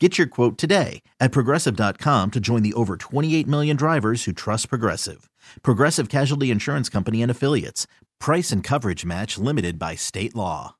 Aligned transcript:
Get 0.00 0.18
your 0.18 0.26
quote 0.26 0.58
today 0.58 1.02
at 1.20 1.30
progressive.com 1.30 2.32
to 2.32 2.40
join 2.40 2.62
the 2.64 2.74
over 2.74 2.96
28 2.96 3.46
million 3.46 3.76
drivers 3.76 4.24
who 4.24 4.32
trust 4.32 4.68
Progressive. 4.68 5.30
Progressive 5.62 6.08
Casualty 6.08 6.50
Insurance 6.50 6.88
Company 6.88 7.22
and 7.22 7.30
Affiliates. 7.30 7.86
Price 8.18 8.50
and 8.50 8.64
coverage 8.64 9.04
match 9.06 9.38
limited 9.38 9.78
by 9.78 9.94
state 9.94 10.34
law. 10.34 10.74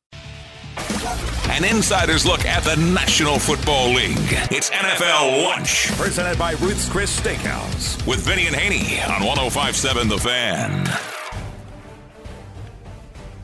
An 1.49 1.63
insider's 1.65 2.27
look 2.27 2.45
at 2.45 2.65
the 2.65 2.75
National 2.75 3.39
Football 3.39 3.91
League. 3.91 4.17
It's 4.51 4.71
NFL 4.71 5.45
Lunch. 5.45 5.93
Presented 5.93 6.37
by 6.37 6.53
Ruth's 6.53 6.89
Chris 6.89 7.17
Steakhouse. 7.21 8.05
With 8.09 8.19
Vinny 8.21 8.49
and 8.49 8.57
Haney 8.57 9.01
on 9.03 9.25
1057 9.25 10.09
The 10.09 10.19
Fan. 10.19 11.24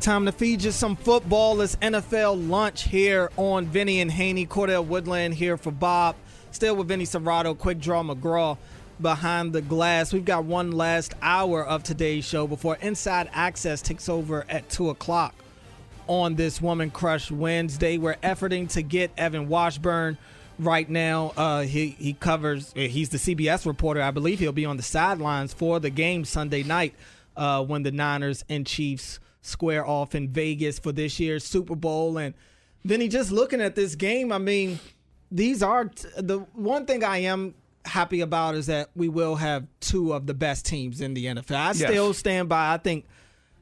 Time 0.01 0.25
to 0.25 0.33
feed 0.33 0.63
you 0.63 0.71
some 0.71 0.97
football. 0.97 1.61
It's 1.61 1.77
NFL 1.77 2.49
lunch 2.49 2.85
here 2.85 3.31
on 3.37 3.67
Vinny 3.67 4.01
and 4.01 4.11
Haney. 4.11 4.47
Cordell 4.47 4.87
Woodland 4.87 5.35
here 5.35 5.59
for 5.59 5.71
Bob. 5.71 6.17
Still 6.53 6.77
with 6.77 6.89
Vinny 6.89 7.05
Cerrato, 7.05 7.57
Quick 7.57 7.79
Draw 7.81 8.05
McGraw 8.05 8.57
behind 9.03 9.53
the 9.53 9.61
glass. 9.61 10.15
We've 10.15 10.25
got 10.25 10.47
one 10.47 10.73
last 10.73 11.13
hour 11.21 11.63
of 11.63 11.83
today's 11.83 12.25
show 12.25 12.47
before 12.47 12.79
Inside 12.81 13.29
Access 13.35 13.83
takes 13.83 14.09
over 14.09 14.47
at 14.49 14.71
2 14.71 14.89
o'clock 14.89 15.35
on 16.07 16.35
this 16.35 16.63
Woman 16.63 16.91
Crush 16.91 17.31
Wednesday. 17.31 17.99
We're 17.99 18.15
efforting 18.23 18.71
to 18.71 18.81
get 18.81 19.11
Evan 19.19 19.49
Washburn 19.49 20.17
right 20.59 20.89
now. 20.89 21.35
Uh, 21.37 21.61
he, 21.65 21.89
he 21.99 22.15
covers, 22.15 22.73
he's 22.73 23.11
the 23.11 23.19
CBS 23.19 23.67
reporter. 23.67 24.01
I 24.01 24.13
believe 24.13 24.39
he'll 24.39 24.53
be 24.53 24.65
on 24.65 24.79
the 24.79 24.83
sidelines 24.83 25.53
for 25.53 25.79
the 25.79 25.91
game 25.91 26.25
Sunday 26.25 26.63
night 26.63 26.95
uh, 27.37 27.63
when 27.63 27.83
the 27.83 27.93
Niners 27.93 28.47
and 28.49 28.67
Chiefs– 28.67 29.21
square 29.43 29.87
off 29.87 30.15
in 30.15 30.29
Vegas 30.29 30.79
for 30.79 30.93
this 30.93 31.19
year's 31.19 31.45
Super 31.45 31.75
Bowl. 31.75 32.19
And 32.19 32.35
then 32.85 33.01
he 33.01 33.09
just 33.09 33.31
looking 33.31 33.61
at 33.61 33.75
this 33.75 33.95
game, 33.95 34.33
I 34.33 34.39
mean, 34.39 34.79
these 35.31 35.63
are 35.63 35.87
t- 35.87 36.09
the 36.17 36.39
one 36.55 36.87
thing 36.87 37.05
I 37.05 37.19
am 37.19 37.55
happy 37.85 38.21
about 38.21 38.55
is 38.55 38.67
that 38.67 38.91
we 38.95 39.09
will 39.09 39.37
have 39.37 39.67
two 39.81 40.13
of 40.13 40.27
the 40.27 40.35
best 40.35 40.67
teams 40.67 41.01
in 41.01 41.15
the 41.15 41.27
NFL. 41.27 41.57
I 41.57 41.67
yes. 41.69 41.79
still 41.79 42.13
stand 42.15 42.49
by. 42.49 42.73
I 42.73 42.77
think 42.77 43.07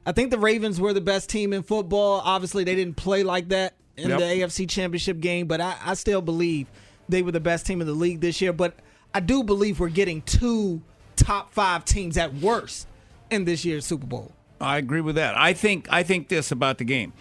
I 0.05 0.11
think 0.11 0.31
the 0.31 0.39
Ravens 0.39 0.79
were 0.79 0.93
the 0.93 1.01
best 1.01 1.29
team 1.29 1.53
in 1.53 1.63
football. 1.63 2.21
Obviously, 2.23 2.63
they 2.63 2.75
didn't 2.75 2.95
play 2.95 3.23
like 3.23 3.49
that 3.49 3.75
in 3.97 4.09
yep. 4.09 4.19
the 4.19 4.25
AFC 4.25 4.69
Championship 4.69 5.19
game, 5.19 5.47
but 5.47 5.61
I, 5.61 5.75
I 5.83 5.93
still 5.93 6.21
believe 6.21 6.67
they 7.07 7.21
were 7.21 7.31
the 7.31 7.39
best 7.39 7.65
team 7.65 7.81
in 7.81 7.87
the 7.87 7.93
league 7.93 8.21
this 8.21 8.41
year. 8.41 8.53
But 8.53 8.75
I 9.13 9.19
do 9.19 9.43
believe 9.43 9.79
we're 9.79 9.89
getting 9.89 10.21
two 10.21 10.81
top 11.15 11.53
five 11.53 11.85
teams 11.85 12.17
at 12.17 12.33
worst 12.35 12.87
in 13.29 13.45
this 13.45 13.65
year's 13.65 13.85
Super 13.85 14.07
Bowl. 14.07 14.31
I 14.61 14.77
agree 14.77 15.01
with 15.01 15.15
that. 15.15 15.37
I 15.37 15.53
think 15.53 15.87
I 15.89 16.03
think 16.03 16.27
this 16.27 16.51
about 16.51 16.77
the 16.77 16.83
game. 16.83 17.13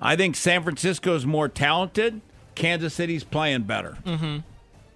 I 0.00 0.16
think 0.16 0.36
San 0.36 0.62
Francisco's 0.62 1.24
more 1.24 1.48
talented. 1.48 2.20
Kansas 2.54 2.92
City's 2.92 3.24
playing 3.24 3.62
better. 3.62 3.96
Mm-hmm. 4.04 4.38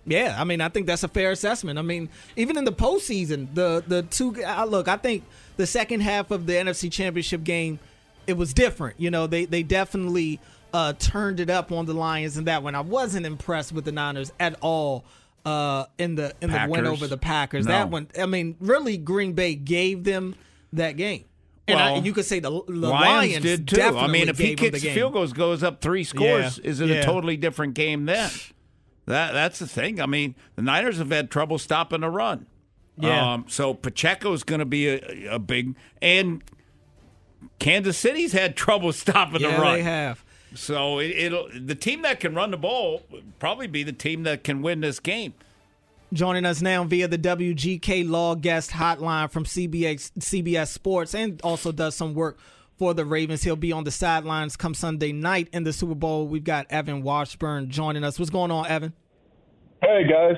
Yeah, 0.08 0.36
I 0.38 0.44
mean, 0.44 0.60
I 0.60 0.68
think 0.68 0.86
that's 0.86 1.02
a 1.02 1.08
fair 1.08 1.32
assessment. 1.32 1.78
I 1.78 1.82
mean, 1.82 2.08
even 2.36 2.56
in 2.56 2.64
the 2.64 2.72
postseason, 2.72 3.48
the 3.54 3.82
the 3.86 4.02
two 4.02 4.36
uh, 4.44 4.64
look, 4.64 4.88
I 4.88 4.96
think 4.96 5.24
the 5.56 5.66
second 5.66 6.00
half 6.00 6.30
of 6.30 6.46
the 6.46 6.52
NFC 6.52 6.90
Championship 6.92 7.42
game, 7.44 7.78
it 8.26 8.36
was 8.36 8.54
different. 8.54 9.00
You 9.00 9.10
know, 9.10 9.26
they 9.26 9.46
they 9.46 9.62
definitely 9.62 10.38
uh, 10.72 10.92
turned 10.98 11.40
it 11.40 11.50
up 11.50 11.72
on 11.72 11.86
the 11.86 11.94
Lions 11.94 12.36
in 12.36 12.44
that 12.44 12.62
one. 12.62 12.74
I 12.74 12.80
wasn't 12.82 13.26
impressed 13.26 13.72
with 13.72 13.84
the 13.84 13.92
Niners 13.92 14.32
at 14.38 14.56
all 14.60 15.04
uh, 15.44 15.86
in 15.98 16.14
the 16.14 16.34
in 16.40 16.50
Packers. 16.50 16.66
the 16.66 16.70
win 16.72 16.86
over 16.86 17.06
the 17.06 17.16
Packers. 17.16 17.66
No. 17.66 17.72
That 17.72 17.90
one, 17.90 18.08
I 18.18 18.26
mean, 18.26 18.56
really, 18.60 18.98
Green 18.98 19.32
Bay 19.32 19.54
gave 19.54 20.04
them 20.04 20.34
that 20.72 20.96
game. 20.96 21.24
And, 21.68 21.76
well, 21.76 21.94
I, 21.96 21.98
you 21.98 22.12
could 22.12 22.24
say 22.24 22.38
the, 22.38 22.50
the 22.50 22.72
Lions, 22.72 23.32
Lions, 23.32 23.42
did 23.42 23.68
too. 23.68 23.82
I 23.82 24.06
mean, 24.06 24.28
if 24.28 24.38
he 24.38 24.54
kicks 24.54 24.82
field 24.82 25.14
goals, 25.14 25.32
goes 25.32 25.62
up 25.62 25.80
three 25.80 26.04
scores, 26.04 26.58
yeah. 26.58 26.70
is 26.70 26.80
it 26.80 26.88
yeah. 26.88 26.96
a 26.96 27.04
totally 27.04 27.36
different 27.36 27.74
game 27.74 28.06
then? 28.06 28.30
That 29.06 29.32
that's 29.32 29.58
the 29.58 29.66
thing. 29.66 30.00
I 30.00 30.06
mean, 30.06 30.34
the 30.54 30.62
Niners 30.62 30.98
have 30.98 31.10
had 31.10 31.30
trouble 31.30 31.58
stopping 31.58 32.02
a 32.02 32.10
run. 32.10 32.46
Yeah. 32.98 33.34
Um, 33.34 33.44
so 33.48 33.74
Pacheco's 33.74 34.42
going 34.42 34.58
to 34.60 34.64
be 34.64 34.88
a, 34.88 35.34
a, 35.34 35.38
big 35.38 35.74
and 36.00 36.42
Kansas 37.58 37.98
City's 37.98 38.32
had 38.32 38.56
trouble 38.56 38.92
stopping 38.92 39.42
yeah, 39.42 39.56
the 39.56 39.62
run. 39.62 39.74
They 39.74 39.82
have. 39.82 40.24
So 40.54 40.98
it, 40.98 41.32
will 41.32 41.48
the 41.54 41.74
team 41.74 42.02
that 42.02 42.20
can 42.20 42.34
run 42.34 42.50
the 42.50 42.56
ball 42.56 43.02
probably 43.38 43.66
be 43.66 43.82
the 43.82 43.92
team 43.92 44.22
that 44.22 44.44
can 44.44 44.62
win 44.62 44.80
this 44.80 45.00
game. 45.00 45.34
Joining 46.16 46.46
us 46.46 46.62
now 46.62 46.82
via 46.82 47.08
the 47.08 47.18
WGK 47.18 48.08
Law 48.08 48.36
Guest 48.36 48.70
Hotline 48.70 49.30
from 49.30 49.44
CBS, 49.44 50.10
CBS 50.12 50.68
Sports 50.68 51.14
and 51.14 51.38
also 51.42 51.72
does 51.72 51.94
some 51.94 52.14
work 52.14 52.38
for 52.78 52.94
the 52.94 53.04
Ravens. 53.04 53.42
He'll 53.42 53.54
be 53.54 53.70
on 53.70 53.84
the 53.84 53.90
sidelines 53.90 54.56
come 54.56 54.72
Sunday 54.72 55.12
night 55.12 55.50
in 55.52 55.64
the 55.64 55.74
Super 55.74 55.94
Bowl. 55.94 56.26
We've 56.26 56.42
got 56.42 56.68
Evan 56.70 57.02
Washburn 57.02 57.68
joining 57.68 58.02
us. 58.02 58.18
What's 58.18 58.30
going 58.30 58.50
on, 58.50 58.66
Evan? 58.66 58.94
Hey 59.82 60.08
guys, 60.08 60.36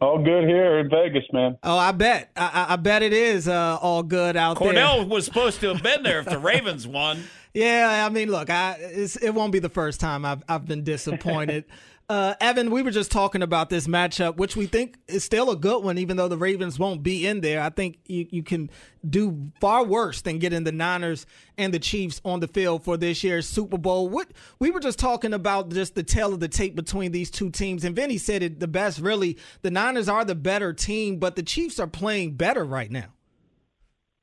all 0.00 0.18
good 0.20 0.48
here 0.48 0.80
in 0.80 0.90
Vegas, 0.90 1.22
man. 1.32 1.56
Oh, 1.62 1.78
I 1.78 1.92
bet, 1.92 2.32
I, 2.34 2.66
I 2.70 2.76
bet 2.76 3.02
it 3.02 3.12
is 3.12 3.46
uh, 3.46 3.78
all 3.80 4.02
good 4.02 4.36
out 4.36 4.56
Cordell 4.56 4.74
there. 4.74 4.84
Cordell 4.84 5.08
was 5.10 5.24
supposed 5.26 5.60
to 5.60 5.68
have 5.72 5.80
been 5.80 6.02
there 6.02 6.18
if 6.18 6.26
the 6.26 6.40
Ravens 6.40 6.88
won. 6.88 7.22
Yeah, 7.54 8.04
I 8.04 8.12
mean, 8.12 8.32
look, 8.32 8.50
I, 8.50 8.78
it 8.80 9.32
won't 9.32 9.52
be 9.52 9.60
the 9.60 9.68
first 9.68 10.00
time 10.00 10.24
I've 10.24 10.42
I've 10.48 10.66
been 10.66 10.82
disappointed. 10.82 11.66
Uh, 12.10 12.34
Evan, 12.40 12.72
we 12.72 12.82
were 12.82 12.90
just 12.90 13.12
talking 13.12 13.40
about 13.40 13.70
this 13.70 13.86
matchup, 13.86 14.36
which 14.36 14.56
we 14.56 14.66
think 14.66 14.98
is 15.06 15.22
still 15.22 15.48
a 15.48 15.54
good 15.54 15.84
one, 15.84 15.96
even 15.96 16.16
though 16.16 16.26
the 16.26 16.36
Ravens 16.36 16.76
won't 16.76 17.04
be 17.04 17.24
in 17.24 17.40
there. 17.40 17.62
I 17.62 17.68
think 17.70 18.00
you, 18.04 18.26
you 18.32 18.42
can 18.42 18.68
do 19.08 19.52
far 19.60 19.84
worse 19.84 20.20
than 20.20 20.40
getting 20.40 20.64
the 20.64 20.72
Niners 20.72 21.24
and 21.56 21.72
the 21.72 21.78
Chiefs 21.78 22.20
on 22.24 22.40
the 22.40 22.48
field 22.48 22.82
for 22.82 22.96
this 22.96 23.22
year's 23.22 23.46
Super 23.46 23.78
Bowl. 23.78 24.08
What 24.08 24.32
we 24.58 24.72
were 24.72 24.80
just 24.80 24.98
talking 24.98 25.32
about 25.32 25.68
just 25.68 25.94
the 25.94 26.02
tail 26.02 26.34
of 26.34 26.40
the 26.40 26.48
tape 26.48 26.74
between 26.74 27.12
these 27.12 27.30
two 27.30 27.48
teams, 27.48 27.84
and 27.84 27.94
Vinny 27.94 28.18
said 28.18 28.42
it 28.42 28.58
the 28.58 28.66
best. 28.66 28.98
Really, 28.98 29.38
the 29.62 29.70
Niners 29.70 30.08
are 30.08 30.24
the 30.24 30.34
better 30.34 30.72
team, 30.72 31.18
but 31.18 31.36
the 31.36 31.44
Chiefs 31.44 31.78
are 31.78 31.86
playing 31.86 32.34
better 32.34 32.64
right 32.64 32.90
now. 32.90 33.14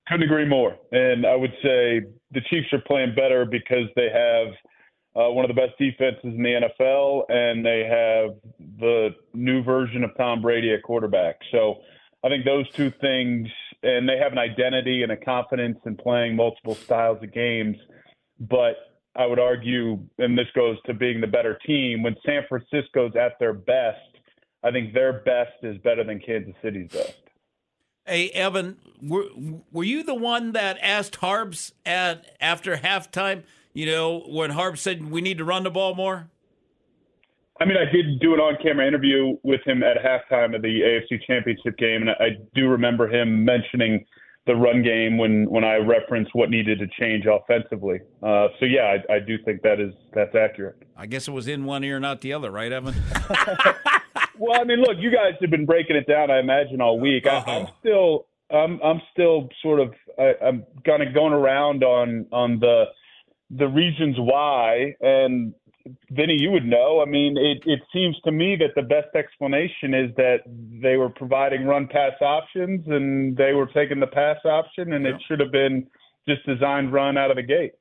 Couldn't 0.10 0.24
agree 0.24 0.46
more. 0.46 0.76
And 0.92 1.26
I 1.26 1.38
would 1.38 1.54
say 1.64 2.02
the 2.32 2.42
Chiefs 2.50 2.68
are 2.74 2.84
playing 2.86 3.16
better 3.16 3.46
because 3.46 3.88
they 3.96 4.10
have– 4.14 4.54
uh, 5.18 5.32
one 5.32 5.44
of 5.44 5.50
the 5.50 5.60
best 5.60 5.78
defenses 5.80 6.22
in 6.24 6.44
the 6.44 6.70
NFL, 6.80 7.24
and 7.30 7.66
they 7.66 7.84
have 7.90 8.36
the 8.80 9.16
new 9.34 9.64
version 9.64 10.04
of 10.04 10.12
Tom 10.16 10.42
Brady 10.42 10.74
at 10.74 10.84
quarterback. 10.84 11.40
So 11.52 11.78
I 12.24 12.30
think 12.30 12.46
those 12.46 12.70
two 12.72 12.92
things, 13.02 13.48
and 13.82 14.08
they 14.08 14.18
have 14.18 14.32
an 14.32 14.38
identity 14.38 15.02
and 15.02 15.12
a 15.12 15.18
confidence 15.18 15.80
in 15.86 15.96
playing 15.96 16.36
multiple 16.36 16.76
styles 16.76 17.24
of 17.24 17.34
games. 17.34 17.78
But 18.40 18.76
I 19.16 19.26
would 19.26 19.40
argue, 19.40 20.00
and 20.20 20.38
this 20.38 20.48
goes 20.54 20.78
to 20.86 20.94
being 20.94 21.20
the 21.20 21.28
better 21.28 21.58
team, 21.66 22.04
when 22.04 22.16
San 22.24 22.44
Francisco's 22.48 23.16
at 23.16 23.40
their 23.40 23.54
best, 23.54 23.98
I 24.64 24.70
think 24.70 24.94
their 24.94 25.14
best 25.14 25.64
is 25.64 25.78
better 25.80 26.04
than 26.04 26.20
Kansas 26.20 26.54
City's 26.62 26.92
best. 26.92 27.18
Hey 28.06 28.30
Evan, 28.30 28.78
were 29.02 29.26
were 29.72 29.84
you 29.84 30.02
the 30.02 30.16
one 30.16 30.54
that 30.54 30.78
asked 30.82 31.18
Harbs 31.18 31.74
at 31.86 32.38
after 32.40 32.78
halftime? 32.78 33.44
You 33.78 33.86
know, 33.86 34.24
when 34.28 34.50
Harb 34.50 34.80
said 34.80 35.08
we 35.12 35.22
need 35.22 35.38
to 35.38 35.46
run 35.46 35.64
the 35.64 35.70
ball 35.70 35.94
more? 35.94 36.32
I 37.62 37.66
mean, 37.66 37.78
I 37.78 37.86
did 37.92 38.20
do 38.20 38.34
an 38.34 38.40
on-camera 38.40 38.88
interview 38.88 39.38
with 39.44 39.62
him 39.68 39.84
at 39.84 39.98
halftime 39.98 40.56
of 40.56 40.64
the 40.64 40.82
AFC 40.82 41.22
Championship 41.28 41.78
game, 41.78 42.02
and 42.02 42.10
I 42.10 42.40
do 42.56 42.70
remember 42.70 43.08
him 43.08 43.46
mentioning 43.46 44.04
the 44.48 44.56
run 44.56 44.82
game 44.82 45.20
when 45.20 45.48
when 45.48 45.64
I 45.64 45.76
referenced 45.76 46.34
what 46.34 46.50
needed 46.50 46.80
to 46.80 46.88
change 47.00 47.26
offensively. 47.28 48.00
Uh, 48.24 48.48
so 48.60 48.66
yeah, 48.66 48.98
I, 49.10 49.16
I, 49.16 49.20
do 49.20 49.38
think 49.46 49.62
that 49.62 49.80
is 49.80 49.94
that's 50.12 50.34
accurate. 50.34 50.78
I 50.96 51.06
guess 51.06 51.28
it 51.28 51.32
was 51.32 51.48
in 51.48 51.66
one 51.66 51.84
ear, 51.84 52.00
not 52.00 52.22
the 52.22 52.34
other, 52.34 52.50
right, 52.50 52.72
Evan? 52.72 52.96
well, 54.40 54.60
I 54.60 54.64
mean, 54.64 54.80
look, 54.80 54.98
you 54.98 55.12
guys 55.12 55.34
have 55.42 55.52
been 55.52 55.68
breaking 55.68 55.98
it 55.98 56.08
down. 56.08 56.32
I 56.32 56.40
imagine 56.40 56.82
all 56.82 57.00
week. 57.00 57.28
I, 57.28 57.44
am 57.46 57.68
still, 57.80 58.26
I'm, 58.50 58.80
I'm 58.82 59.02
still 59.12 59.50
sort 59.62 59.82
of, 59.82 59.94
I, 60.18 60.34
I'm 60.44 60.64
kind 60.84 61.04
of 61.04 61.14
going 61.14 61.34
around 61.34 61.84
on 61.84 62.26
on 62.32 62.60
the 62.60 62.86
the 63.50 63.68
reasons 63.68 64.16
why. 64.20 64.96
And 65.02 65.54
Vinny, 66.12 66.38
you 66.40 66.52
would 66.52 66.66
know. 66.66 67.02
I 67.02 67.06
mean, 67.06 67.38
it, 67.38 67.64
it 67.66 67.80
seems 67.94 68.16
to 68.26 68.32
me 68.32 68.56
that 68.58 68.76
the 68.76 68.82
best 68.82 69.16
explanation 69.16 69.94
is 69.94 70.16
that 70.18 70.40
they 70.82 70.98
were 70.98 71.10
providing 71.10 71.66
run 71.66 71.88
pass 71.88 72.14
options 72.22 72.86
and 72.88 73.38
they 73.38 73.54
were 73.54 73.68
taking 73.68 74.00
the 74.00 74.08
pass 74.08 74.38
option, 74.46 74.94
and 74.94 75.06
yeah. 75.06 75.12
it 75.12 75.22
should 75.28 75.40
have 75.40 75.52
been 75.52 75.88
just 76.28 76.46
designed 76.46 76.92
run 76.92 77.18
out 77.18 77.32
of 77.32 77.38
the 77.38 77.44
gate. 77.44 77.74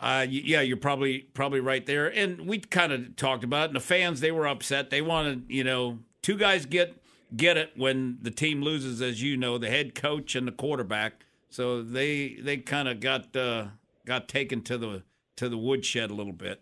Uh, 0.00 0.26
yeah, 0.28 0.60
you're 0.60 0.76
probably 0.76 1.20
probably 1.34 1.60
right 1.60 1.86
there. 1.86 2.08
And 2.08 2.48
we 2.48 2.58
kind 2.58 2.92
of 2.92 3.14
talked 3.16 3.44
about 3.44 3.64
it. 3.64 3.66
And 3.66 3.76
the 3.76 3.80
fans, 3.80 4.20
they 4.20 4.32
were 4.32 4.46
upset. 4.46 4.90
They 4.90 5.00
wanted, 5.00 5.44
you 5.48 5.62
know, 5.62 6.00
two 6.20 6.36
guys 6.36 6.66
get 6.66 7.00
get 7.36 7.56
it 7.56 7.72
when 7.76 8.18
the 8.20 8.30
team 8.30 8.60
loses, 8.62 9.00
as 9.00 9.22
you 9.22 9.36
know, 9.36 9.56
the 9.56 9.70
head 9.70 9.94
coach 9.94 10.34
and 10.34 10.48
the 10.48 10.52
quarterback. 10.52 11.24
So 11.48 11.82
they 11.82 12.34
they 12.42 12.56
kind 12.56 12.88
of 12.88 12.98
got 12.98 13.36
uh, 13.36 13.66
got 14.06 14.28
taken 14.28 14.62
to 14.62 14.78
the 14.78 15.02
to 15.36 15.48
the 15.48 15.58
woodshed 15.58 16.10
a 16.10 16.14
little 16.14 16.32
bit. 16.32 16.60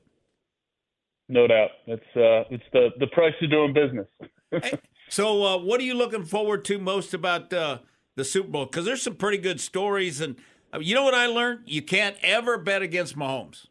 No 1.29 1.47
doubt, 1.47 1.71
it's 1.87 2.03
uh, 2.17 2.45
it's 2.51 2.65
the 2.73 2.91
the 2.99 3.07
price 3.09 3.35
of 3.43 3.51
doing 3.51 3.73
business. 3.73 4.07
hey, 4.51 4.79
so, 5.09 5.45
uh, 5.45 5.59
what 5.59 5.81
are 5.81 5.85
you 5.85 5.95
looking 5.95 6.25
forward 6.25 6.65
to 6.67 6.79
most 6.79 7.15
about 7.15 7.53
uh, 7.53 7.79
the 8.17 8.25
Super 8.25 8.49
Bowl? 8.49 8.67
Because 8.67 8.85
there's 8.85 9.03
some 9.03 9.15
pretty 9.15 9.39
good 9.39 9.61
stories 9.61 10.21
and 10.21 10.37
you 10.81 10.95
know 10.95 11.03
what 11.03 11.15
I 11.15 11.27
learned? 11.27 11.61
You 11.67 11.83
can't 11.83 12.17
ever 12.23 12.57
bet 12.59 12.83
against 12.83 13.17
Mahomes. 13.17 13.67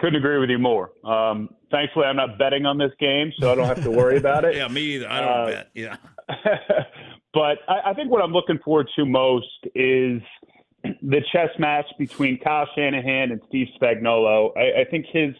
Couldn't 0.00 0.16
agree 0.16 0.38
with 0.38 0.50
you 0.50 0.58
more. 0.58 0.92
Um, 1.04 1.48
thankfully, 1.70 2.04
I'm 2.06 2.16
not 2.16 2.38
betting 2.38 2.66
on 2.66 2.76
this 2.76 2.90
game, 2.98 3.32
so 3.38 3.50
I 3.50 3.54
don't 3.54 3.66
have 3.66 3.82
to 3.84 3.90
worry 3.90 4.18
about 4.18 4.44
it. 4.44 4.54
yeah, 4.56 4.68
me 4.68 4.82
either. 4.82 5.08
I 5.08 5.20
don't 5.20 5.30
uh, 5.30 5.46
bet. 5.46 5.70
Yeah. 5.74 5.96
but 7.32 7.58
I, 7.68 7.90
I 7.90 7.94
think 7.94 8.10
what 8.10 8.22
I'm 8.22 8.32
looking 8.32 8.58
forward 8.64 8.88
to 8.96 9.06
most 9.06 9.46
is 9.74 10.20
the 11.02 11.20
chess 11.32 11.50
match 11.58 11.86
between 11.98 12.38
Kyle 12.38 12.68
Shanahan 12.74 13.32
and 13.32 13.40
Steve 13.48 13.68
Spagnuolo. 13.80 14.50
I, 14.56 14.82
I 14.82 14.84
think 14.90 15.06
his 15.12 15.34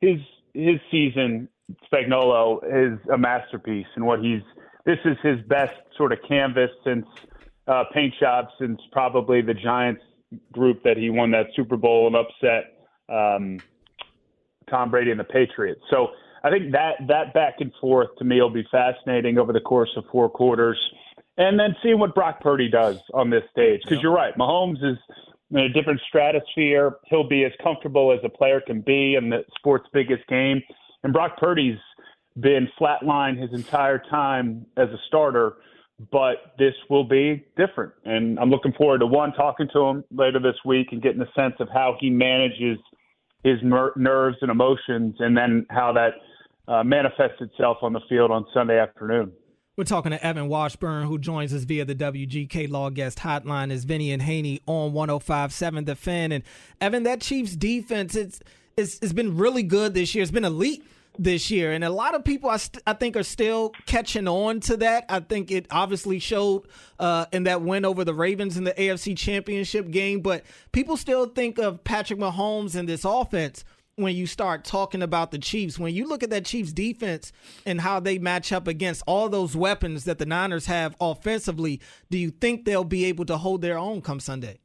his 0.00 0.18
his 0.54 0.80
season, 0.90 1.48
Spagnuolo, 1.92 2.58
is 2.64 2.98
a 3.12 3.18
masterpiece, 3.18 3.86
and 3.96 4.04
what 4.04 4.20
he's 4.20 4.42
this 4.84 4.98
is 5.04 5.16
his 5.22 5.40
best 5.48 5.74
sort 5.96 6.12
of 6.12 6.18
canvas 6.28 6.70
since 6.84 7.06
uh, 7.66 7.84
paint 7.92 8.14
job 8.20 8.46
since 8.58 8.80
probably 8.90 9.40
the 9.40 9.54
Giants 9.54 10.02
group 10.52 10.82
that 10.82 10.96
he 10.96 11.10
won 11.10 11.30
that 11.32 11.46
Super 11.54 11.76
Bowl 11.76 12.06
and 12.06 12.16
upset 12.16 12.78
um, 13.08 13.58
Tom 14.68 14.90
Brady 14.90 15.10
and 15.10 15.20
the 15.20 15.24
Patriots. 15.24 15.82
So 15.90 16.08
I 16.44 16.50
think 16.50 16.72
that 16.72 16.94
that 17.08 17.34
back 17.34 17.54
and 17.60 17.72
forth 17.80 18.08
to 18.18 18.24
me 18.24 18.40
will 18.40 18.50
be 18.50 18.66
fascinating 18.70 19.38
over 19.38 19.52
the 19.52 19.60
course 19.60 19.90
of 19.96 20.04
four 20.10 20.28
quarters, 20.28 20.78
and 21.38 21.58
then 21.58 21.74
seeing 21.82 21.98
what 21.98 22.14
Brock 22.14 22.40
Purdy 22.40 22.68
does 22.68 22.98
on 23.14 23.30
this 23.30 23.42
stage. 23.50 23.80
Because 23.84 24.02
you're 24.02 24.14
right, 24.14 24.36
Mahomes 24.36 24.82
is 24.82 24.98
in 25.50 25.58
a 25.58 25.68
different 25.68 26.00
stratosphere. 26.08 26.96
He'll 27.06 27.28
be 27.28 27.44
as 27.44 27.52
comfortable 27.62 28.12
as 28.12 28.20
a 28.24 28.28
player 28.28 28.60
can 28.60 28.80
be 28.80 29.14
in 29.14 29.30
the 29.30 29.44
sport's 29.56 29.86
biggest 29.92 30.26
game, 30.28 30.62
and 31.02 31.12
Brock 31.12 31.36
Purdy's 31.38 31.78
been 32.40 32.68
flatlined 32.80 33.40
his 33.40 33.52
entire 33.52 33.98
time 34.10 34.64
as 34.76 34.88
a 34.88 34.98
starter 35.08 35.56
but 36.10 36.54
this 36.58 36.74
will 36.90 37.04
be 37.04 37.44
different. 37.56 37.92
And 38.04 38.38
I'm 38.38 38.50
looking 38.50 38.72
forward 38.72 38.98
to 38.98 39.06
one 39.06 39.32
talking 39.32 39.68
to 39.72 39.80
him 39.80 40.04
later 40.10 40.40
this 40.40 40.56
week 40.64 40.88
and 40.92 41.02
getting 41.02 41.20
a 41.20 41.30
sense 41.36 41.54
of 41.60 41.68
how 41.72 41.96
he 42.00 42.10
manages 42.10 42.78
his 43.44 43.58
ner- 43.62 43.92
nerves 43.96 44.36
and 44.40 44.50
emotions, 44.50 45.16
and 45.18 45.36
then 45.36 45.66
how 45.70 45.92
that 45.92 46.12
uh, 46.72 46.84
manifests 46.84 47.40
itself 47.40 47.78
on 47.82 47.92
the 47.92 48.00
field 48.08 48.30
on 48.30 48.46
Sunday 48.54 48.78
afternoon. 48.78 49.32
We're 49.74 49.84
talking 49.84 50.12
to 50.12 50.22
Evan 50.22 50.48
Washburn, 50.48 51.06
who 51.06 51.18
joins 51.18 51.54
us 51.54 51.64
via 51.64 51.86
the 51.86 51.94
WGK 51.94 52.68
Law 52.70 52.90
Guest 52.90 53.20
Hotline. 53.20 53.72
Is 53.72 53.84
Vinny 53.84 54.12
and 54.12 54.20
Haney 54.20 54.60
on 54.66 54.92
105.7 54.92 55.86
The 55.86 55.96
Fan. 55.96 56.30
And 56.30 56.44
Evan, 56.78 57.04
that 57.04 57.22
Chiefs 57.22 57.56
defense, 57.56 58.14
it's, 58.14 58.40
it's, 58.76 58.98
it's 59.00 59.14
been 59.14 59.38
really 59.38 59.62
good 59.62 59.94
this 59.94 60.14
year. 60.14 60.20
It's 60.20 60.30
been 60.30 60.44
elite 60.44 60.84
this 61.18 61.50
year. 61.50 61.72
And 61.72 61.84
a 61.84 61.88
lot 61.88 62.14
of 62.14 62.22
people, 62.22 62.50
I, 62.50 62.58
st- 62.58 62.82
I 62.86 62.92
think, 62.92 63.16
are 63.16 63.22
still 63.22 63.72
catching 63.86 64.28
on 64.28 64.60
to 64.60 64.76
that. 64.76 65.06
I 65.08 65.20
think 65.20 65.50
it 65.50 65.68
obviously 65.70 66.18
showed 66.18 66.68
uh, 66.98 67.24
in 67.32 67.44
that 67.44 67.62
win 67.62 67.86
over 67.86 68.04
the 68.04 68.12
Ravens 68.12 68.58
in 68.58 68.64
the 68.64 68.74
AFC 68.74 69.16
Championship 69.16 69.90
game. 69.90 70.20
But 70.20 70.44
people 70.72 70.98
still 70.98 71.24
think 71.24 71.58
of 71.58 71.82
Patrick 71.82 72.18
Mahomes 72.18 72.76
and 72.76 72.86
this 72.86 73.06
offense 73.06 73.64
when 74.02 74.16
you 74.16 74.26
start 74.26 74.64
talking 74.64 75.02
about 75.02 75.30
the 75.30 75.38
Chiefs. 75.38 75.78
When 75.78 75.94
you 75.94 76.06
look 76.06 76.22
at 76.22 76.30
that 76.30 76.44
Chiefs 76.44 76.72
defense 76.72 77.32
and 77.64 77.80
how 77.80 78.00
they 78.00 78.18
match 78.18 78.52
up 78.52 78.68
against 78.68 79.02
all 79.06 79.28
those 79.28 79.56
weapons 79.56 80.04
that 80.04 80.18
the 80.18 80.26
Niners 80.26 80.66
have 80.66 80.94
offensively, 81.00 81.80
do 82.10 82.18
you 82.18 82.30
think 82.30 82.64
they'll 82.64 82.84
be 82.84 83.04
able 83.06 83.24
to 83.26 83.38
hold 83.38 83.62
their 83.62 83.78
own 83.78 84.02
come 84.02 84.20
Sunday? 84.20 84.58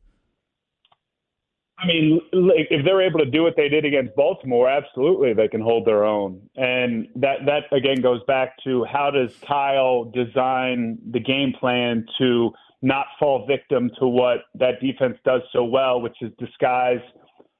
I 1.79 1.85
mean, 1.85 2.19
if 2.33 2.83
they're 2.83 3.01
able 3.01 3.19
to 3.19 3.29
do 3.29 3.43
what 3.43 3.53
they 3.55 3.69
did 3.69 3.85
against 3.85 4.15
Baltimore, 4.15 4.67
absolutely 4.67 5.33
they 5.33 5.47
can 5.47 5.61
hold 5.61 5.85
their 5.85 6.05
own. 6.05 6.41
And 6.55 7.07
that 7.15 7.45
that 7.45 7.71
again 7.71 8.01
goes 8.01 8.21
back 8.25 8.55
to 8.63 8.83
how 8.85 9.11
does 9.11 9.29
Kyle 9.47 10.05
design 10.05 10.97
the 11.11 11.19
game 11.19 11.53
plan 11.59 12.07
to 12.17 12.51
not 12.81 13.05
fall 13.19 13.45
victim 13.45 13.91
to 13.99 14.07
what 14.07 14.45
that 14.55 14.81
defense 14.81 15.17
does 15.23 15.41
so 15.53 15.63
well, 15.63 16.01
which 16.01 16.15
is 16.21 16.31
disguise 16.39 17.01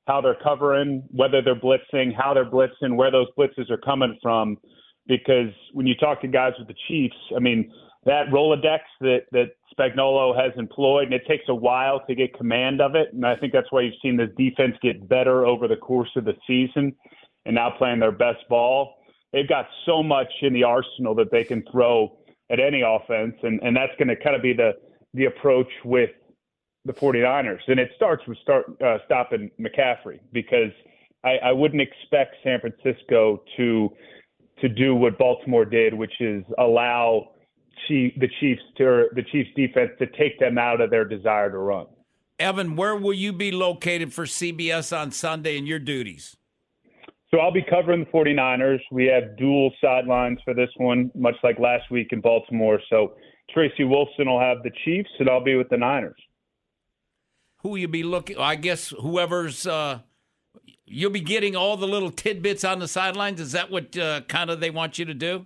how 0.07 0.21
they're 0.21 0.37
covering, 0.41 1.03
whether 1.11 1.41
they're 1.41 1.59
blitzing, 1.59 2.15
how 2.17 2.33
they're 2.33 2.49
blitzing, 2.49 2.95
where 2.95 3.11
those 3.11 3.27
blitzes 3.37 3.69
are 3.69 3.77
coming 3.77 4.17
from. 4.21 4.57
Because 5.05 5.53
when 5.73 5.85
you 5.85 5.95
talk 5.95 6.21
to 6.21 6.27
guys 6.27 6.53
with 6.57 6.67
the 6.67 6.75
Chiefs, 6.87 7.15
I 7.35 7.39
mean, 7.39 7.71
that 8.05 8.27
Rolodex 8.27 8.79
that 9.01 9.21
that 9.31 9.51
Spagnuolo 9.77 10.35
has 10.35 10.53
employed, 10.57 11.05
and 11.05 11.13
it 11.13 11.23
takes 11.27 11.43
a 11.49 11.55
while 11.55 12.01
to 12.07 12.15
get 12.15 12.33
command 12.37 12.81
of 12.81 12.95
it. 12.95 13.13
And 13.13 13.25
I 13.25 13.35
think 13.35 13.53
that's 13.53 13.71
why 13.71 13.81
you've 13.81 13.93
seen 14.01 14.17
this 14.17 14.29
defense 14.37 14.75
get 14.81 15.07
better 15.07 15.45
over 15.45 15.67
the 15.67 15.75
course 15.75 16.09
of 16.15 16.25
the 16.25 16.33
season, 16.47 16.95
and 17.45 17.55
now 17.55 17.69
playing 17.77 17.99
their 17.99 18.11
best 18.11 18.47
ball. 18.49 18.95
They've 19.33 19.47
got 19.47 19.67
so 19.85 20.01
much 20.01 20.31
in 20.41 20.53
the 20.53 20.63
arsenal 20.63 21.15
that 21.15 21.31
they 21.31 21.43
can 21.43 21.63
throw 21.71 22.17
at 22.49 22.59
any 22.59 22.81
offense, 22.81 23.35
and 23.43 23.59
and 23.61 23.75
that's 23.75 23.93
going 23.97 24.07
to 24.07 24.15
kind 24.15 24.35
of 24.35 24.41
be 24.41 24.53
the 24.53 24.71
the 25.13 25.25
approach 25.25 25.69
with 25.83 26.11
the 26.87 26.93
49ers. 26.93 27.59
And 27.67 27.79
it 27.79 27.91
starts 27.95 28.25
with 28.27 28.37
start 28.39 28.65
uh, 28.81 28.97
stopping 29.05 29.51
McCaffrey 29.59 30.19
because 30.31 30.71
I, 31.23 31.37
I 31.43 31.51
wouldn't 31.51 31.81
expect 31.81 32.35
San 32.43 32.59
Francisco 32.59 33.43
to 33.57 33.89
to 34.61 34.69
do 34.69 34.95
what 34.95 35.19
Baltimore 35.19 35.65
did, 35.65 35.93
which 35.93 36.19
is 36.19 36.43
allow 36.57 37.29
Chief, 37.87 38.11
the 38.17 38.27
Chiefs 38.39 38.61
to 38.77 39.05
the 39.13 39.21
Chiefs 39.31 39.49
defense 39.55 39.91
to 39.99 40.07
take 40.07 40.39
them 40.39 40.57
out 40.57 40.81
of 40.81 40.89
their 40.89 41.05
desire 41.05 41.51
to 41.51 41.57
run. 41.57 41.85
Evan, 42.39 42.75
where 42.75 42.95
will 42.95 43.13
you 43.13 43.33
be 43.33 43.51
located 43.51 44.13
for 44.13 44.25
CBS 44.25 44.95
on 44.95 45.11
Sunday 45.11 45.57
and 45.57 45.67
your 45.67 45.79
duties? 45.79 46.37
So 47.29 47.39
I'll 47.39 47.51
be 47.51 47.65
covering 47.69 48.05
the 48.05 48.09
49ers. 48.11 48.79
We 48.91 49.05
have 49.05 49.37
dual 49.37 49.71
sidelines 49.81 50.39
for 50.45 50.53
this 50.53 50.69
one, 50.77 51.11
much 51.13 51.35
like 51.43 51.59
last 51.59 51.91
week 51.91 52.07
in 52.11 52.21
Baltimore. 52.21 52.79
So 52.89 53.15
Tracy 53.53 53.83
Wilson 53.83 54.29
will 54.29 54.39
have 54.39 54.63
the 54.63 54.71
Chiefs, 54.85 55.09
and 55.19 55.29
I'll 55.29 55.43
be 55.43 55.55
with 55.55 55.69
the 55.69 55.77
Niners. 55.77 56.21
Who 57.59 57.69
will 57.69 57.77
you 57.77 57.87
be 57.87 58.03
looking? 58.03 58.37
I 58.37 58.55
guess 58.55 58.89
whoever's 58.89 59.65
uh, 59.65 59.99
you'll 60.85 61.11
be 61.11 61.21
getting 61.21 61.55
all 61.55 61.77
the 61.77 61.87
little 61.87 62.11
tidbits 62.11 62.63
on 62.63 62.79
the 62.79 62.87
sidelines. 62.87 63.41
Is 63.41 63.51
that 63.51 63.69
what 63.69 63.97
uh, 63.97 64.21
kind 64.21 64.49
of 64.49 64.59
they 64.59 64.69
want 64.69 64.97
you 64.97 65.05
to 65.05 65.13
do? 65.13 65.45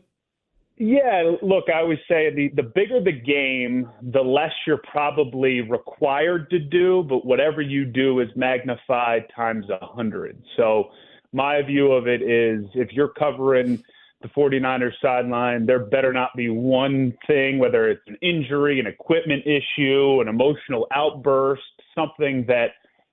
Yeah, 0.77 1.33
look, 1.43 1.65
I 1.69 1.79
always 1.79 1.99
say 2.09 2.33
the, 2.33 2.49
the 2.55 2.63
bigger 2.63 3.03
the 3.03 3.11
game, 3.11 3.87
the 4.01 4.21
less 4.21 4.51
you're 4.65 4.81
probably 4.91 5.61
required 5.61 6.49
to 6.49 6.57
do, 6.57 7.05
but 7.07 7.23
whatever 7.23 7.61
you 7.61 7.85
do 7.85 8.19
is 8.19 8.29
magnified 8.35 9.25
times 9.35 9.67
a 9.69 9.85
hundred. 9.85 10.41
So 10.57 10.89
my 11.33 11.61
view 11.61 11.91
of 11.91 12.07
it 12.07 12.23
is 12.23 12.65
if 12.73 12.93
you're 12.93 13.09
covering 13.09 13.83
the 14.23 14.27
49ers 14.29 14.93
sideline, 15.01 15.65
there 15.65 15.85
better 15.85 16.13
not 16.13 16.31
be 16.35 16.49
one 16.49 17.15
thing, 17.27 17.59
whether 17.59 17.87
it's 17.87 18.01
an 18.07 18.17
injury, 18.21 18.79
an 18.79 18.87
equipment 18.87 19.43
issue, 19.45 20.19
an 20.21 20.27
emotional 20.27 20.87
outburst, 20.91 21.61
something 21.95 22.45
that 22.47 22.71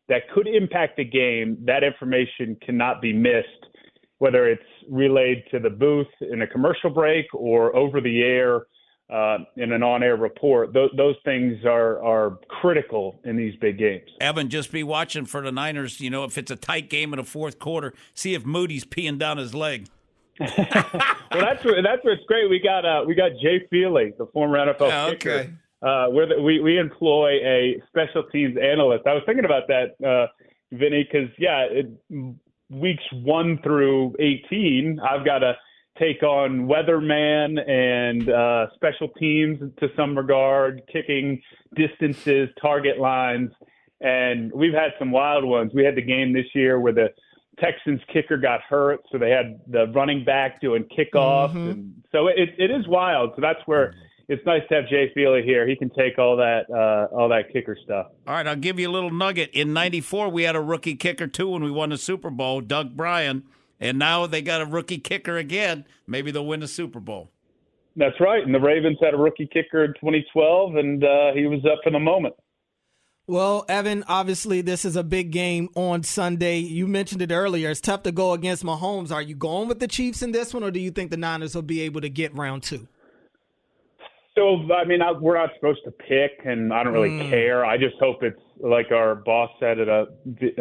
that 0.09 0.23
could 0.35 0.47
impact 0.47 0.97
the 0.97 1.05
game. 1.05 1.59
That 1.67 1.85
information 1.85 2.57
cannot 2.65 3.03
be 3.03 3.13
missed 3.13 3.67
whether 4.19 4.49
it's 4.49 4.63
relayed 4.91 5.45
to 5.51 5.59
the 5.59 5.71
booth 5.71 6.07
in 6.21 6.43
a 6.43 6.47
commercial 6.47 6.91
break 6.91 7.27
or 7.33 7.75
over 7.75 8.01
the 8.01 8.23
air 8.23 8.67
uh, 9.11 9.39
in 9.57 9.73
an 9.73 9.83
on-air 9.83 10.17
report. 10.17 10.75
Th- 10.75 10.91
those 10.97 11.15
things 11.25 11.65
are 11.65 12.03
are 12.03 12.39
critical 12.49 13.21
in 13.25 13.37
these 13.37 13.55
big 13.61 13.79
games. 13.79 14.11
Evan, 14.21 14.51
just 14.51 14.71
be 14.71 14.83
watching 14.83 15.25
for 15.25 15.41
the 15.41 15.53
Niners. 15.53 16.01
You 16.01 16.11
know, 16.11 16.25
if 16.25 16.37
it's 16.37 16.51
a 16.51 16.57
tight 16.57 16.91
game 16.91 17.15
in 17.15 17.19
the 17.19 17.25
fourth 17.25 17.59
quarter, 17.59 17.95
see 18.13 18.35
if 18.35 18.45
Moody's 18.45 18.85
peeing 18.85 19.19
down 19.19 19.39
his 19.39 19.55
leg. 19.55 19.89
well, 20.41 20.49
that's 20.59 21.63
that's 21.63 22.05
where 22.05 22.15
it's 22.15 22.25
great. 22.27 22.51
We 22.51 22.61
got 22.61 22.85
uh, 22.85 23.05
we 23.07 23.15
got 23.15 23.31
Jay 23.41 23.67
Feely, 23.71 24.13
the 24.19 24.27
former 24.27 24.59
NFL 24.59 24.93
oh, 24.93 25.11
kicker. 25.13 25.55
Uh, 25.81 26.09
where 26.09 26.27
we 26.43 26.61
we 26.61 26.77
employ 26.77 27.35
a 27.45 27.81
special 27.89 28.25
teams 28.33 28.57
analyst. 28.61 29.07
I 29.07 29.15
was 29.15 29.23
thinking 29.27 29.45
about 29.45 29.69
that, 29.69 29.95
uh, 30.05 30.27
Vinny, 30.73 31.05
because 31.05 31.31
yeah, 31.39 31.67
it, 31.71 31.87
weeks 32.69 33.05
one 33.13 33.61
through 33.63 34.15
18, 34.19 34.99
I've 35.01 35.25
got 35.25 35.39
to 35.39 35.57
take 35.99 36.23
on 36.23 36.67
weatherman 36.67 37.59
and 37.69 38.29
uh, 38.29 38.67
special 38.75 39.09
teams 39.21 39.61
to 39.81 39.89
some 39.97 40.17
regard, 40.17 40.83
kicking 40.93 41.41
distances, 41.75 42.49
target 42.61 42.99
lines, 42.99 43.51
and 44.01 44.53
we've 44.53 44.75
had 44.75 44.91
some 44.99 45.11
wild 45.11 45.45
ones. 45.45 45.73
We 45.75 45.85
had 45.85 45.97
the 45.97 46.03
game 46.03 46.33
this 46.33 46.47
year 46.55 46.79
where 46.81 46.93
the 46.93 47.09
Texans 47.61 48.01
kicker 48.13 48.37
got 48.37 48.61
hurt, 48.63 49.01
so 49.11 49.19
they 49.19 49.31
had 49.31 49.61
the 49.67 49.87
running 49.89 50.25
back 50.25 50.61
doing 50.61 50.85
kickoffs, 50.85 51.51
mm-hmm. 51.51 51.71
and 51.71 52.03
so 52.13 52.29
it 52.29 52.51
it 52.59 52.71
is 52.71 52.87
wild. 52.87 53.33
So 53.35 53.43
that's 53.43 53.61
where 53.67 53.95
it's 54.29 54.45
nice 54.45 54.63
to 54.69 54.75
have 54.77 54.89
Jay 54.89 55.11
Feely 55.15 55.43
here. 55.43 55.67
He 55.67 55.75
can 55.75 55.91
take 55.91 56.19
all 56.19 56.37
that 56.37 56.71
uh, 56.71 57.15
all 57.15 57.31
that 57.31 57.53
kicker 57.53 57.77
stuff. 57.83 58.09
All 58.27 58.35
right, 58.35 58.47
I'll 58.47 58.57
give 58.57 58.79
you 58.79 58.89
a 58.89 58.93
little 58.93 59.11
nugget. 59.11 59.51
In 59.53 59.73
'94, 59.73 60.29
we 60.29 60.43
had 60.43 60.55
a 60.55 60.61
rookie 60.61 60.97
kicker 60.97 61.27
too 61.27 61.49
when 61.49 61.65
we 61.65 61.71
won 61.71 61.91
the 61.91 61.99
Super 61.99 62.31
Bowl, 62.31 62.61
Doug 62.61 62.97
Brien, 62.97 63.45
and 63.81 63.99
now 63.99 64.27
they 64.27 64.43
got 64.43 64.61
a 64.61 64.67
rookie 64.67 64.99
kicker 64.99 65.39
again. 65.39 65.87
Maybe 66.07 66.31
they'll 66.31 66.47
win 66.47 66.61
the 66.61 66.69
Super 66.69 67.01
Bowl. 67.01 67.31
That's 67.97 68.21
right, 68.21 68.45
and 68.45 68.55
the 68.55 68.61
Ravens 68.61 68.99
had 69.03 69.15
a 69.15 69.17
rookie 69.17 69.49
kicker 69.53 69.85
in 69.85 69.93
2012, 69.95 70.77
and 70.77 71.03
uh, 71.03 71.33
he 71.35 71.47
was 71.47 71.65
up 71.65 71.81
in 71.85 71.95
the 71.95 71.99
moment. 71.99 72.35
Well, 73.27 73.65
Evan, 73.69 74.05
obviously 74.09 74.61
this 74.63 74.85
is 74.85 74.97
a 74.97 75.03
big 75.03 75.33
game 75.33 75.69
on 75.75 76.03
Sunday. 76.03 76.59
You 76.59 76.87
mentioned 76.87 77.21
it 77.21 77.33
earlier. 77.33 77.71
It's 77.71 77.81
tough 77.81 78.05
to 78.05 78.13
go 78.13 78.33
against 78.33 78.65
Mahomes. 78.65 79.13
Are 79.13 79.21
you 79.21 79.35
going 79.35 79.69
with 79.69 79.81
the 79.81 79.89
Chiefs 79.89 80.23
in 80.23 80.33
this 80.33 80.55
one, 80.55 80.63
or 80.63 80.71
do 80.71 80.81
you 80.81 80.91
think 80.91 81.11
the 81.11 81.17
Niners 81.17 81.55
will 81.55 81.63
be 81.63 81.81
able 81.83 82.01
to 82.01 82.09
get 82.09 82.35
round 82.35 82.63
two? 82.63 82.89
So, 84.39 84.73
I 84.73 84.85
mean, 84.85 85.03
I, 85.03 85.11
we're 85.11 85.37
not 85.37 85.51
supposed 85.57 85.81
to 85.85 85.91
pick, 85.91 86.45
and 86.45 86.73
I 86.73 86.85
don't 86.85 86.93
really 86.93 87.11
mm. 87.11 87.29
care. 87.29 87.67
I 87.67 87.77
just 87.77 87.97
hope 87.99 88.23
it's 88.23 88.41
like 88.61 88.93
our 88.93 89.17
boss 89.17 89.51
said 89.59 89.81
at 89.81 89.89
a 89.89 90.07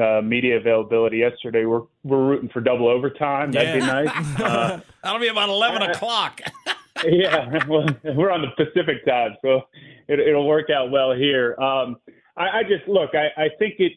uh, 0.01 0.21
media 0.23 0.57
availability 0.57 1.17
yesterday. 1.17 1.65
We're 1.65 1.83
we're 2.03 2.25
rooting 2.25 2.49
for 2.49 2.59
double 2.59 2.87
overtime. 2.87 3.51
That'd 3.51 3.81
be 3.81 3.85
nice. 3.85 4.09
Uh, 4.39 4.79
That'll 5.03 5.19
be 5.19 5.27
about 5.27 5.49
eleven 5.49 5.83
o'clock. 5.83 6.41
yeah, 7.05 7.63
well, 7.67 7.85
we're 8.03 8.31
on 8.31 8.41
the 8.41 8.65
Pacific 8.65 9.05
time, 9.05 9.35
so 9.43 9.61
it, 10.07 10.35
will 10.35 10.47
work 10.47 10.69
out 10.71 10.89
well 10.89 11.13
here. 11.13 11.55
Um, 11.59 11.97
I, 12.35 12.59
I 12.59 12.63
just 12.63 12.87
look. 12.87 13.11
I, 13.13 13.27
I 13.39 13.49
think 13.59 13.75
it 13.77 13.91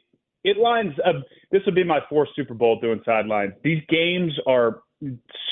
it 0.45 0.59
lines 0.59 0.93
up. 1.07 1.17
This 1.51 1.63
would 1.65 1.75
be 1.75 1.85
my 1.85 2.01
fourth 2.11 2.29
Super 2.37 2.55
Bowl 2.55 2.79
doing 2.81 3.01
sidelines. 3.07 3.55
These 3.65 3.83
games 3.89 4.33
are 4.47 4.83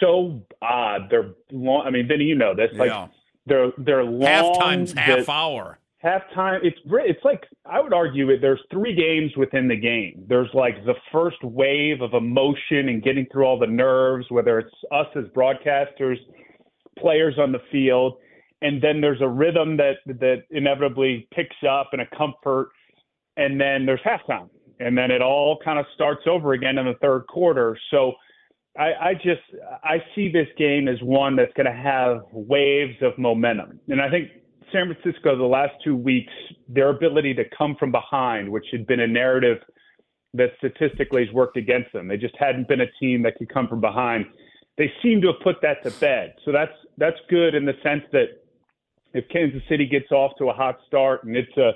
so 0.00 0.42
odd. 0.60 1.08
They're 1.10 1.30
long. 1.50 1.86
I 1.86 1.90
mean, 1.90 2.06
Vinny, 2.06 2.24
you 2.24 2.34
know 2.34 2.54
this. 2.54 2.70
Like 2.74 2.90
yeah. 2.90 3.08
They're 3.48 3.72
they're 3.78 4.04
long. 4.04 4.22
Half 4.22 4.58
times 4.58 4.92
half 4.92 5.28
hour. 5.28 5.78
Halftime. 6.04 6.60
It's 6.62 6.78
it's 6.86 7.24
like 7.24 7.44
I 7.64 7.80
would 7.80 7.92
argue 7.92 8.30
it. 8.30 8.40
There's 8.40 8.60
three 8.70 8.94
games 8.94 9.32
within 9.36 9.66
the 9.66 9.76
game. 9.76 10.24
There's 10.28 10.50
like 10.54 10.84
the 10.84 10.94
first 11.10 11.42
wave 11.42 12.00
of 12.00 12.14
emotion 12.14 12.88
and 12.88 13.02
getting 13.02 13.26
through 13.32 13.44
all 13.44 13.58
the 13.58 13.66
nerves, 13.66 14.26
whether 14.30 14.58
it's 14.60 14.74
us 14.92 15.06
as 15.16 15.24
broadcasters, 15.36 16.16
players 16.98 17.34
on 17.38 17.50
the 17.50 17.60
field, 17.72 18.18
and 18.62 18.80
then 18.80 19.00
there's 19.00 19.20
a 19.20 19.28
rhythm 19.28 19.76
that 19.78 19.96
that 20.06 20.44
inevitably 20.50 21.26
picks 21.34 21.56
up 21.68 21.88
and 21.92 22.02
a 22.02 22.06
comfort 22.16 22.70
and 23.38 23.58
then 23.58 23.86
there's 23.86 24.00
halftime, 24.00 24.50
and 24.80 24.98
then 24.98 25.10
it 25.10 25.22
all 25.22 25.58
kind 25.64 25.78
of 25.78 25.86
starts 25.94 26.22
over 26.26 26.52
again 26.52 26.76
in 26.76 26.86
the 26.86 26.94
third 27.00 27.26
quarter. 27.28 27.78
So 27.90 28.12
I, 28.78 29.08
I 29.08 29.14
just 29.14 29.42
I 29.82 29.98
see 30.14 30.30
this 30.30 30.46
game 30.56 30.86
as 30.86 31.02
one 31.02 31.34
that's 31.34 31.52
going 31.54 31.66
to 31.66 31.72
have 31.72 32.22
waves 32.32 32.96
of 33.02 33.18
momentum, 33.18 33.80
and 33.88 34.00
I 34.00 34.08
think 34.08 34.28
San 34.72 34.92
Francisco 34.92 35.36
the 35.36 35.44
last 35.44 35.72
two 35.82 35.96
weeks 35.96 36.32
their 36.68 36.90
ability 36.90 37.34
to 37.34 37.44
come 37.56 37.76
from 37.78 37.90
behind, 37.90 38.48
which 38.48 38.66
had 38.70 38.86
been 38.86 39.00
a 39.00 39.06
narrative 39.06 39.58
that 40.34 40.50
statistically 40.58 41.24
has 41.24 41.34
worked 41.34 41.56
against 41.56 41.92
them. 41.92 42.06
They 42.06 42.16
just 42.16 42.36
hadn't 42.38 42.68
been 42.68 42.82
a 42.82 42.90
team 43.00 43.22
that 43.22 43.36
could 43.36 43.52
come 43.52 43.66
from 43.66 43.80
behind. 43.80 44.26
They 44.76 44.92
seem 45.02 45.20
to 45.22 45.28
have 45.28 45.40
put 45.42 45.56
that 45.62 45.82
to 45.82 45.90
bed. 45.98 46.34
So 46.44 46.52
that's 46.52 46.72
that's 46.98 47.18
good 47.28 47.54
in 47.54 47.64
the 47.64 47.74
sense 47.82 48.04
that 48.12 48.42
if 49.12 49.28
Kansas 49.28 49.62
City 49.68 49.86
gets 49.86 50.12
off 50.12 50.32
to 50.38 50.50
a 50.50 50.52
hot 50.52 50.78
start 50.86 51.24
and 51.24 51.36
it's 51.36 51.56
a 51.56 51.72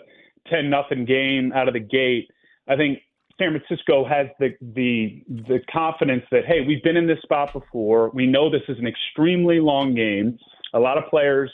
10 0.49 0.71
nothing 0.71 1.05
game 1.05 1.53
out 1.53 1.67
of 1.67 1.75
the 1.75 1.81
gate, 1.81 2.29
I 2.69 2.77
think 2.77 2.99
San 3.39 3.59
Francisco 3.59 4.05
has 4.05 4.27
the 4.39 4.51
the 4.75 5.23
the 5.29 5.61
confidence 5.73 6.25
that 6.31 6.45
hey, 6.47 6.61
we've 6.67 6.83
been 6.83 6.97
in 6.97 7.07
this 7.07 7.21
spot 7.23 7.53
before. 7.53 8.11
We 8.11 8.27
know 8.27 8.51
this 8.51 8.63
is 8.69 8.79
an 8.79 8.87
extremely 8.87 9.61
long 9.61 9.95
game. 9.95 10.39
A 10.75 10.79
lot 10.79 10.99
of 10.99 11.05
players, 11.09 11.51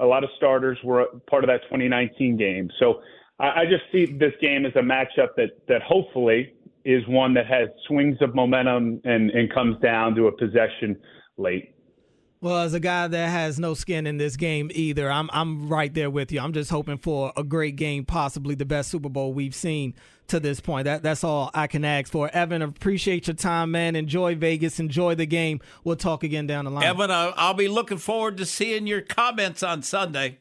a 0.00 0.06
lot 0.06 0.24
of 0.24 0.30
starters 0.36 0.78
were 0.84 1.06
part 1.28 1.44
of 1.44 1.48
that 1.48 1.62
2019 1.64 2.36
game. 2.36 2.70
So 2.78 3.02
I, 3.38 3.62
I 3.62 3.64
just 3.64 3.84
see 3.92 4.06
this 4.06 4.32
game 4.40 4.66
as 4.66 4.72
a 4.76 4.80
matchup 4.80 5.34
that 5.36 5.50
that 5.68 5.82
hopefully 5.82 6.54
is 6.84 7.02
one 7.08 7.34
that 7.34 7.46
has 7.46 7.68
swings 7.86 8.18
of 8.20 8.34
momentum 8.34 9.00
and 9.04 9.30
and 9.30 9.52
comes 9.52 9.80
down 9.80 10.14
to 10.14 10.28
a 10.28 10.32
possession 10.32 10.96
late. 11.36 11.75
Well, 12.46 12.58
as 12.58 12.74
a 12.74 12.80
guy 12.80 13.08
that 13.08 13.28
has 13.28 13.58
no 13.58 13.74
skin 13.74 14.06
in 14.06 14.18
this 14.18 14.36
game 14.36 14.70
either, 14.72 15.10
I'm 15.10 15.28
I'm 15.32 15.68
right 15.68 15.92
there 15.92 16.08
with 16.08 16.30
you. 16.30 16.38
I'm 16.38 16.52
just 16.52 16.70
hoping 16.70 16.96
for 16.96 17.32
a 17.36 17.42
great 17.42 17.74
game, 17.74 18.04
possibly 18.04 18.54
the 18.54 18.64
best 18.64 18.88
Super 18.88 19.08
Bowl 19.08 19.32
we've 19.32 19.52
seen 19.52 19.94
to 20.28 20.38
this 20.38 20.60
point. 20.60 20.84
That 20.84 21.02
that's 21.02 21.24
all 21.24 21.50
I 21.54 21.66
can 21.66 21.84
ask 21.84 22.12
for. 22.12 22.30
Evan, 22.32 22.62
appreciate 22.62 23.26
your 23.26 23.34
time, 23.34 23.72
man. 23.72 23.96
Enjoy 23.96 24.36
Vegas. 24.36 24.78
Enjoy 24.78 25.16
the 25.16 25.26
game. 25.26 25.58
We'll 25.82 25.96
talk 25.96 26.22
again 26.22 26.46
down 26.46 26.66
the 26.66 26.70
line. 26.70 26.84
Evan, 26.84 27.10
I'll 27.10 27.52
be 27.52 27.66
looking 27.66 27.98
forward 27.98 28.36
to 28.36 28.46
seeing 28.46 28.86
your 28.86 29.00
comments 29.00 29.64
on 29.64 29.82
Sunday. 29.82 30.38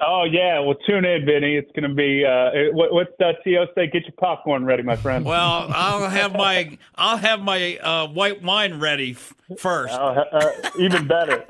Oh 0.00 0.24
yeah, 0.24 0.58
well 0.60 0.76
tune 0.86 1.04
in, 1.04 1.26
Vinny. 1.26 1.56
It's 1.56 1.70
going 1.72 1.88
to 1.88 1.94
be 1.94 2.24
uh, 2.24 2.72
what, 2.72 2.92
what's 2.92 3.12
uh, 3.20 3.32
T.O. 3.44 3.66
say? 3.74 3.86
Get 3.86 4.04
your 4.04 4.12
popcorn 4.18 4.64
ready, 4.64 4.82
my 4.82 4.96
friend. 4.96 5.24
Well, 5.24 5.66
I'll 5.70 6.08
have 6.08 6.32
my 6.32 6.78
I'll 6.94 7.18
have 7.18 7.40
my 7.40 7.76
uh, 7.76 8.08
white 8.08 8.42
wine 8.42 8.80
ready 8.80 9.12
f- 9.12 9.34
first. 9.58 9.92
Uh, 9.94 10.24
uh, 10.32 10.50
even 10.78 11.06
better. 11.06 11.44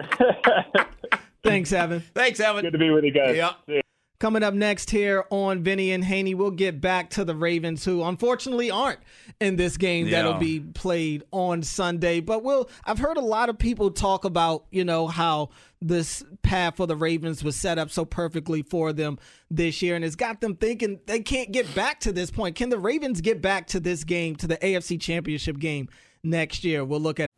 Thanks, 1.43 1.73
Evan. 1.73 2.01
Thanks, 2.15 2.41
Evan. 2.41 2.63
Good 2.63 2.73
to 2.73 2.79
be 2.79 2.91
with 2.91 3.05
you 3.05 3.13
guys. 3.13 3.37
Yeah. 3.37 3.81
Coming 4.21 4.43
up 4.43 4.53
next 4.53 4.91
here 4.91 5.25
on 5.31 5.63
Vinny 5.63 5.93
and 5.93 6.05
Haney, 6.05 6.35
we'll 6.35 6.51
get 6.51 6.79
back 6.79 7.09
to 7.11 7.25
the 7.25 7.35
Ravens, 7.35 7.87
who 7.87 8.05
unfortunately 8.05 8.71
aren't 8.71 9.01
in 9.41 9.57
this 9.57 9.79
game 9.79 10.07
yeah. 10.07 10.19
that'll 10.19 10.39
be 10.39 10.61
played 10.61 11.25
on 11.31 11.63
Sunday. 11.63 12.21
But 12.21 12.45
we'll 12.45 12.69
I've 12.85 12.99
heard 12.99 13.17
a 13.17 13.23
lot 13.23 13.49
of 13.49 13.59
people 13.59 13.91
talk 13.91 14.27
about, 14.27 14.67
you 14.71 14.85
know, 14.85 15.07
how 15.07 15.49
this 15.81 16.23
path 16.43 16.77
for 16.77 16.87
the 16.87 16.97
Ravens 16.97 17.43
was 17.43 17.57
set 17.57 17.79
up 17.79 17.91
so 17.91 18.05
perfectly 18.05 18.61
for 18.61 18.93
them 18.93 19.19
this 19.51 19.81
year, 19.81 19.97
and 19.97 20.05
it's 20.05 20.17
got 20.17 20.43
them 20.43 20.55
thinking 20.55 21.01
they 21.07 21.21
can't 21.21 21.51
get 21.51 21.75
back 21.75 21.99
to 22.01 22.13
this 22.13 22.31
point. 22.31 22.57
Can 22.57 22.69
the 22.69 22.79
Ravens 22.79 23.23
get 23.23 23.41
back 23.41 23.69
to 23.69 23.81
this 23.81 24.05
game, 24.05 24.37
to 24.37 24.47
the 24.47 24.59
AFC 24.59 25.01
Championship 25.01 25.59
game 25.59 25.89
next 26.23 26.63
year? 26.63 26.85
We'll 26.85 27.01
look 27.01 27.21
at 27.21 27.31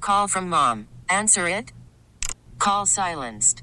Call 0.00 0.28
from 0.28 0.48
mom. 0.48 0.88
Answer 1.10 1.46
it. 1.46 1.72
Call 2.58 2.86
silenced. 2.86 3.62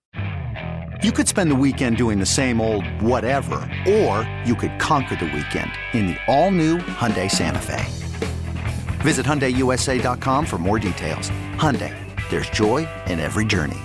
You 1.03 1.11
could 1.11 1.27
spend 1.27 1.49
the 1.49 1.55
weekend 1.55 1.97
doing 1.97 2.19
the 2.19 2.27
same 2.27 2.61
old 2.61 2.85
whatever, 3.01 3.55
or 3.89 4.31
you 4.45 4.53
could 4.53 4.79
conquer 4.79 5.15
the 5.15 5.25
weekend 5.25 5.71
in 5.93 6.05
the 6.05 6.17
all-new 6.27 6.77
Hyundai 6.77 7.29
Santa 7.29 7.57
Fe. 7.57 7.83
Visit 9.01 9.25
HyundaiUSA.com 9.25 10.45
for 10.45 10.59
more 10.59 10.77
details. 10.77 11.31
Hyundai, 11.55 11.95
there's 12.29 12.51
joy 12.51 12.87
in 13.07 13.19
every 13.19 13.45
journey. 13.45 13.79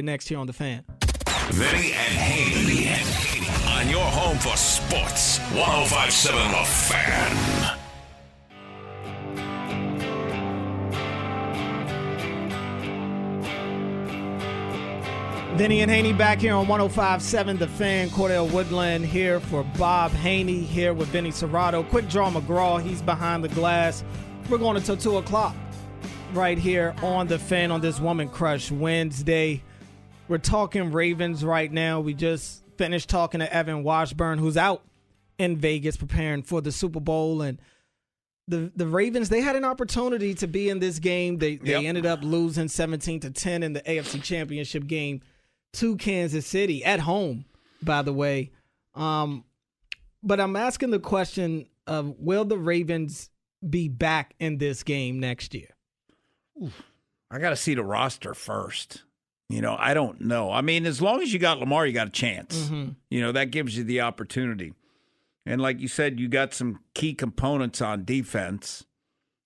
Next 0.00 0.28
here 0.28 0.38
on 0.38 0.46
The 0.46 0.52
Fan. 0.52 0.84
Vinny 1.50 1.92
and 1.92 2.14
Haney 2.14 2.88
on 3.76 3.90
your 3.90 4.04
home 4.04 4.38
for 4.38 4.56
sports. 4.56 5.38
1057 5.56 6.52
The 6.52 6.64
Fan. 6.64 7.83
Vinny 15.56 15.82
and 15.82 15.90
Haney 15.90 16.12
back 16.12 16.40
here 16.40 16.52
on 16.52 16.66
105.7 16.66 17.60
The 17.60 17.68
Fan. 17.68 18.08
Cordell 18.08 18.50
Woodland 18.50 19.06
here 19.06 19.38
for 19.38 19.62
Bob 19.78 20.10
Haney 20.10 20.58
here 20.58 20.92
with 20.92 21.06
Vinny 21.10 21.30
Cerrato. 21.30 21.88
Quick 21.90 22.08
draw 22.08 22.28
McGraw. 22.28 22.82
He's 22.82 23.00
behind 23.00 23.44
the 23.44 23.48
glass. 23.48 24.02
We're 24.50 24.58
going 24.58 24.76
until 24.76 24.96
2 24.96 25.18
o'clock 25.18 25.54
right 26.32 26.58
here 26.58 26.92
on 27.04 27.28
The 27.28 27.38
Fan 27.38 27.70
on 27.70 27.80
this 27.80 28.00
Woman 28.00 28.30
Crush 28.30 28.72
Wednesday. 28.72 29.62
We're 30.26 30.38
talking 30.38 30.90
Ravens 30.90 31.44
right 31.44 31.70
now. 31.70 32.00
We 32.00 32.14
just 32.14 32.64
finished 32.76 33.08
talking 33.08 33.38
to 33.38 33.54
Evan 33.54 33.84
Washburn, 33.84 34.40
who's 34.40 34.56
out 34.56 34.82
in 35.38 35.56
Vegas 35.56 35.96
preparing 35.96 36.42
for 36.42 36.62
the 36.62 36.72
Super 36.72 36.98
Bowl. 36.98 37.42
And 37.42 37.60
the 38.48 38.72
the 38.74 38.88
Ravens, 38.88 39.28
they 39.28 39.40
had 39.40 39.54
an 39.54 39.64
opportunity 39.64 40.34
to 40.34 40.48
be 40.48 40.68
in 40.68 40.80
this 40.80 40.98
game. 40.98 41.38
They, 41.38 41.58
they 41.58 41.70
yep. 41.70 41.84
ended 41.84 42.06
up 42.06 42.24
losing 42.24 42.66
17 42.66 43.20
to 43.20 43.30
10 43.30 43.62
in 43.62 43.72
the 43.72 43.82
AFC 43.82 44.20
Championship 44.20 44.88
game– 44.88 45.20
to 45.74 45.96
Kansas 45.96 46.46
City 46.46 46.84
at 46.84 47.00
home, 47.00 47.44
by 47.82 48.02
the 48.02 48.12
way. 48.12 48.52
Um, 48.94 49.44
but 50.22 50.40
I'm 50.40 50.56
asking 50.56 50.90
the 50.90 50.98
question 50.98 51.66
of 51.86 52.14
will 52.18 52.44
the 52.44 52.58
Ravens 52.58 53.30
be 53.68 53.88
back 53.88 54.34
in 54.38 54.58
this 54.58 54.82
game 54.82 55.20
next 55.20 55.54
year? 55.54 55.76
I 57.30 57.38
got 57.38 57.50
to 57.50 57.56
see 57.56 57.74
the 57.74 57.84
roster 57.84 58.34
first. 58.34 59.02
You 59.48 59.60
know, 59.60 59.76
I 59.78 59.92
don't 59.92 60.20
know. 60.22 60.50
I 60.50 60.62
mean, 60.62 60.86
as 60.86 61.02
long 61.02 61.20
as 61.20 61.32
you 61.32 61.38
got 61.38 61.58
Lamar, 61.58 61.86
you 61.86 61.92
got 61.92 62.08
a 62.08 62.10
chance. 62.10 62.64
Mm-hmm. 62.64 62.92
You 63.10 63.20
know, 63.20 63.32
that 63.32 63.50
gives 63.50 63.76
you 63.76 63.84
the 63.84 64.00
opportunity. 64.00 64.72
And 65.44 65.60
like 65.60 65.80
you 65.80 65.88
said, 65.88 66.18
you 66.18 66.28
got 66.28 66.54
some 66.54 66.80
key 66.94 67.12
components 67.12 67.82
on 67.82 68.04
defense 68.04 68.86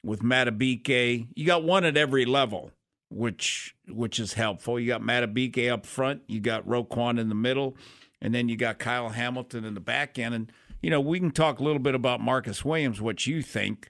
with 0.04 0.20
Madubuike. 0.22 1.28
You 1.34 1.46
got 1.46 1.64
one 1.64 1.84
at 1.84 1.96
every 1.96 2.24
level 2.24 2.70
which 3.10 3.74
which 3.88 4.18
is 4.18 4.34
helpful. 4.34 4.78
You 4.78 4.88
got 4.88 5.02
Madubuike 5.02 5.70
up 5.70 5.86
front, 5.86 6.22
you 6.26 6.40
got 6.40 6.66
Roquan 6.66 7.18
in 7.18 7.28
the 7.28 7.34
middle, 7.34 7.76
and 8.20 8.34
then 8.34 8.48
you 8.48 8.56
got 8.56 8.78
Kyle 8.78 9.10
Hamilton 9.10 9.64
in 9.64 9.74
the 9.74 9.80
back 9.80 10.18
end. 10.18 10.34
And 10.34 10.52
you 10.82 10.90
know, 10.90 11.00
we 11.00 11.18
can 11.18 11.30
talk 11.30 11.58
a 11.58 11.64
little 11.64 11.80
bit 11.80 11.94
about 11.94 12.20
Marcus 12.20 12.64
Williams, 12.64 13.00
what 13.00 13.26
you 13.26 13.42
think. 13.42 13.88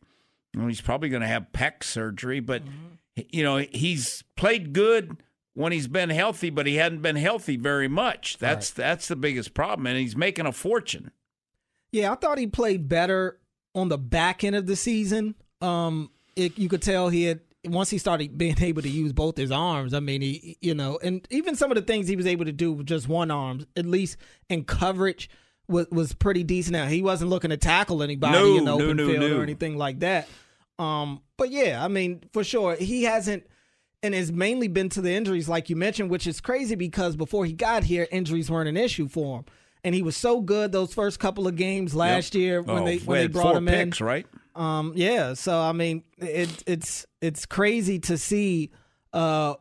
He's 0.52 0.80
probably 0.80 1.08
going 1.08 1.22
to 1.22 1.28
have 1.28 1.46
pec 1.52 1.84
surgery, 1.84 2.40
but 2.40 2.64
mm-hmm. 2.64 3.22
you 3.30 3.44
know, 3.44 3.58
he's 3.58 4.24
played 4.36 4.72
good 4.72 5.22
when 5.54 5.72
he's 5.72 5.88
been 5.88 6.10
healthy, 6.10 6.50
but 6.50 6.66
he 6.66 6.76
hadn't 6.76 7.02
been 7.02 7.16
healthy 7.16 7.56
very 7.56 7.88
much. 7.88 8.38
That's 8.38 8.70
right. 8.70 8.84
that's 8.84 9.08
the 9.08 9.16
biggest 9.16 9.54
problem, 9.54 9.86
and 9.86 9.98
he's 9.98 10.16
making 10.16 10.46
a 10.46 10.52
fortune. 10.52 11.10
Yeah, 11.92 12.12
I 12.12 12.14
thought 12.16 12.38
he 12.38 12.46
played 12.46 12.88
better 12.88 13.38
on 13.74 13.88
the 13.88 13.98
back 13.98 14.44
end 14.44 14.56
of 14.56 14.66
the 14.66 14.76
season. 14.76 15.34
Um, 15.60 16.10
it, 16.36 16.58
you 16.58 16.68
could 16.68 16.82
tell 16.82 17.08
he 17.08 17.24
had 17.24 17.40
once 17.64 17.90
he 17.90 17.98
started 17.98 18.36
being 18.36 18.56
able 18.62 18.82
to 18.82 18.88
use 18.88 19.12
both 19.12 19.36
his 19.36 19.50
arms, 19.50 19.94
I 19.94 20.00
mean, 20.00 20.22
he, 20.22 20.56
you 20.60 20.74
know, 20.74 20.98
and 21.02 21.26
even 21.30 21.56
some 21.56 21.70
of 21.70 21.76
the 21.76 21.82
things 21.82 22.08
he 22.08 22.16
was 22.16 22.26
able 22.26 22.44
to 22.44 22.52
do 22.52 22.72
with 22.72 22.86
just 22.86 23.08
one 23.08 23.30
arm, 23.30 23.66
at 23.76 23.86
least 23.86 24.16
in 24.48 24.64
coverage, 24.64 25.30
was 25.68 25.86
was 25.90 26.14
pretty 26.14 26.44
decent. 26.44 26.72
Now 26.72 26.86
he 26.86 27.02
wasn't 27.02 27.30
looking 27.30 27.50
to 27.50 27.56
tackle 27.56 28.02
anybody 28.02 28.32
no, 28.32 28.56
in 28.56 28.64
the 28.64 28.72
open 28.72 28.96
no, 28.96 29.06
no, 29.06 29.12
field 29.12 29.32
or 29.32 29.42
anything 29.42 29.76
like 29.76 30.00
that. 30.00 30.28
Um, 30.78 31.22
but 31.36 31.50
yeah, 31.50 31.84
I 31.84 31.88
mean, 31.88 32.22
for 32.32 32.44
sure, 32.44 32.76
he 32.76 33.02
hasn't, 33.02 33.44
and 34.02 34.14
has 34.14 34.30
mainly 34.30 34.68
been 34.68 34.88
to 34.90 35.00
the 35.00 35.12
injuries, 35.12 35.48
like 35.48 35.68
you 35.68 35.76
mentioned, 35.76 36.08
which 36.08 36.26
is 36.26 36.40
crazy 36.40 36.76
because 36.76 37.16
before 37.16 37.44
he 37.44 37.52
got 37.52 37.84
here, 37.84 38.06
injuries 38.12 38.50
weren't 38.50 38.68
an 38.68 38.76
issue 38.76 39.08
for 39.08 39.40
him 39.40 39.44
and 39.84 39.94
he 39.94 40.02
was 40.02 40.16
so 40.16 40.40
good 40.40 40.72
those 40.72 40.92
first 40.92 41.18
couple 41.18 41.46
of 41.46 41.56
games 41.56 41.94
last 41.94 42.34
yep. 42.34 42.40
year 42.40 42.62
when 42.62 42.82
oh, 42.82 42.84
they 42.84 42.98
when 42.98 43.20
they 43.20 43.26
brought 43.26 43.56
him 43.56 43.66
picks, 43.66 44.00
in. 44.00 44.06
Right? 44.06 44.26
Um, 44.58 44.92
yeah. 44.96 45.34
So 45.34 45.58
I 45.58 45.72
mean, 45.72 46.02
it, 46.18 46.64
it's 46.66 47.06
it's 47.20 47.46
crazy 47.46 47.98
to 48.00 48.18
see 48.18 48.72
uh, 49.12 49.54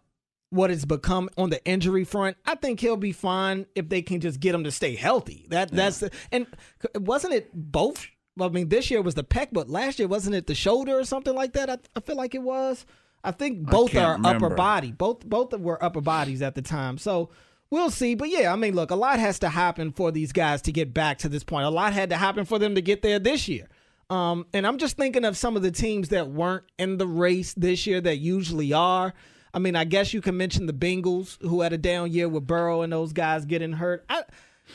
what 0.49 0.71
it's 0.71 0.85
become 0.85 1.29
on 1.37 1.51
the 1.51 1.63
injury 1.65 2.03
front. 2.03 2.35
I 2.45 2.55
think 2.55 2.79
he'll 2.79 2.97
be 2.97 3.11
fine 3.11 3.67
if 3.75 3.89
they 3.89 4.01
can 4.01 4.19
just 4.19 4.39
get 4.39 4.55
him 4.55 4.63
to 4.63 4.71
stay 4.71 4.95
healthy. 4.95 5.45
That 5.49 5.71
that's 5.71 5.99
the, 5.99 6.11
and 6.31 6.47
wasn't 6.95 7.35
it 7.35 7.51
both? 7.53 8.07
I 8.39 8.49
mean, 8.49 8.69
this 8.69 8.91
year 8.91 9.01
was 9.01 9.15
the 9.15 9.23
pec, 9.23 9.49
but 9.51 9.69
last 9.69 9.99
year 9.99 10.07
wasn't 10.07 10.35
it 10.35 10.47
the 10.47 10.55
shoulder 10.55 10.97
or 10.97 11.03
something 11.03 11.35
like 11.35 11.53
that? 11.53 11.69
I, 11.69 11.77
I 11.95 11.99
feel 12.01 12.15
like 12.15 12.35
it 12.35 12.41
was. 12.41 12.85
I 13.23 13.31
think 13.31 13.69
both 13.69 13.95
I 13.95 14.03
are 14.03 14.13
remember. 14.13 14.47
upper 14.47 14.55
body. 14.55 14.91
Both 14.91 15.25
both 15.25 15.53
were 15.53 15.83
upper 15.83 16.01
bodies 16.01 16.41
at 16.41 16.55
the 16.55 16.61
time. 16.61 16.97
So 16.97 17.29
we'll 17.69 17.91
see. 17.91 18.15
But 18.15 18.29
yeah, 18.29 18.51
I 18.51 18.55
mean, 18.55 18.73
look, 18.73 18.91
a 18.91 18.95
lot 18.95 19.19
has 19.19 19.39
to 19.39 19.49
happen 19.49 19.91
for 19.91 20.11
these 20.11 20.31
guys 20.31 20.61
to 20.63 20.71
get 20.71 20.93
back 20.93 21.19
to 21.19 21.29
this 21.29 21.43
point. 21.43 21.65
A 21.65 21.69
lot 21.69 21.93
had 21.93 22.09
to 22.09 22.17
happen 22.17 22.45
for 22.45 22.57
them 22.57 22.75
to 22.75 22.81
get 22.81 23.01
there 23.01 23.19
this 23.19 23.47
year. 23.47 23.67
Um, 24.09 24.45
and 24.53 24.65
I'm 24.65 24.77
just 24.77 24.95
thinking 24.95 25.25
of 25.25 25.35
some 25.35 25.55
of 25.55 25.63
the 25.63 25.71
teams 25.71 26.09
that 26.09 26.29
weren't 26.29 26.63
in 26.79 26.97
the 26.97 27.07
race 27.07 27.53
this 27.53 27.85
year 27.85 27.99
that 28.01 28.17
usually 28.17 28.73
are. 28.73 29.13
I 29.53 29.59
mean, 29.59 29.75
I 29.75 29.83
guess 29.83 30.13
you 30.13 30.21
can 30.21 30.37
mention 30.37 30.65
the 30.65 30.73
Bengals, 30.73 31.41
who 31.41 31.61
had 31.61 31.73
a 31.73 31.77
down 31.77 32.11
year 32.11 32.29
with 32.29 32.47
Burrow 32.47 32.81
and 32.83 32.93
those 32.93 33.11
guys 33.11 33.45
getting 33.45 33.73
hurt. 33.73 34.05
I, 34.09 34.23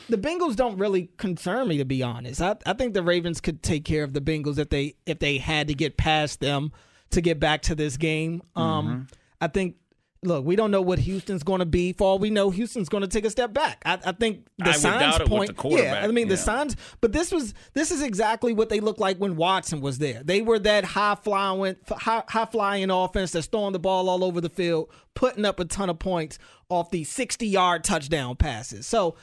the 0.08 0.18
Bengals 0.18 0.56
don't 0.56 0.78
really 0.78 1.10
concern 1.16 1.68
me, 1.68 1.78
to 1.78 1.84
be 1.84 2.02
honest. 2.02 2.40
I, 2.40 2.56
I 2.66 2.72
think 2.72 2.94
the 2.94 3.02
Ravens 3.02 3.40
could 3.40 3.62
take 3.62 3.84
care 3.84 4.04
of 4.04 4.12
the 4.12 4.20
Bengals 4.20 4.58
if 4.58 4.70
they 4.70 4.94
if 5.06 5.18
they 5.18 5.38
had 5.38 5.68
to 5.68 5.74
get 5.74 5.96
past 5.96 6.40
them 6.40 6.72
to 7.10 7.20
get 7.20 7.38
back 7.38 7.62
to 7.62 7.74
this 7.74 7.96
game. 7.96 8.42
Um, 8.56 8.88
mm-hmm. 8.88 9.02
I 9.40 9.48
think 9.48 9.76
look, 10.22 10.44
we 10.44 10.56
don't 10.56 10.70
know 10.70 10.80
what 10.80 11.00
Houston's 11.00 11.42
going 11.42 11.58
to 11.58 11.66
be. 11.66 11.92
For 11.92 12.04
all 12.04 12.18
we 12.18 12.30
know, 12.30 12.50
Houston's 12.50 12.88
going 12.88 13.02
to 13.02 13.08
take 13.08 13.24
a 13.24 13.30
step 13.30 13.52
back. 13.52 13.82
I, 13.84 13.98
I 14.04 14.12
think 14.12 14.46
the 14.58 14.70
I 14.70 14.72
signs 14.72 15.18
point. 15.28 15.52
yeah, 15.64 16.00
I 16.02 16.06
mean 16.08 16.26
yeah. 16.26 16.32
the 16.32 16.36
signs. 16.36 16.76
But 17.00 17.12
this 17.12 17.32
was 17.32 17.54
this 17.74 17.90
is 17.90 18.02
exactly 18.02 18.52
what 18.52 18.68
they 18.68 18.80
looked 18.80 19.00
like 19.00 19.18
when 19.18 19.36
Watson 19.36 19.80
was 19.80 19.98
there. 19.98 20.22
They 20.22 20.42
were 20.42 20.58
that 20.60 20.84
high 20.84 21.16
flying 21.16 21.76
high, 21.90 22.22
high 22.28 22.46
flying 22.46 22.90
offense 22.90 23.32
that's 23.32 23.46
throwing 23.46 23.72
the 23.72 23.78
ball 23.78 24.08
all 24.08 24.24
over 24.24 24.40
the 24.40 24.50
field, 24.50 24.90
putting 25.14 25.44
up 25.44 25.60
a 25.60 25.64
ton 25.64 25.90
of 25.90 25.98
points 25.98 26.38
off 26.68 26.90
these 26.90 27.08
sixty 27.08 27.46
yard 27.46 27.84
touchdown 27.84 28.36
passes. 28.36 28.86
So, 28.86 29.16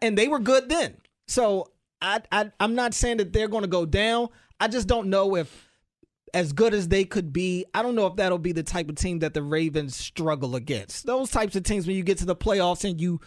and 0.00 0.16
they 0.16 0.28
were 0.28 0.40
good 0.40 0.68
then. 0.68 0.96
So 1.26 1.70
I, 2.00 2.20
I 2.30 2.50
I'm 2.60 2.74
not 2.74 2.94
saying 2.94 3.18
that 3.18 3.32
they're 3.32 3.48
going 3.48 3.64
to 3.64 3.68
go 3.68 3.84
down. 3.84 4.28
I 4.60 4.68
just 4.68 4.88
don't 4.88 5.08
know 5.08 5.36
if 5.36 5.67
as 6.34 6.52
good 6.52 6.74
as 6.74 6.88
they 6.88 7.04
could 7.04 7.32
be, 7.32 7.64
I 7.74 7.82
don't 7.82 7.94
know 7.94 8.06
if 8.06 8.16
that'll 8.16 8.38
be 8.38 8.52
the 8.52 8.62
type 8.62 8.88
of 8.88 8.96
team 8.96 9.20
that 9.20 9.34
the 9.34 9.42
Ravens 9.42 9.96
struggle 9.96 10.56
against. 10.56 11.06
Those 11.06 11.30
types 11.30 11.56
of 11.56 11.62
teams 11.62 11.86
when 11.86 11.96
you 11.96 12.02
get 12.02 12.18
to 12.18 12.26
the 12.26 12.36
playoffs 12.36 12.88
and 12.88 13.00
you 13.00 13.20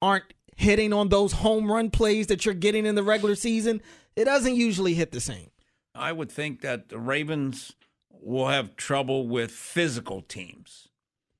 aren't 0.00 0.24
hitting 0.56 0.92
on 0.92 1.08
those 1.08 1.32
home 1.32 1.70
run 1.70 1.90
plays 1.90 2.26
that 2.28 2.44
you're 2.44 2.54
getting 2.54 2.86
in 2.86 2.94
the 2.94 3.02
regular 3.02 3.34
season, 3.34 3.80
it 4.16 4.24
doesn't 4.24 4.54
usually 4.54 4.94
hit 4.94 5.12
the 5.12 5.20
same. 5.20 5.50
I 5.94 6.12
would 6.12 6.30
think 6.30 6.60
that 6.62 6.88
the 6.88 6.98
Ravens 6.98 7.72
will 8.10 8.48
have 8.48 8.76
trouble 8.76 9.26
with 9.26 9.50
physical 9.50 10.22
teams. 10.22 10.88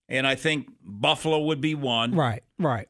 And 0.08 0.26
I 0.26 0.34
think 0.34 0.68
Buffalo 0.82 1.40
would 1.40 1.60
be 1.60 1.74
one. 1.74 2.14
Right, 2.14 2.42
right. 2.58 2.88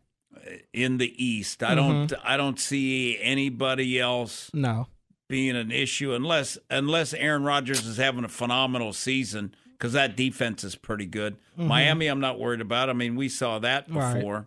In 0.72 0.98
the 0.98 1.24
East. 1.24 1.62
I 1.62 1.74
mm-hmm. 1.74 2.06
don't 2.06 2.14
I 2.24 2.36
don't 2.36 2.58
see 2.58 3.18
anybody 3.20 4.00
else 4.00 4.50
no 4.52 4.88
being 5.32 5.56
an 5.56 5.72
issue 5.72 6.12
unless 6.12 6.58
unless 6.68 7.14
Aaron 7.14 7.42
Rodgers 7.42 7.86
is 7.86 7.96
having 7.96 8.22
a 8.22 8.28
phenomenal 8.28 8.92
season 8.92 9.54
because 9.72 9.94
that 9.94 10.14
defense 10.14 10.62
is 10.62 10.76
pretty 10.76 11.06
good. 11.06 11.38
Mm-hmm. 11.58 11.68
Miami, 11.68 12.06
I'm 12.08 12.20
not 12.20 12.38
worried 12.38 12.60
about. 12.60 12.90
I 12.90 12.92
mean, 12.92 13.16
we 13.16 13.30
saw 13.30 13.58
that 13.60 13.88
before. 13.88 14.46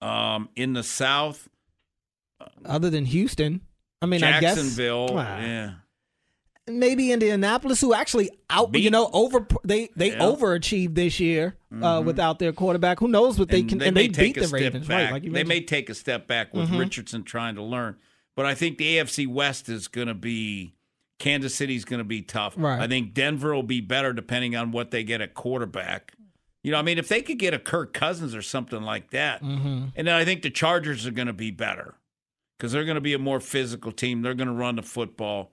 Right. 0.00 0.34
Um, 0.34 0.50
in 0.54 0.72
the 0.72 0.84
South, 0.84 1.48
other 2.64 2.90
than 2.90 3.06
Houston, 3.06 3.62
I 4.00 4.06
mean, 4.06 4.20
Jacksonville, 4.20 5.18
I 5.18 5.24
guess, 5.24 5.42
yeah. 5.48 5.70
Maybe 6.68 7.10
Indianapolis, 7.10 7.80
who 7.80 7.92
actually 7.92 8.30
out, 8.48 8.70
beat, 8.70 8.84
you 8.84 8.90
know, 8.90 9.10
over 9.12 9.48
they 9.64 9.88
they 9.96 10.12
yeah. 10.12 10.20
overachieved 10.20 10.94
this 10.94 11.18
year 11.18 11.56
uh, 11.72 11.74
mm-hmm. 11.74 11.84
uh, 11.84 12.00
without 12.02 12.38
their 12.38 12.52
quarterback. 12.52 13.00
Who 13.00 13.08
knows 13.08 13.36
what 13.36 13.48
they 13.48 13.60
and 13.60 13.68
can? 13.68 13.78
They 13.78 13.88
and 13.88 13.96
they 13.96 14.06
beat 14.06 14.36
the 14.36 14.46
Ravens, 14.46 14.86
back. 14.86 15.10
right? 15.10 15.24
Like 15.24 15.32
they 15.32 15.42
may 15.42 15.60
take 15.60 15.90
a 15.90 15.94
step 15.94 16.28
back 16.28 16.54
with 16.54 16.68
mm-hmm. 16.68 16.78
Richardson 16.78 17.24
trying 17.24 17.56
to 17.56 17.62
learn. 17.62 17.96
But 18.36 18.46
I 18.46 18.54
think 18.54 18.78
the 18.78 18.96
AFC 18.96 19.26
West 19.26 19.68
is 19.68 19.88
going 19.88 20.08
to 20.08 20.14
be 20.14 20.74
Kansas 21.18 21.54
City's 21.54 21.84
going 21.84 21.98
to 21.98 22.04
be 22.04 22.22
tough. 22.22 22.54
Right. 22.56 22.80
I 22.80 22.88
think 22.88 23.14
Denver 23.14 23.54
will 23.54 23.62
be 23.62 23.80
better 23.80 24.12
depending 24.12 24.56
on 24.56 24.72
what 24.72 24.90
they 24.90 25.04
get 25.04 25.20
at 25.20 25.34
quarterback. 25.34 26.14
You 26.62 26.72
know, 26.72 26.78
I 26.78 26.82
mean, 26.82 26.98
if 26.98 27.08
they 27.08 27.22
could 27.22 27.38
get 27.38 27.54
a 27.54 27.58
Kirk 27.58 27.92
Cousins 27.92 28.34
or 28.34 28.42
something 28.42 28.82
like 28.82 29.10
that, 29.10 29.42
mm-hmm. 29.42 29.86
and 29.94 30.06
then 30.06 30.14
I 30.14 30.24
think 30.24 30.42
the 30.42 30.50
Chargers 30.50 31.06
are 31.06 31.10
going 31.10 31.26
to 31.26 31.34
be 31.34 31.50
better 31.50 31.94
because 32.58 32.72
they're 32.72 32.84
going 32.84 32.94
to 32.94 33.02
be 33.02 33.12
a 33.12 33.18
more 33.18 33.38
physical 33.38 33.92
team. 33.92 34.22
They're 34.22 34.34
going 34.34 34.48
to 34.48 34.54
run 34.54 34.76
the 34.76 34.82
football. 34.82 35.52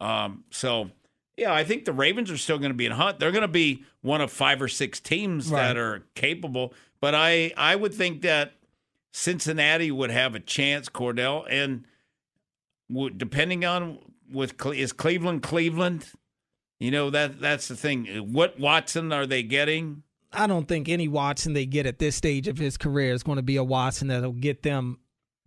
Um, 0.00 0.44
so, 0.50 0.90
yeah, 1.36 1.52
I 1.52 1.64
think 1.64 1.84
the 1.84 1.92
Ravens 1.92 2.30
are 2.30 2.38
still 2.38 2.58
going 2.58 2.70
to 2.70 2.76
be 2.76 2.86
in 2.86 2.92
hunt. 2.92 3.18
They're 3.18 3.32
going 3.32 3.42
to 3.42 3.48
be 3.48 3.84
one 4.02 4.20
of 4.20 4.30
five 4.30 4.62
or 4.62 4.68
six 4.68 5.00
teams 5.00 5.50
right. 5.50 5.68
that 5.68 5.76
are 5.76 6.04
capable. 6.14 6.72
But 7.00 7.16
I, 7.16 7.52
I 7.56 7.74
would 7.74 7.92
think 7.92 8.22
that 8.22 8.52
Cincinnati 9.12 9.90
would 9.90 10.10
have 10.10 10.36
a 10.36 10.40
chance, 10.40 10.88
Cordell, 10.88 11.44
and 11.50 11.86
depending 13.16 13.64
on 13.64 13.98
with 14.30 14.54
is 14.66 14.92
Cleveland 14.92 15.42
Cleveland. 15.42 16.10
You 16.78 16.90
know 16.90 17.10
that 17.10 17.40
that's 17.40 17.68
the 17.68 17.76
thing. 17.76 18.06
What 18.32 18.58
Watson 18.58 19.12
are 19.12 19.26
they 19.26 19.42
getting? 19.42 20.02
I 20.32 20.46
don't 20.46 20.66
think 20.66 20.88
any 20.88 21.08
Watson 21.08 21.52
they 21.52 21.66
get 21.66 21.86
at 21.86 21.98
this 21.98 22.16
stage 22.16 22.48
of 22.48 22.58
his 22.58 22.76
career 22.76 23.12
is 23.12 23.22
going 23.22 23.36
to 23.36 23.42
be 23.42 23.56
a 23.56 23.64
Watson 23.64 24.08
that'll 24.08 24.32
get 24.32 24.62
them 24.62 24.98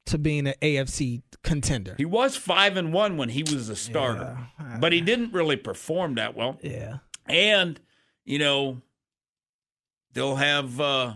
to 0.05 0.17
being 0.19 0.47
an 0.47 0.53
AFC 0.61 1.23
contender. 1.43 1.95
He 1.97 2.05
was 2.05 2.35
five 2.35 2.77
and 2.77 2.93
one 2.93 3.17
when 3.17 3.29
he 3.29 3.41
was 3.43 3.69
a 3.69 3.75
starter, 3.75 4.37
yeah, 4.59 4.77
but 4.79 4.93
he 4.93 5.01
didn't 5.01 5.33
really 5.33 5.55
perform 5.55 6.15
that 6.15 6.35
well. 6.35 6.59
Yeah, 6.61 6.97
and 7.25 7.79
you 8.23 8.39
know 8.39 8.81
they'll 10.13 10.35
have 10.35 10.79
uh, 10.79 11.13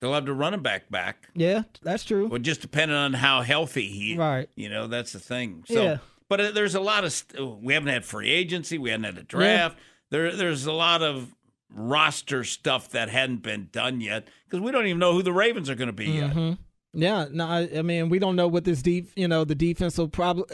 They'll 0.00 0.12
have 0.12 0.26
the 0.26 0.34
running 0.34 0.60
back 0.60 0.90
back. 0.90 1.28
Yeah, 1.34 1.62
that's 1.82 2.04
true. 2.04 2.28
Well, 2.28 2.40
just 2.40 2.60
depending 2.60 2.96
on 2.96 3.14
how 3.14 3.42
healthy 3.42 3.88
he, 3.88 4.16
right? 4.16 4.48
You 4.54 4.68
know, 4.68 4.86
that's 4.86 5.12
the 5.12 5.18
thing. 5.18 5.64
So, 5.66 5.82
yeah. 5.82 5.96
but 6.28 6.40
uh, 6.40 6.50
there's 6.50 6.74
a 6.74 6.80
lot 6.80 7.04
of 7.04 7.12
st- 7.12 7.62
we 7.62 7.74
haven't 7.74 7.88
had 7.88 8.04
free 8.04 8.30
agency, 8.30 8.76
we 8.78 8.90
haven't 8.90 9.04
had 9.04 9.18
a 9.18 9.22
draft. 9.22 9.76
Yeah. 9.76 9.82
There, 10.10 10.36
there's 10.36 10.66
a 10.66 10.72
lot 10.72 11.02
of 11.02 11.34
roster 11.70 12.44
stuff 12.44 12.90
that 12.90 13.08
hadn't 13.08 13.42
been 13.42 13.68
done 13.72 14.00
yet 14.00 14.28
because 14.44 14.60
we 14.60 14.70
don't 14.70 14.86
even 14.86 14.98
know 14.98 15.12
who 15.12 15.22
the 15.22 15.32
Ravens 15.32 15.70
are 15.70 15.74
going 15.74 15.88
to 15.88 15.92
be 15.92 16.08
mm-hmm. 16.08 16.38
yet. 16.38 16.58
Yeah, 16.96 17.26
no, 17.30 17.46
I, 17.46 17.68
I, 17.76 17.82
mean 17.82 18.08
we 18.08 18.18
don't 18.18 18.36
know 18.36 18.46
what 18.46 18.64
this 18.64 18.80
deep, 18.80 19.10
you 19.16 19.26
know, 19.26 19.44
the 19.44 19.54
defense 19.54 19.98
will 19.98 20.08
probably 20.08 20.44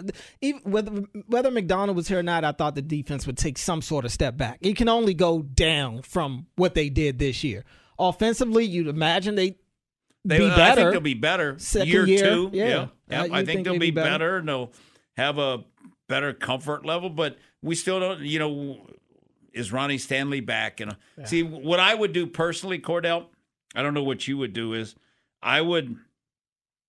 even 0.41 0.63
whether 0.63 0.91
whether 1.27 1.51
Macdonald 1.51 1.97
was 1.97 2.09
here 2.09 2.21
or 2.21 2.23
not. 2.23 2.45
I 2.45 2.53
thought 2.53 2.75
the 2.75 2.83
defense 2.83 3.27
would 3.27 3.37
take 3.37 3.59
some 3.59 3.83
sort 3.83 4.05
of 4.05 4.11
step 4.11 4.37
back. 4.37 4.59
It 4.63 4.77
can 4.77 4.89
only 4.89 5.15
go 5.15 5.43
down 5.43 6.03
from 6.03 6.47
what 6.57 6.75
they 6.75 6.89
did 6.89 7.19
this 7.19 7.45
year. 7.45 7.65
Offensively, 8.01 8.65
you'd 8.65 8.89
imagine 8.89 9.35
they 9.35 9.57
they 10.25 10.39
be 10.39 10.49
better. 10.49 10.61
I 10.61 10.75
think 10.75 10.91
they'll 10.93 11.01
be 11.01 11.15
better. 11.15 11.59
Second 11.59 11.89
year, 11.89 12.07
year 12.07 12.19
two, 12.19 12.51
yeah, 12.53 12.67
yeah. 12.67 12.87
yeah. 13.09 13.23
Uh, 13.23 13.29
I 13.33 13.45
think 13.45 13.65
they'll 13.65 13.75
be, 13.75 13.79
be 13.79 13.91
better. 13.91 14.11
better 14.11 14.37
and 14.39 14.49
they'll 14.49 14.73
have 15.17 15.39
a 15.39 15.65
better 16.09 16.33
comfort 16.33 16.85
level. 16.85 17.11
But 17.11 17.39
we 17.63 17.75
still 17.75 18.01
don't, 18.01 18.21
you 18.21 18.39
know, 18.39 18.87
is 19.53 19.73
Ronnie 19.73 19.99
Stanley 19.99 20.41
back? 20.41 20.81
And 20.81 20.97
yeah. 21.19 21.25
see 21.27 21.43
what 21.43 21.79
I 21.79 21.95
would 21.95 22.13
do 22.13 22.27
personally, 22.27 22.79
Cordell. 22.79 23.27
I 23.75 23.83
don't 23.83 23.95
know 23.95 24.03
what 24.03 24.27
you 24.27 24.39
would 24.39 24.53
do. 24.53 24.73
Is 24.75 24.95
I 25.43 25.61
would 25.61 25.97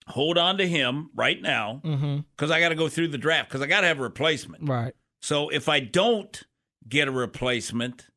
hold 0.08 0.38
on 0.38 0.58
to 0.58 0.68
him 0.68 1.10
right 1.16 1.42
now 1.42 1.80
because 1.84 2.00
mm-hmm. 2.00 2.52
I 2.52 2.60
got 2.60 2.70
to 2.70 2.76
go 2.76 2.90
through 2.90 3.10
the 3.10 3.18
draft 3.18 3.50
because 3.50 3.62
I 3.62 3.68
got 3.68 3.82
to 3.82 3.88
have 3.88 4.00
a 4.00 4.04
replacement. 4.04 4.68
Right. 4.68 4.94
So 5.22 5.50
if 5.50 5.70
I 5.70 5.80
don't 5.80 6.42
get 6.88 7.08
a 7.08 7.12
replacement, 7.12 8.08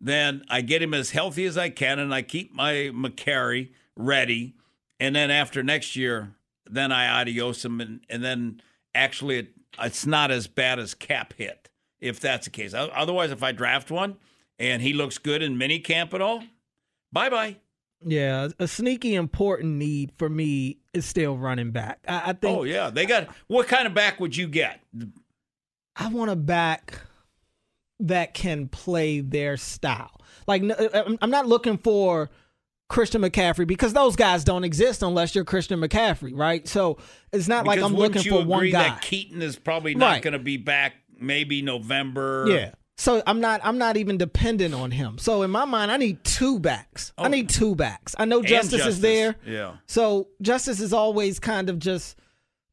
then 0.00 0.42
I 0.48 0.60
get 0.60 0.82
him 0.82 0.94
as 0.94 1.10
healthy 1.10 1.44
as 1.44 1.56
I 1.56 1.70
can 1.70 1.98
and 1.98 2.12
I 2.12 2.22
keep 2.22 2.52
my 2.54 2.90
Mekari 2.92 3.70
ready. 3.96 4.54
And 5.00 5.14
then 5.14 5.30
after 5.30 5.62
next 5.62 5.96
year, 5.96 6.34
then 6.68 6.92
I 6.92 7.20
adios 7.20 7.64
him. 7.64 7.80
And, 7.80 8.00
and 8.08 8.24
then 8.24 8.60
actually, 8.94 9.38
it, 9.38 9.48
it's 9.78 10.06
not 10.06 10.30
as 10.30 10.46
bad 10.46 10.78
as 10.78 10.94
cap 10.94 11.34
hit 11.34 11.68
if 12.00 12.20
that's 12.20 12.46
the 12.46 12.50
case. 12.50 12.74
Otherwise, 12.74 13.30
if 13.30 13.42
I 13.42 13.52
draft 13.52 13.90
one 13.90 14.16
and 14.58 14.82
he 14.82 14.92
looks 14.92 15.18
good 15.18 15.42
in 15.42 15.58
mini 15.58 15.78
camp 15.78 16.14
at 16.14 16.20
all, 16.20 16.44
bye 17.12 17.30
bye. 17.30 17.56
Yeah, 18.06 18.48
a 18.58 18.68
sneaky 18.68 19.14
important 19.14 19.76
need 19.76 20.12
for 20.18 20.28
me 20.28 20.78
is 20.92 21.06
still 21.06 21.38
running 21.38 21.70
back. 21.70 22.00
I, 22.06 22.30
I 22.30 22.32
think. 22.34 22.58
Oh 22.58 22.64
yeah, 22.64 22.90
they 22.90 23.06
got. 23.06 23.28
What 23.46 23.66
kind 23.66 23.86
of 23.86 23.94
back 23.94 24.20
would 24.20 24.36
you 24.36 24.46
get? 24.46 24.82
I 25.96 26.08
want 26.08 26.30
a 26.30 26.36
back 26.36 27.00
that 28.00 28.34
can 28.34 28.68
play 28.68 29.20
their 29.20 29.56
style. 29.56 30.20
Like 30.46 30.62
uh, 30.62 31.14
I'm 31.20 31.30
not 31.30 31.46
looking 31.46 31.78
for 31.78 32.30
Christian 32.88 33.22
McCaffrey 33.22 33.66
because 33.66 33.92
those 33.92 34.16
guys 34.16 34.44
don't 34.44 34.64
exist 34.64 35.02
unless 35.02 35.34
you're 35.34 35.44
Christian 35.44 35.80
McCaffrey, 35.80 36.36
right? 36.36 36.66
So 36.68 36.98
it's 37.32 37.48
not 37.48 37.64
because 37.64 37.78
like 37.78 37.84
I'm 37.84 37.96
looking 37.96 38.22
for 38.22 38.44
one 38.44 38.70
guy. 38.70 38.90
That 38.90 39.00
Keaton 39.00 39.42
is 39.42 39.56
probably 39.56 39.94
not 39.94 40.06
right. 40.06 40.22
going 40.22 40.32
to 40.32 40.38
be 40.38 40.56
back. 40.56 40.94
Maybe 41.18 41.62
November. 41.62 42.46
Yeah. 42.48 42.72
So 42.96 43.22
I'm 43.26 43.40
not 43.40 43.60
I'm 43.64 43.78
not 43.78 43.96
even 43.96 44.18
dependent 44.18 44.74
on 44.74 44.90
him. 44.90 45.18
So 45.18 45.42
in 45.42 45.50
my 45.50 45.64
mind, 45.64 45.90
I 45.90 45.96
need 45.96 46.22
two 46.24 46.60
backs. 46.60 47.12
Oh. 47.18 47.24
I 47.24 47.28
need 47.28 47.48
two 47.48 47.74
backs. 47.74 48.14
I 48.18 48.24
know 48.24 48.42
Justice, 48.42 48.78
Justice, 48.78 48.94
is 48.96 49.00
there. 49.00 49.36
Yeah. 49.46 49.76
So 49.86 50.28
Justice 50.42 50.80
is 50.80 50.92
always 50.92 51.40
kind 51.40 51.70
of 51.70 51.78
just 51.78 52.18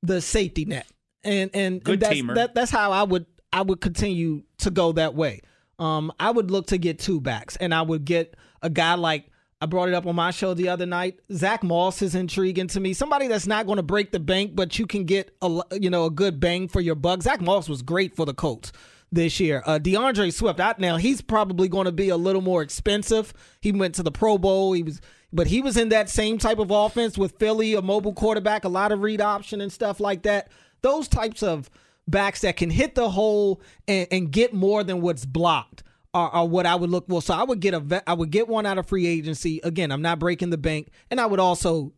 the 0.03 0.21
safety 0.21 0.65
net. 0.65 0.87
And 1.23 1.49
and, 1.53 1.83
Good 1.83 1.93
and 1.93 2.01
that's, 2.01 2.15
teamer. 2.15 2.35
That, 2.35 2.55
that's 2.55 2.71
how 2.71 2.91
I 2.91 3.03
would 3.03 3.25
I 3.53 3.61
would 3.61 3.81
continue 3.81 4.43
to 4.59 4.71
go 4.71 4.91
that 4.93 5.15
way. 5.15 5.41
Um, 5.79 6.11
I 6.19 6.31
would 6.31 6.51
look 6.51 6.67
to 6.67 6.77
get 6.77 6.99
two 6.99 7.19
backs, 7.19 7.55
and 7.57 7.73
I 7.73 7.81
would 7.81 8.05
get 8.05 8.35
a 8.61 8.69
guy 8.69 8.93
like 8.93 9.31
I 9.61 9.67
brought 9.67 9.89
it 9.89 9.93
up 9.93 10.07
on 10.07 10.15
my 10.15 10.31
show 10.31 10.55
the 10.55 10.69
other 10.69 10.87
night. 10.87 11.19
Zach 11.31 11.61
Moss 11.63 12.01
is 12.01 12.15
intriguing 12.15 12.67
to 12.67 12.79
me. 12.79 12.93
Somebody 12.93 13.27
that's 13.27 13.45
not 13.45 13.67
going 13.67 13.77
to 13.77 13.83
break 13.83 14.11
the 14.11 14.19
bank, 14.19 14.55
but 14.55 14.79
you 14.79 14.87
can 14.87 15.05
get 15.05 15.35
a 15.41 15.61
you 15.79 15.89
know 15.89 16.05
a 16.05 16.11
good 16.11 16.39
bang 16.39 16.67
for 16.67 16.81
your 16.81 16.95
buck. 16.95 17.21
Zach 17.21 17.41
Moss 17.41 17.69
was 17.69 17.81
great 17.81 18.15
for 18.15 18.25
the 18.25 18.33
Colts 18.33 18.71
this 19.11 19.39
year. 19.39 19.61
Uh, 19.65 19.77
D'Andre 19.77 20.31
Swift 20.31 20.59
out 20.59 20.79
now. 20.79 20.97
He's 20.97 21.21
probably 21.21 21.67
going 21.67 21.85
to 21.85 21.91
be 21.91 22.09
a 22.09 22.17
little 22.17 22.41
more 22.41 22.61
expensive. 22.61 23.33
He 23.61 23.71
went 23.71 23.95
to 23.95 24.03
the 24.03 24.11
Pro 24.11 24.37
Bowl. 24.37 24.73
He 24.73 24.83
was, 24.83 24.99
but 25.31 25.47
he 25.47 25.61
was 25.61 25.77
in 25.77 25.89
that 25.89 26.09
same 26.09 26.37
type 26.39 26.57
of 26.57 26.71
offense 26.71 27.17
with 27.17 27.37
Philly, 27.37 27.75
a 27.75 27.81
mobile 27.81 28.13
quarterback, 28.13 28.63
a 28.63 28.69
lot 28.69 28.91
of 28.91 29.01
read 29.01 29.21
option 29.21 29.61
and 29.61 29.71
stuff 29.71 29.99
like 29.99 30.23
that. 30.23 30.49
Those 30.81 31.07
types 31.07 31.43
of 31.43 31.69
backs 32.07 32.41
that 32.41 32.57
can 32.57 32.69
hit 32.69 32.95
the 32.95 33.09
hole 33.09 33.61
and, 33.87 34.07
and 34.11 34.31
get 34.31 34.53
more 34.53 34.83
than 34.83 35.01
what's 35.01 35.25
blocked. 35.25 35.83
Are, 36.13 36.27
are, 36.29 36.45
what 36.45 36.65
I 36.65 36.75
would 36.75 36.89
look 36.89 37.07
for. 37.07 37.21
So 37.21 37.33
I 37.33 37.43
would 37.43 37.61
get 37.61 37.73
a 37.73 37.79
vet, 37.79 38.03
I 38.05 38.13
would 38.13 38.31
get 38.31 38.49
one 38.49 38.65
out 38.65 38.77
of 38.77 38.85
free 38.85 39.07
agency. 39.07 39.61
Again, 39.63 39.93
I'm 39.93 40.01
not 40.01 40.19
breaking 40.19 40.49
the 40.49 40.57
bank, 40.57 40.89
and 41.09 41.21
I 41.21 41.25
would 41.25 41.39
also 41.39 41.93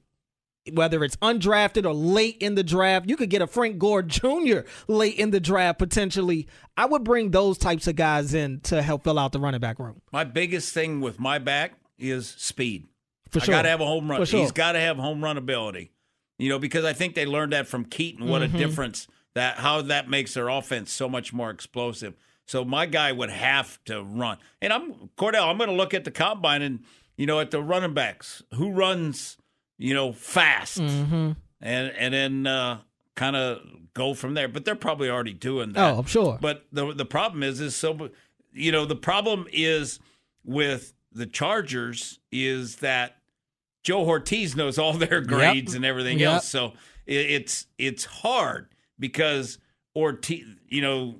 whether 0.72 1.04
it's 1.04 1.16
undrafted 1.18 1.86
or 1.86 1.94
late 1.94 2.38
in 2.40 2.56
the 2.56 2.64
draft, 2.64 3.10
you 3.10 3.18
could 3.18 3.30
get 3.30 3.42
a 3.42 3.48
Frank 3.48 3.78
Gore 3.78 4.02
Jr. 4.02 4.60
late 4.88 5.16
in 5.16 5.32
the 5.32 5.40
draft 5.40 5.80
potentially. 5.80 6.48
I 6.78 6.86
would 6.86 7.04
bring 7.04 7.32
those 7.32 7.58
types 7.58 7.88
of 7.88 7.96
guys 7.96 8.34
in 8.34 8.62
to 8.62 8.82
help 8.82 9.04
fill 9.04 9.20
out 9.20 9.32
the 9.32 9.40
running 9.40 9.60
back 9.60 9.80
room. 9.80 10.02
My 10.12 10.24
biggest 10.24 10.74
thing 10.74 11.02
with 11.02 11.20
my 11.20 11.38
back 11.38 11.74
is 11.98 12.30
speed. 12.30 12.88
For 13.30 13.40
sure. 13.40 13.54
I 13.54 13.58
got 13.58 13.62
to 13.64 13.70
have 13.70 13.82
a 13.82 13.86
home 13.86 14.10
run. 14.10 14.24
Sure. 14.26 14.40
He's 14.40 14.52
got 14.52 14.74
to 14.74 14.80
have 14.80 14.98
home 14.98 15.24
run 15.24 15.38
ability. 15.38 15.92
You 16.38 16.50
know, 16.50 16.60
because 16.60 16.86
I 16.86 16.94
think 16.94 17.16
they 17.16 17.26
learned 17.26 17.54
that 17.54 17.68
from 17.68 17.86
Keaton. 17.86 18.28
What 18.28 18.42
mm-hmm. 18.42 18.56
a 18.56 18.60
difference 18.60 19.08
that 19.36 19.58
how 19.58 19.82
that 19.82 20.10
makes 20.10 20.34
their 20.34 20.50
offense 20.50 20.92
so 20.92 21.10
much 21.10 21.34
more 21.34 21.50
explosive. 21.50 22.16
So 22.46 22.66
my 22.66 22.86
guy 22.86 23.12
would 23.12 23.30
have 23.30 23.84
to 23.86 24.04
run. 24.04 24.38
And 24.62 24.74
I'm 24.74 25.10
Cordell. 25.18 25.48
I'm 25.48 25.58
going 25.58 25.70
to 25.70 25.76
look 25.76 25.94
at 25.94 26.04
the 26.04 26.12
combine 26.12 26.62
and 26.62 26.80
you 27.18 27.26
know 27.26 27.40
at 27.40 27.52
the 27.52 27.62
running 27.62 27.94
backs 27.94 28.44
who 28.54 28.72
runs 28.72 29.38
you 29.78 29.94
know, 29.94 30.14
fast, 30.14 30.80
mm-hmm. 30.80 31.32
and 31.62 31.94
and 31.98 32.14
then 32.14 32.48
uh, 32.48 32.80
kind 33.16 33.36
of 33.36 33.60
go 33.94 34.14
from 34.14 34.34
there. 34.34 34.48
But 34.48 34.66
they're 34.66 34.76
probably 34.76 35.10
already 35.10 35.34
doing 35.34 35.74
that. 35.74 35.94
Oh, 35.94 36.00
I'm 36.00 36.06
sure. 36.06 36.38
But 36.40 36.66
the 36.72 36.94
the 36.94 37.06
problem 37.06 37.44
is, 37.44 37.60
is 37.60 37.76
so, 37.76 38.10
you 38.54 38.72
know, 38.72 38.86
the 38.86 38.96
problem 38.96 39.46
is 39.52 40.00
with 40.46 40.94
the 41.12 41.26
Chargers 41.26 42.20
is 42.32 42.78
that 42.78 43.18
Joe 43.84 44.06
Hortiz 44.06 44.56
knows 44.56 44.78
all 44.78 44.94
their 44.94 45.22
grades 45.22 45.74
yep. 45.74 45.76
and 45.76 45.86
everything 45.86 46.20
yep. 46.20 46.36
else. 46.36 46.48
So 46.48 46.74
it's 47.06 47.68
it's 47.78 48.06
hard 48.06 48.73
because 49.00 49.58
Hortiz, 49.96 50.44
you 50.68 50.82
know, 50.82 51.16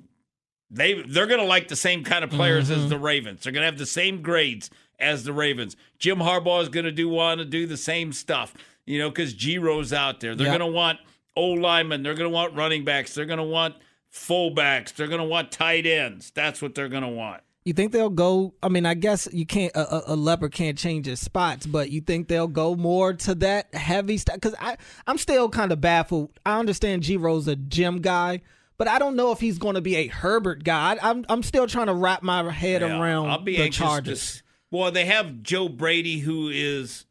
they 0.70 1.02
they're 1.02 1.26
going 1.26 1.40
to 1.40 1.46
like 1.46 1.68
the 1.68 1.76
same 1.76 2.04
kind 2.04 2.24
of 2.24 2.30
players 2.30 2.70
mm-hmm. 2.70 2.84
as 2.84 2.88
the 2.88 2.98
Ravens. 2.98 3.42
They're 3.42 3.52
going 3.52 3.62
to 3.62 3.66
have 3.66 3.78
the 3.78 3.86
same 3.86 4.22
grades 4.22 4.70
as 4.98 5.24
the 5.24 5.32
Ravens. 5.32 5.76
Jim 5.98 6.18
Harbaugh 6.18 6.62
is 6.62 6.68
going 6.68 6.86
to 6.86 6.92
do 6.92 7.08
want 7.08 7.38
to 7.38 7.44
do 7.44 7.66
the 7.66 7.76
same 7.76 8.12
stuff, 8.12 8.54
you 8.86 8.98
know, 8.98 9.10
because 9.10 9.34
G-Ro's 9.34 9.92
out 9.92 10.20
there. 10.20 10.34
They're 10.34 10.46
yep. 10.46 10.58
going 10.58 10.72
to 10.72 10.76
want 10.76 10.98
old 11.36 11.58
linemen. 11.58 12.02
They're 12.02 12.14
going 12.14 12.30
to 12.30 12.34
want 12.34 12.54
running 12.54 12.84
backs. 12.84 13.14
They're 13.14 13.26
going 13.26 13.38
to 13.38 13.44
want 13.44 13.76
fullbacks. 14.12 14.94
They're 14.94 15.08
going 15.08 15.20
to 15.20 15.26
want 15.26 15.50
tight 15.52 15.86
ends. 15.86 16.30
That's 16.30 16.62
what 16.62 16.74
they're 16.74 16.88
going 16.88 17.02
to 17.02 17.08
want. 17.08 17.42
You 17.64 17.72
think 17.72 17.92
they'll 17.92 18.10
go? 18.10 18.52
I 18.62 18.68
mean, 18.68 18.84
I 18.84 18.92
guess 18.92 19.26
you 19.32 19.46
can't. 19.46 19.74
A, 19.74 20.12
a, 20.12 20.16
leopard 20.16 20.52
can't 20.52 20.76
change 20.76 21.06
his 21.06 21.18
spots, 21.20 21.64
but 21.64 21.90
you 21.90 22.02
think 22.02 22.28
they'll 22.28 22.46
go 22.46 22.76
more 22.76 23.14
to 23.14 23.34
that 23.36 23.74
heavy 23.74 24.18
stuff? 24.18 24.34
Because 24.34 24.54
I, 24.60 24.76
I'm 25.06 25.16
still 25.16 25.48
kind 25.48 25.72
of 25.72 25.80
baffled. 25.80 26.38
I 26.44 26.58
understand 26.58 27.02
G. 27.02 27.14
G-Ro's 27.14 27.48
a 27.48 27.56
Jim 27.56 28.02
guy, 28.02 28.42
but 28.76 28.86
I 28.86 28.98
don't 28.98 29.16
know 29.16 29.32
if 29.32 29.40
he's 29.40 29.58
going 29.58 29.76
to 29.76 29.80
be 29.80 29.96
a 29.96 30.08
Herbert 30.08 30.62
guy. 30.62 30.98
I'm, 31.00 31.24
I'm 31.30 31.42
still 31.42 31.66
trying 31.66 31.86
to 31.86 31.94
wrap 31.94 32.22
my 32.22 32.50
head 32.52 32.82
yeah, 32.82 33.00
around 33.00 33.30
I'll 33.30 33.40
be 33.40 33.56
the 33.56 33.70
Chargers. 33.70 34.36
To, 34.36 34.42
well, 34.70 34.90
they 34.90 35.06
have 35.06 35.42
Joe 35.42 35.70
Brady, 35.70 36.18
who 36.18 36.50
is 36.50 37.06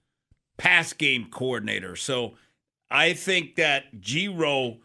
pass 0.57 0.93
game 0.93 1.29
coordinator. 1.31 1.95
So 1.95 2.35
I 2.91 3.13
think 3.13 3.55
that 3.55 3.85
G. 3.99 4.27
G-Ro 4.27 4.77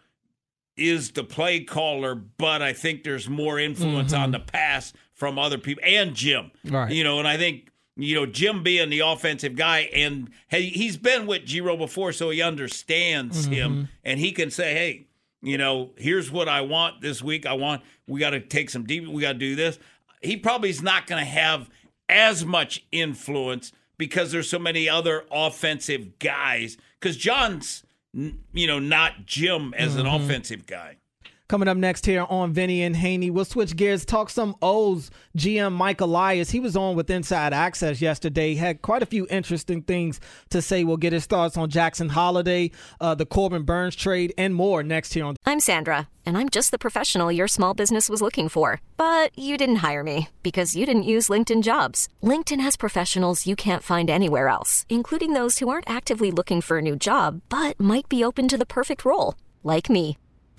is 0.79 1.11
the 1.11 1.25
play 1.25 1.61
caller, 1.61 2.15
but 2.15 2.63
I 2.63 2.73
think 2.73 3.05
there's 3.05 3.29
more 3.29 3.59
influence 3.59 4.13
mm-hmm. 4.13 4.23
on 4.23 4.31
the 4.31 4.39
pass 4.39 4.95
from 5.19 5.39
other 5.39 5.59
people 5.59 5.83
and 5.87 6.15
Jim. 6.15 6.51
Right. 6.65 6.91
You 6.91 7.05
know, 7.05 7.19
and 7.19 7.29
I 7.29 7.37
think 7.37 7.69
you 7.97 8.15
know 8.15 8.25
Jim 8.25 8.63
being 8.63 8.89
the 8.89 9.01
offensive 9.01 9.55
guy, 9.55 9.91
and 9.93 10.31
hey, 10.49 10.63
he's 10.63 10.97
been 10.97 11.27
with 11.27 11.45
G-Ro 11.45 11.77
before, 11.77 12.13
so 12.13 12.31
he 12.31 12.41
understands 12.41 13.45
mm-hmm. 13.45 13.53
him, 13.53 13.89
and 14.03 14.19
he 14.19 14.33
can 14.33 14.51
say, 14.51 14.73
hey. 14.73 15.05
You 15.41 15.57
know, 15.57 15.91
here's 15.97 16.33
what 16.33 16.49
I 16.49 16.63
want 16.63 17.01
this 17.01 17.23
week. 17.23 17.47
I 17.47 17.53
want 17.53 17.83
we 18.09 18.19
got 18.19 18.31
to 18.31 18.41
take 18.41 18.71
some 18.71 18.83
deep. 18.85 19.07
We 19.07 19.23
got 19.23 19.35
to 19.35 19.39
do 19.39 19.55
this. 19.55 19.79
He 20.21 20.37
probably 20.37 20.69
is 20.69 20.83
not 20.83 21.07
going 21.07 21.25
to 21.25 21.31
have 21.31 21.71
as 22.09 22.45
much 22.45 22.85
influence 22.91 23.71
because 23.97 24.33
there's 24.33 24.51
so 24.51 24.59
many 24.59 24.89
other 24.89 25.25
offensive 25.31 26.19
guys. 26.19 26.77
Because 26.99 27.17
John's, 27.17 27.85
you 28.13 28.67
know, 28.67 28.81
not 28.81 29.27
Jim 29.27 29.73
as 29.75 29.95
an 29.95 30.07
mm-hmm. 30.07 30.25
offensive 30.25 30.67
guy. 30.67 30.97
Coming 31.49 31.67
up 31.67 31.79
next 31.79 32.05
here 32.05 32.27
on 32.29 32.53
Vinny 32.53 32.83
and 32.83 32.95
Haney, 32.95 33.31
we'll 33.31 33.47
switch 33.47 33.75
gears, 33.75 34.05
talk 34.05 34.29
some 34.29 34.55
O's. 34.61 35.11
GM 35.35 35.73
Mike 35.73 36.03
Elias, 36.03 36.51
he 36.51 36.61
was 36.61 36.77
on 36.77 36.95
with 36.95 37.09
Inside 37.09 37.55
Access 37.55 38.03
yesterday, 38.03 38.55
had 38.55 38.83
quite 38.83 39.03
a 39.03 39.07
few 39.07 39.27
interesting 39.31 39.81
things 39.81 40.21
to 40.51 40.61
say. 40.61 40.85
We'll 40.85 40.99
get 40.99 41.15
his 41.15 41.25
thoughts 41.25 41.57
on 41.57 41.71
Jackson 41.71 42.11
Holliday, 42.11 42.73
uh, 43.01 43.15
the 43.15 43.25
Corbin 43.25 43.63
Burnes 43.63 43.97
trade, 43.97 44.35
and 44.37 44.55
more 44.55 44.83
next 44.83 45.15
here 45.15 45.25
on. 45.25 45.37
I'm 45.47 45.59
Sandra, 45.59 46.11
and 46.27 46.37
I'm 46.37 46.51
just 46.51 46.71
the 46.71 46.77
professional 46.77 47.33
your 47.33 47.49
small 47.49 47.73
business 47.73 48.11
was 48.11 48.21
looking 48.21 48.51
for. 48.51 48.83
But 48.99 49.31
you 49.39 49.57
didn't 49.57 49.77
hire 49.77 50.05
me 50.05 50.29
because 50.43 50.77
you 50.77 50.85
didn't 50.85 51.15
use 51.15 51.31
LinkedIn 51.31 51.63
jobs. 51.63 52.11
LinkedIn 52.23 52.61
has 52.61 52.77
professionals 52.77 53.47
you 53.47 53.57
can't 53.57 53.83
find 53.83 54.11
anywhere 54.11 54.49
else, 54.49 54.85
including 54.91 55.33
those 55.33 55.61
who 55.61 55.71
aren't 55.71 55.89
actively 55.89 56.31
looking 56.31 56.61
for 56.61 56.77
a 56.77 56.83
new 56.83 56.95
job, 56.95 57.41
but 57.49 57.81
might 57.81 58.07
be 58.11 58.23
open 58.23 58.49
to 58.49 58.59
the 58.59 58.67
perfect 58.67 59.07
role, 59.07 59.35
like 59.65 59.89
me. 59.89 60.19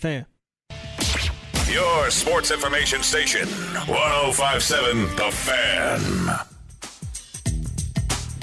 Fan. 0.00 0.24
Your 1.70 2.08
sports 2.10 2.50
information 2.50 3.02
station, 3.02 3.46
1057 3.86 5.14
The 5.16 5.30
Fan. 5.30 6.00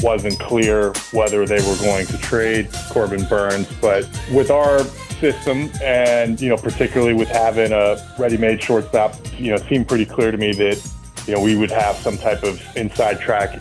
Wasn't 0.03 0.39
clear 0.39 0.93
whether 1.13 1.47
they 1.47 1.57
were 1.67 1.75
going 1.77 2.05
to 2.05 2.17
trade 2.19 2.69
Corbin 2.91 3.25
Burnes, 3.25 3.67
but 3.81 4.07
with 4.31 4.51
our 4.51 4.83
system 5.19 5.71
and, 5.81 6.39
you 6.39 6.49
know, 6.49 6.57
particularly 6.57 7.15
with 7.15 7.29
having 7.29 7.71
a 7.71 7.97
ready 8.19 8.37
made 8.37 8.61
shortstop, 8.61 9.15
you 9.39 9.49
know, 9.49 9.55
it 9.55 9.67
seemed 9.67 9.87
pretty 9.87 10.05
clear 10.05 10.29
to 10.29 10.37
me 10.37 10.53
that, 10.53 10.91
you 11.25 11.33
know, 11.33 11.41
we 11.41 11.55
would 11.55 11.71
have 11.71 11.95
some 11.95 12.19
type 12.19 12.43
of 12.43 12.61
inside 12.77 13.19
track 13.19 13.59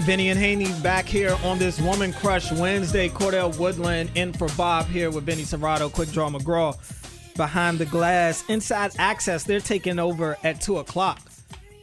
Vinny 0.00 0.30
and 0.30 0.38
Haney 0.38 0.72
back 0.82 1.06
here 1.06 1.36
on 1.44 1.58
this 1.58 1.80
Woman 1.80 2.12
Crush 2.12 2.50
Wednesday. 2.50 3.08
Cordell 3.08 3.56
Woodland 3.56 4.10
in 4.16 4.32
for 4.32 4.48
Bob 4.56 4.86
here 4.86 5.08
with 5.08 5.24
Vinny 5.24 5.42
Cerrato, 5.44 5.90
Quick 5.90 6.10
Draw 6.10 6.30
McGraw 6.30 6.76
behind 7.36 7.78
the 7.78 7.86
glass. 7.86 8.44
Inside 8.48 8.90
Access, 8.98 9.44
they're 9.44 9.60
taking 9.60 10.00
over 10.00 10.36
at 10.42 10.60
2 10.60 10.78
o'clock 10.78 11.20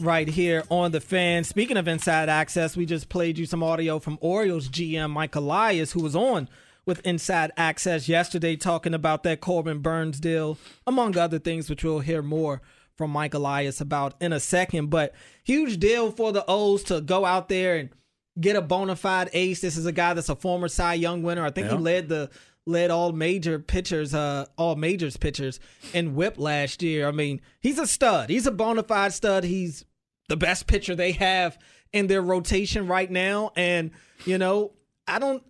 right 0.01 0.27
here 0.27 0.63
on 0.69 0.91
the 0.91 0.99
fan. 0.99 1.45
Speaking 1.45 1.77
of 1.77 1.87
Inside 1.87 2.27
Access, 2.27 2.75
we 2.75 2.85
just 2.85 3.07
played 3.07 3.37
you 3.37 3.45
some 3.45 3.63
audio 3.63 3.97
from 3.97 4.17
Orioles 4.19 4.67
GM 4.67 5.09
Mike 5.11 5.35
Elias, 5.35 5.93
who 5.93 6.03
was 6.03 6.15
on 6.15 6.49
with 6.85 6.99
Inside 7.07 7.51
Access 7.55 8.09
yesterday 8.09 8.57
talking 8.57 8.93
about 8.93 9.23
that 9.23 9.39
Corbin 9.39 9.79
Burnes 9.79 10.19
deal, 10.19 10.57
among 10.85 11.17
other 11.17 11.39
things, 11.39 11.69
which 11.69 11.83
we'll 11.83 11.99
hear 11.99 12.21
more 12.21 12.61
from 12.97 13.11
Mike 13.11 13.33
Elias 13.33 13.79
about 13.79 14.15
in 14.21 14.33
a 14.33 14.39
second. 14.39 14.89
But 14.89 15.15
huge 15.43 15.79
deal 15.79 16.11
for 16.11 16.33
the 16.33 16.43
O's 16.47 16.83
to 16.83 16.99
go 16.99 17.25
out 17.25 17.47
there 17.47 17.77
and– 17.77 17.89
get 18.39 18.55
a 18.55 18.61
bona 18.61 18.95
fide 18.95 19.29
ace. 19.33 19.61
This 19.61 19.77
is 19.77 19.85
a 19.85 19.91
guy 19.91 20.13
that's 20.13 20.29
a 20.29 20.35
former 20.35 20.67
Cy 20.67 20.95
Young 20.95 21.23
winner. 21.23 21.45
I 21.45 21.51
think 21.51 21.67
yeah. 21.67 21.77
he 21.77 21.83
led 21.83 22.09
the 22.09 22.29
led 22.65 22.91
all 22.91 23.11
major 23.11 23.59
pitchers, 23.59 24.13
uh, 24.13 24.45
all 24.57 24.75
majors 24.75 25.17
pitchers 25.17 25.59
in 25.93 26.15
WHIP 26.15 26.37
last 26.37 26.83
year. 26.83 27.07
I 27.07 27.11
mean, 27.11 27.41
he's 27.59 27.79
a 27.79 27.87
stud. 27.87 28.29
He's 28.29 28.45
a 28.45 28.51
bona 28.51 28.83
fide 28.83 29.13
stud. 29.13 29.43
He's 29.43 29.85
the 30.29 30.37
best 30.37 30.67
pitcher 30.67 30.95
they 30.95 31.13
have 31.13 31.57
in 31.91 32.07
their 32.07 32.21
rotation 32.21 32.87
right 32.87 33.09
now. 33.09 33.51
And 33.55 33.91
you 34.25 34.37
know, 34.37 34.73
I 35.07 35.19
don't. 35.19 35.43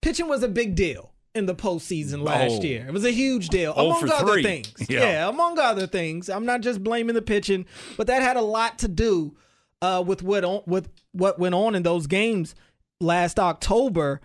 Pitching 0.00 0.28
was 0.28 0.42
a 0.42 0.48
big 0.48 0.76
deal 0.76 1.12
in 1.34 1.46
the 1.46 1.54
postseason 1.54 2.22
last 2.22 2.60
oh. 2.60 2.64
year. 2.64 2.86
It 2.86 2.92
was 2.92 3.04
a 3.04 3.10
huge 3.10 3.48
deal, 3.48 3.74
oh 3.76 3.90
among 3.90 4.10
other 4.10 4.42
things. 4.42 4.72
Yeah. 4.88 5.00
yeah, 5.00 5.28
among 5.28 5.58
other 5.58 5.86
things. 5.86 6.30
I'm 6.30 6.46
not 6.46 6.62
just 6.62 6.82
blaming 6.82 7.14
the 7.14 7.22
pitching, 7.22 7.66
but 7.96 8.06
that 8.06 8.22
had 8.22 8.36
a 8.36 8.42
lot 8.42 8.78
to 8.78 8.88
do 8.88 9.36
uh, 9.82 10.02
with 10.06 10.22
what 10.22 10.44
on, 10.44 10.62
with 10.66 10.88
what 11.12 11.38
went 11.38 11.54
on 11.54 11.74
in 11.74 11.82
those 11.82 12.06
games 12.06 12.54
last 13.00 13.38
October. 13.38 14.20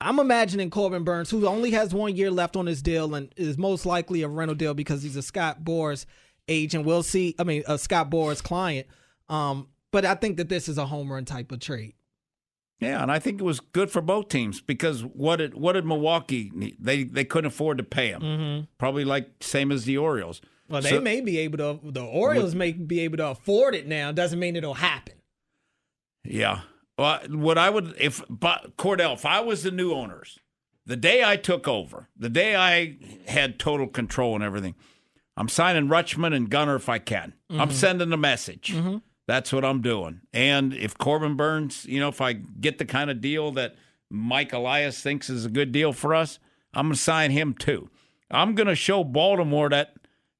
I'm 0.00 0.20
imagining 0.20 0.70
Corbin 0.70 1.02
Burnes, 1.02 1.30
who 1.30 1.48
only 1.48 1.72
has 1.72 1.92
one 1.92 2.14
year 2.14 2.30
left 2.30 2.54
on 2.54 2.66
his 2.66 2.80
deal 2.80 3.12
and 3.14 3.32
is 3.36 3.58
most 3.58 3.84
likely 3.84 4.22
a 4.22 4.28
rental 4.28 4.54
deal 4.54 4.72
because 4.72 5.02
he's 5.02 5.16
a 5.16 5.22
Scott 5.22 5.64
Boras 5.64 6.06
agent. 6.46 6.84
We'll 6.84 7.02
see. 7.02 7.34
I 7.40 7.44
mean, 7.44 7.64
a 7.66 7.76
Scott 7.76 8.08
Boras 8.08 8.40
client. 8.40 8.86
Um, 9.28 9.68
but 9.90 10.04
I 10.04 10.14
think 10.14 10.36
that 10.36 10.48
this 10.48 10.68
is 10.68 10.78
a 10.78 10.86
home 10.86 11.12
run 11.12 11.24
type 11.24 11.50
of 11.50 11.58
trade. 11.58 11.94
Yeah, 12.80 13.02
and 13.02 13.10
I 13.10 13.18
think 13.18 13.40
it 13.40 13.44
was 13.44 13.60
good 13.60 13.90
for 13.90 14.02
both 14.02 14.28
teams 14.28 14.60
because 14.60 15.02
what 15.04 15.36
did 15.36 15.54
what 15.54 15.72
did 15.72 15.86
Milwaukee 15.86 16.50
need? 16.54 16.76
They 16.78 17.04
they 17.04 17.24
couldn't 17.24 17.48
afford 17.48 17.78
to 17.78 17.84
pay 17.84 18.08
him. 18.08 18.20
Mm-hmm. 18.20 18.64
Probably 18.78 19.04
like 19.04 19.30
same 19.40 19.72
as 19.72 19.84
the 19.84 19.96
Orioles. 19.96 20.40
Well, 20.68 20.82
they 20.82 20.90
so, 20.90 21.00
may 21.00 21.20
be 21.20 21.38
able 21.38 21.58
to. 21.58 21.92
The 21.92 22.04
Orioles 22.04 22.46
with, 22.46 22.54
may 22.54 22.72
be 22.72 23.00
able 23.00 23.18
to 23.18 23.28
afford 23.28 23.74
it 23.74 23.86
now. 23.86 24.12
Doesn't 24.12 24.38
mean 24.38 24.56
it'll 24.56 24.74
happen. 24.74 25.14
Yeah. 26.24 26.60
Well, 26.96 27.20
what 27.28 27.58
I 27.58 27.70
would 27.70 27.94
if 27.98 28.22
but 28.30 28.76
Cordell, 28.76 29.14
if 29.14 29.26
I 29.26 29.40
was 29.40 29.62
the 29.62 29.70
new 29.70 29.92
owners, 29.92 30.38
the 30.86 30.96
day 30.96 31.24
I 31.24 31.36
took 31.36 31.66
over, 31.66 32.08
the 32.16 32.28
day 32.28 32.56
I 32.56 32.96
had 33.26 33.58
total 33.58 33.86
control 33.86 34.34
and 34.34 34.44
everything, 34.44 34.74
I'm 35.36 35.48
signing 35.48 35.88
Rutschman 35.88 36.34
and 36.34 36.48
Gunnar 36.48 36.76
if 36.76 36.88
I 36.88 36.98
can. 36.98 37.34
Mm-hmm. 37.50 37.60
I'm 37.60 37.70
sending 37.70 38.12
a 38.12 38.16
message. 38.16 38.72
Mm-hmm. 38.72 38.98
That's 39.26 39.52
what 39.52 39.64
I'm 39.64 39.80
doing. 39.80 40.20
And 40.32 40.74
if 40.74 40.96
Corbin 40.98 41.36
Burnes, 41.36 41.84
you 41.86 41.98
know, 41.98 42.08
if 42.08 42.20
I 42.20 42.34
get 42.34 42.78
the 42.78 42.84
kind 42.84 43.10
of 43.10 43.20
deal 43.20 43.52
that 43.52 43.74
Mike 44.10 44.52
Elias 44.52 45.00
thinks 45.00 45.30
is 45.30 45.46
a 45.46 45.50
good 45.50 45.72
deal 45.72 45.92
for 45.92 46.14
us, 46.14 46.38
I'm 46.74 46.86
going 46.86 46.94
to 46.94 47.00
sign 47.00 47.30
him 47.30 47.54
too. 47.54 47.90
I'm 48.30 48.54
going 48.54 48.66
to 48.66 48.74
show 48.74 49.02
Baltimore 49.02 49.70
that 49.70 49.94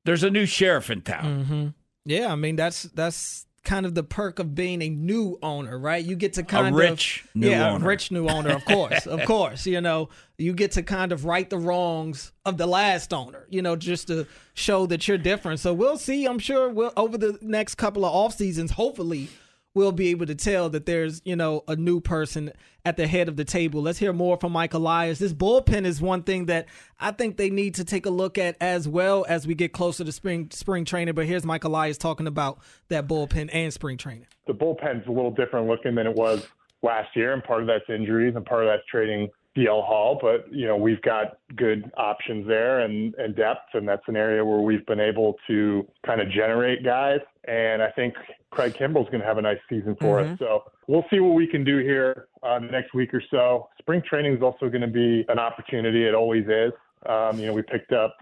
there's 0.05 0.23
a 0.23 0.31
new 0.31 0.47
sheriff 0.47 0.90
in 0.90 1.03
town. 1.03 1.45
Mm-hmm. 1.45 1.69
Yeah, 2.05 2.33
I 2.33 2.37
mean 2.37 2.57
that's 2.57 2.83
that's 2.85 3.47
kind 3.64 3.87
of 3.87 3.95
the 3.95 4.03
perk 4.03 4.38
of 4.38 4.55
being 4.55 4.83
a 4.83 4.90
new 4.90 5.38
owner, 5.43 5.79
right? 5.79 6.05
You 6.05 6.17
get 6.17 6.35
to 6.35 6.43
kind 6.43 6.69
of. 6.69 6.75
a 6.75 6.77
rich 6.77 7.25
of 7.25 7.37
new 7.37 7.51
yeah, 7.51 7.71
owner. 7.71 7.85
a 7.85 7.88
rich 7.88 8.11
new 8.11 8.29
owner, 8.29 8.51
of 8.51 8.64
course, 8.67 9.07
of 9.07 9.25
course. 9.25 9.67
You 9.67 9.81
know, 9.81 10.11
you 10.38 10.53
get 10.53 10.73
to 10.73 10.83
kind 10.83 11.12
of 11.12 11.25
right 11.25 11.49
the 11.49 11.59
wrongs 11.59 12.33
of 12.45 12.59
the 12.59 12.67
last 12.67 13.12
owner. 13.12 13.47
You 13.49 13.62
know, 13.62 13.75
just 13.75 14.09
to 14.09 14.27
show 14.53 14.87
that 14.87 15.09
you're 15.09 15.19
different. 15.19 15.61
So 15.61 15.73
we'll 15.73 15.99
see. 15.99 16.27
I'm 16.27 16.38
sure 16.38 16.69
we'll 16.69 16.93
over 16.97 17.19
the 17.19 17.38
next 17.40 17.77
couple 17.77 18.05
of 18.05 18.12
off 18.12 18.35
seasons, 18.35 18.73
hopefully 18.73 19.29
we'll 19.75 19.93
be 19.93 20.09
able 20.09 20.27
to 20.27 20.35
tell 20.35 20.71
that 20.71 20.87
there's, 20.87 21.21
you 21.25 21.37
know, 21.37 21.65
a 21.67 21.77
new 21.77 22.01
person 22.01 22.53
at 22.85 22.97
the 22.97 23.07
head 23.07 23.29
of 23.29 23.37
the 23.37 23.45
table. 23.45 23.83
Let's 23.83 23.99
hear 23.99 24.13
more 24.13 24.37
from 24.37 24.53
Mike 24.53 24.75
Elias. 24.75 25.19
This 25.19 25.33
bullpen 25.33 25.85
is 25.85 26.01
one 26.01 26.23
thing 26.23 26.47
that 26.47 26.67
I 27.01 27.11
think 27.11 27.37
they 27.37 27.51
need 27.51 27.75
to 27.77 27.85
take 27.85 28.07
a 28.07 28.11
look 28.11 28.39
at 28.39 28.57
as 28.61 28.87
well 28.87 29.27
as 29.29 29.47
we 29.47 29.55
get 29.55 29.73
closer 29.73 30.05
to 30.05 30.13
spring 30.13 30.49
spring 30.53 30.85
training. 30.85 31.15
But 31.15 31.27
here's 31.27 31.45
Mike 31.45 31.65
Elias 31.65 31.99
talking 31.99 32.27
about 32.27 32.61
that 32.89 33.09
bullpen 33.09 33.51
and 33.53 33.73
spring 33.73 33.99
training. 33.99 34.27
The 34.47 34.55
bullpen's 34.55 35.07
a 35.07 35.11
little 35.13 35.33
different 35.33 35.67
looking 35.67 35.95
than 35.95 36.07
it 36.07 36.15
was 36.15 36.47
last 36.83 37.17
year, 37.17 37.33
and 37.33 37.43
part 37.43 37.63
of 37.63 37.67
that's 37.67 37.89
injuries 37.89 38.35
and 38.37 38.45
part 38.45 38.63
of 38.63 38.69
that's 38.69 38.87
trading 38.89 39.29
DL 39.57 39.85
Hall, 39.85 40.19
but 40.21 40.53
you 40.53 40.67
know 40.67 40.77
we've 40.77 41.01
got 41.03 41.38
good 41.57 41.90
options 41.97 42.47
there 42.47 42.81
and, 42.81 43.14
and 43.14 43.37
depth, 43.37 43.75
and 43.75 43.87
that's 43.87 44.03
an 44.09 44.17
area 44.17 44.45
where 44.45 44.59
we've 44.59 44.85
been 44.87 45.01
able 45.01 45.37
to 45.47 45.87
kind 46.05 46.21
of 46.21 46.29
generate 46.31 46.85
guys. 46.85 47.21
And 47.47 47.83
I 47.83 47.90
think 47.90 48.14
Craig 48.51 48.75
Kimbrel's 48.75 49.09
going 49.11 49.21
to 49.21 49.27
have 49.27 49.38
a 49.38 49.43
nice 49.43 49.59
season 49.69 49.97
for 50.01 50.21
mm-hmm. 50.21 50.33
us. 50.33 50.38
So 50.38 50.64
we'll 50.88 51.05
see 51.11 51.21
what 51.21 51.35
we 51.35 51.47
can 51.47 51.62
do 51.62 51.79
here 51.79 52.27
uh, 52.43 52.59
the 52.59 52.67
next 52.67 52.95
week 52.95 53.14
or 53.14 53.23
so. 53.31 53.69
Spring 53.79 54.03
training 54.09 54.37
is 54.37 54.43
also 54.43 54.69
going 54.69 54.81
to 54.81 54.87
be 54.87 55.25
an 55.29 55.38
opportunity. 55.38 56.05
It 56.05 56.14
always 56.14 56.47
is. 56.49 56.73
Um, 57.09 57.38
you 57.38 57.47
know, 57.47 57.53
we 57.53 57.62
picked 57.62 57.93
up 57.93 58.17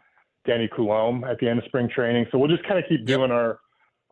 Danny 0.46 0.68
Coulombe 0.74 1.24
at 1.24 1.38
the 1.38 1.48
end 1.48 1.60
of 1.60 1.64
spring 1.66 1.88
training, 1.88 2.26
so 2.30 2.38
we'll 2.38 2.50
just 2.50 2.66
kind 2.66 2.78
of 2.78 2.84
keep 2.88 3.06
doing 3.06 3.30
our 3.30 3.60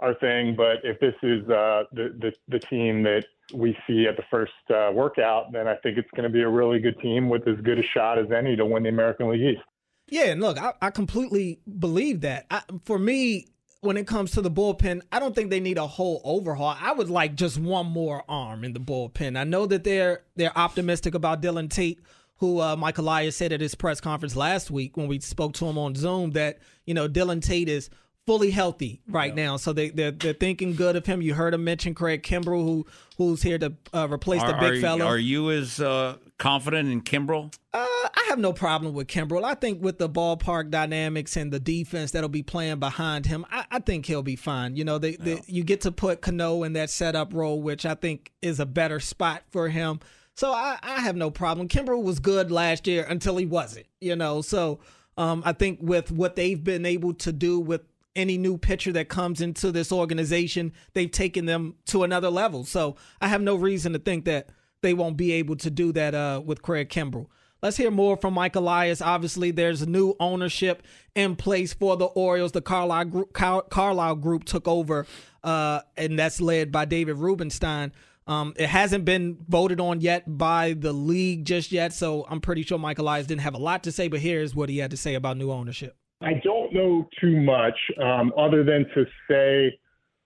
our 0.01 0.15
thing. 0.15 0.55
But 0.57 0.79
if 0.83 0.99
this 1.01 1.15
is 1.23 1.43
uh, 1.49 1.85
the, 1.93 2.15
the 2.19 2.33
the 2.49 2.59
team 2.59 3.03
that 3.05 3.25
we 3.55 3.77
see 3.87 4.07
at 4.07 4.17
the 4.17 4.25
first 4.31 4.53
uh, 4.71 4.91
workout, 4.93 5.53
then 5.53 5.69
I 5.69 5.77
think 5.77 5.99
it's 5.99 6.11
going 6.15 6.25
to 6.25 6.33
be 6.33 6.43
a 6.43 6.49
really 6.49 6.79
good 6.79 6.99
team 7.01 7.29
with 7.29 7.47
as 7.47 7.57
good 7.63 7.79
a 7.79 7.83
shot 7.95 8.19
as 8.19 8.27
any 8.37 8.57
to 8.57 8.65
win 8.65 8.83
the 8.83 8.89
American 8.89 9.31
League 9.31 9.57
East. 9.57 9.63
Yeah, 10.09 10.27
and 10.27 10.41
look, 10.41 10.59
I, 10.59 10.73
I 10.83 10.91
completely 10.91 11.61
believe 11.79 12.23
that. 12.23 12.47
I, 12.51 12.63
for 12.85 12.99
me, 12.99 13.47
when 13.81 13.97
it 13.97 14.07
comes 14.07 14.33
to 14.33 14.43
the 14.43 14.51
bullpen, 14.51 15.03
I 15.11 15.21
don't 15.21 15.35
think 15.35 15.51
they 15.51 15.61
need 15.61 15.79
a 15.79 15.87
whole 15.87 16.21
overhaul. 16.25 16.77
I 16.79 16.93
would 16.93 17.09
like 17.09 17.35
just 17.35 17.59
one 17.59 17.87
more 17.87 18.25
arm 18.29 18.65
in 18.65 18.73
the 18.73 18.81
bullpen. 18.81 19.39
I 19.39 19.45
know 19.45 19.67
that 19.67 19.85
they're 19.85 20.23
they're 20.37 20.57
optimistic 20.57 21.15
about 21.15 21.41
Dylan 21.41 21.71
Tate, 21.71 22.01
who 22.37 22.61
uh, 22.61 22.77
Mike 22.77 22.99
Elias 22.99 23.37
said 23.37 23.53
at 23.53 23.61
his 23.61 23.75
press 23.75 24.01
conference 24.01 24.37
last 24.37 24.71
week 24.71 24.97
when 24.97 25.07
we 25.07 25.21
spoke 25.21 25.55
to 25.55 25.67
him 25.67 25.79
on 25.79 25.95
Zoom 25.95 26.33
that 26.33 26.59
you 26.87 26.95
know 26.95 27.09
Dylan 27.09 27.43
Tate 27.43 27.69
is 27.69 27.89
fully 28.31 28.53
healthy 28.53 29.01
right 29.09 29.37
yeah. 29.37 29.47
now. 29.47 29.57
So 29.57 29.73
they 29.73 29.91
they're, 29.91 30.13
they're 30.13 30.33
thinking 30.33 30.77
good 30.77 30.95
of 30.95 31.05
him. 31.05 31.21
You 31.21 31.35
heard 31.35 31.53
him 31.53 31.65
mention 31.65 31.95
Craig 31.95 32.23
Kimbrel, 32.23 32.63
who 32.63 32.87
who's 33.19 33.43
here 33.43 33.59
to 33.59 33.73
uh, 33.93 34.07
replace 34.09 34.41
are, 34.41 34.53
the 34.53 34.59
big 34.61 34.79
are, 34.79 34.81
fellow. 34.81 35.05
Are 35.05 35.19
you 35.19 35.51
as 35.51 35.81
uh, 35.81 36.17
confident 36.39 36.89
in 36.89 37.03
Kimbrel? 37.03 37.53
Uh, 37.75 37.79
I 37.81 38.27
have 38.29 38.39
no 38.39 38.53
problem 38.53 38.95
with 38.95 39.09
Kimbrel. 39.09 39.43
I 39.43 39.55
think 39.55 39.83
with 39.83 39.99
the 39.99 40.09
ballpark 40.09 40.71
dynamics 40.71 41.37
and 41.37 41.53
the 41.53 41.59
defense 41.59 42.13
that'll 42.13 42.29
be 42.29 42.45
playing 42.45 42.79
behind 42.79 43.27
him, 43.27 43.45
I, 43.51 43.65
I 43.69 43.79
think 43.81 44.07
he'll 44.07 44.23
be 44.23 44.37
fine. 44.37 44.77
You 44.77 44.85
know, 44.85 44.99
they, 44.99 45.11
yeah. 45.11 45.17
they, 45.21 45.41
you 45.49 45.65
get 45.65 45.81
to 45.81 45.91
put 45.91 46.21
Cano 46.21 46.63
in 46.63 46.75
that 46.75 46.91
setup 46.91 47.35
role, 47.35 47.61
which 47.61 47.85
I 47.85 47.97
think 47.97 48.31
is 48.43 48.61
a 48.61 48.67
better 48.67 49.01
spot 49.01 49.43
for 49.51 49.71
him. 49.71 49.99
So 50.37 50.53
I, 50.53 50.79
I 50.85 51.01
have 51.01 51.17
no 51.17 51.33
problem. 51.33 51.67
Kimbrel 51.67 52.05
was 52.05 52.21
good 52.21 52.53
last 52.53 52.87
year 52.87 53.05
until 53.09 53.37
he 53.39 53.47
wasn't. 53.47 53.87
You 54.01 54.15
know, 54.15 54.41
so. 54.41 54.79
Um, 55.19 55.43
I 55.45 55.53
think 55.53 55.81
with 55.83 56.11
what 56.11 56.35
they've 56.35 56.63
been 56.63 56.87
able 56.87 57.13
to 57.15 57.33
do 57.33 57.61
with 57.61 57.83
any 58.21 58.39
new 58.39 58.59
pitcher 58.59 58.93
that 58.93 59.09
comes 59.09 59.41
into 59.41 59.73
this 59.73 59.91
organization, 59.91 60.73
they've 60.93 61.11
taken 61.11 61.47
them 61.47 61.75
to 61.87 62.05
another 62.05 62.31
level. 62.31 62.65
So 62.65 62.97
I 63.21 63.29
have 63.29 63.43
no 63.43 63.57
reason 63.57 63.93
to 63.95 63.99
think 63.99 64.25
that 64.27 64.51
they 64.83 64.95
won't 64.95 65.17
be 65.17 65.33
able 65.33 65.57
to 65.57 65.71
do 65.71 65.93
that 65.93 66.15
uh, 66.15 66.41
with 66.45 66.63
Craig 66.63 66.89
Kimbrel. 66.89 67.27
Let's 67.63 67.77
hear 67.77 67.91
more 67.91 68.17
from 68.17 68.35
Mike 68.35 68.57
Elias. 68.57 69.03
Obviously, 69.03 69.51
there's 69.51 69.87
new 69.87 70.15
ownership 70.19 70.83
in 71.15 71.37
place 71.37 71.75
for 71.75 71.97
the 71.97 72.07
Orioles. 72.07 72.53
The 72.53 72.63
Carlyle 72.63 73.05
Group, 73.05 73.33
Carlyle 73.35 74.15
Group 74.15 74.45
took 74.45 74.67
over, 74.67 75.07
uh, 75.45 75.81
and 75.97 76.19
that's 76.19 76.41
led 76.41 76.73
by 76.73 76.87
David 76.87 77.17
Rubenstein. 77.17 77.93
Um, 78.27 78.55
it 78.57 78.69
hasn't 78.69 79.05
been 79.05 79.39
voted 79.47 79.81
on 79.81 80.01
yet 80.01 80.39
by 80.39 80.73
the 80.73 80.93
league 80.93 81.45
just 81.45 81.73
yet, 81.73 81.93
so 81.93 82.25
I'm 82.31 82.41
pretty 82.41 82.63
sure 82.63 82.79
Mike 82.79 82.99
Elias 82.99 83.27
didn't 83.27 83.43
have 83.43 83.55
a 83.55 83.59
lot 83.59 83.83
to 83.85 83.93
say, 83.93 84.09
but 84.09 84.21
here's 84.21 84.55
what 84.55 84.69
he 84.69 84.79
had 84.79 84.93
to 84.93 84.97
say 84.97 85.15
about 85.15 85.37
new 85.37 85.51
ownership. 85.51 85.97
I 86.21 86.35
don't 86.45 86.73
know 86.73 87.09
too 87.21 87.41
much 87.41 87.77
um, 88.03 88.33
other 88.37 88.63
than 88.63 88.87
to 88.95 89.07
say 89.29 89.79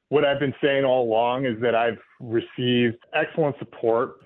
what 0.09 0.25
I've 0.25 0.41
been 0.41 0.55
saying 0.63 0.85
all 0.85 1.05
along 1.05 1.47
is 1.47 1.61
that 1.61 1.75
I've 1.75 1.99
received 2.21 2.97
excellent 3.15 3.57
support 3.59 4.17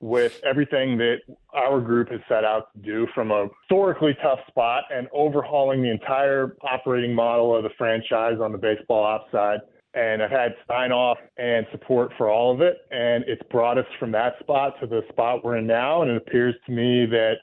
with 0.00 0.40
everything 0.44 0.96
that 0.98 1.16
our 1.52 1.80
group 1.80 2.10
has 2.10 2.20
set 2.28 2.44
out 2.44 2.72
to 2.72 2.80
do 2.80 3.06
from 3.14 3.30
a 3.30 3.48
historically 3.62 4.16
tough 4.22 4.38
spot 4.46 4.84
and 4.94 5.08
overhauling 5.12 5.82
the 5.82 5.90
entire 5.90 6.56
operating 6.62 7.14
model 7.14 7.56
of 7.56 7.62
the 7.62 7.70
franchise 7.76 8.36
on 8.40 8.52
the 8.52 8.58
baseball 8.58 9.04
ops 9.04 9.30
side. 9.32 9.60
And 9.94 10.22
I've 10.22 10.30
had 10.30 10.54
sign 10.68 10.92
off 10.92 11.18
and 11.36 11.66
support 11.72 12.12
for 12.16 12.30
all 12.30 12.54
of 12.54 12.60
it. 12.60 12.76
And 12.90 13.24
it's 13.26 13.42
brought 13.50 13.78
us 13.78 13.86
from 13.98 14.12
that 14.12 14.34
spot 14.38 14.74
to 14.80 14.86
the 14.86 15.02
spot 15.08 15.44
we're 15.44 15.56
in 15.56 15.66
now. 15.66 16.02
And 16.02 16.10
it 16.10 16.16
appears 16.16 16.54
to 16.66 16.72
me 16.72 17.06
that 17.06 17.34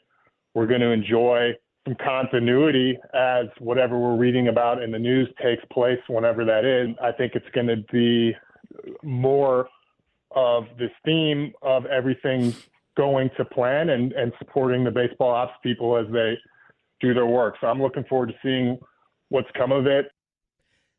we're 0.53 0.67
going 0.67 0.81
to 0.81 0.91
enjoy 0.91 1.51
some 1.85 1.95
continuity 2.03 2.97
as 3.13 3.45
whatever 3.59 3.97
we're 3.99 4.15
reading 4.15 4.47
about 4.47 4.81
in 4.81 4.91
the 4.91 4.99
news 4.99 5.29
takes 5.41 5.63
place, 5.71 5.99
whenever 6.07 6.43
that 6.45 6.65
is. 6.65 6.95
I 7.01 7.11
think 7.11 7.33
it's 7.35 7.49
going 7.53 7.67
to 7.67 7.83
be 7.91 8.35
more 9.03 9.67
of 10.31 10.65
this 10.77 10.91
theme 11.05 11.53
of 11.61 11.85
everything 11.85 12.53
going 12.97 13.29
to 13.37 13.45
plan 13.45 13.89
and, 13.89 14.13
and 14.13 14.31
supporting 14.39 14.83
the 14.83 14.91
baseball 14.91 15.31
ops 15.31 15.53
people 15.63 15.97
as 15.97 16.11
they 16.11 16.37
do 17.01 17.13
their 17.13 17.25
work. 17.25 17.55
So 17.61 17.67
I'm 17.67 17.81
looking 17.81 18.03
forward 18.05 18.27
to 18.27 18.35
seeing 18.41 18.79
what's 19.29 19.49
come 19.55 19.71
of 19.71 19.85
it. 19.85 20.07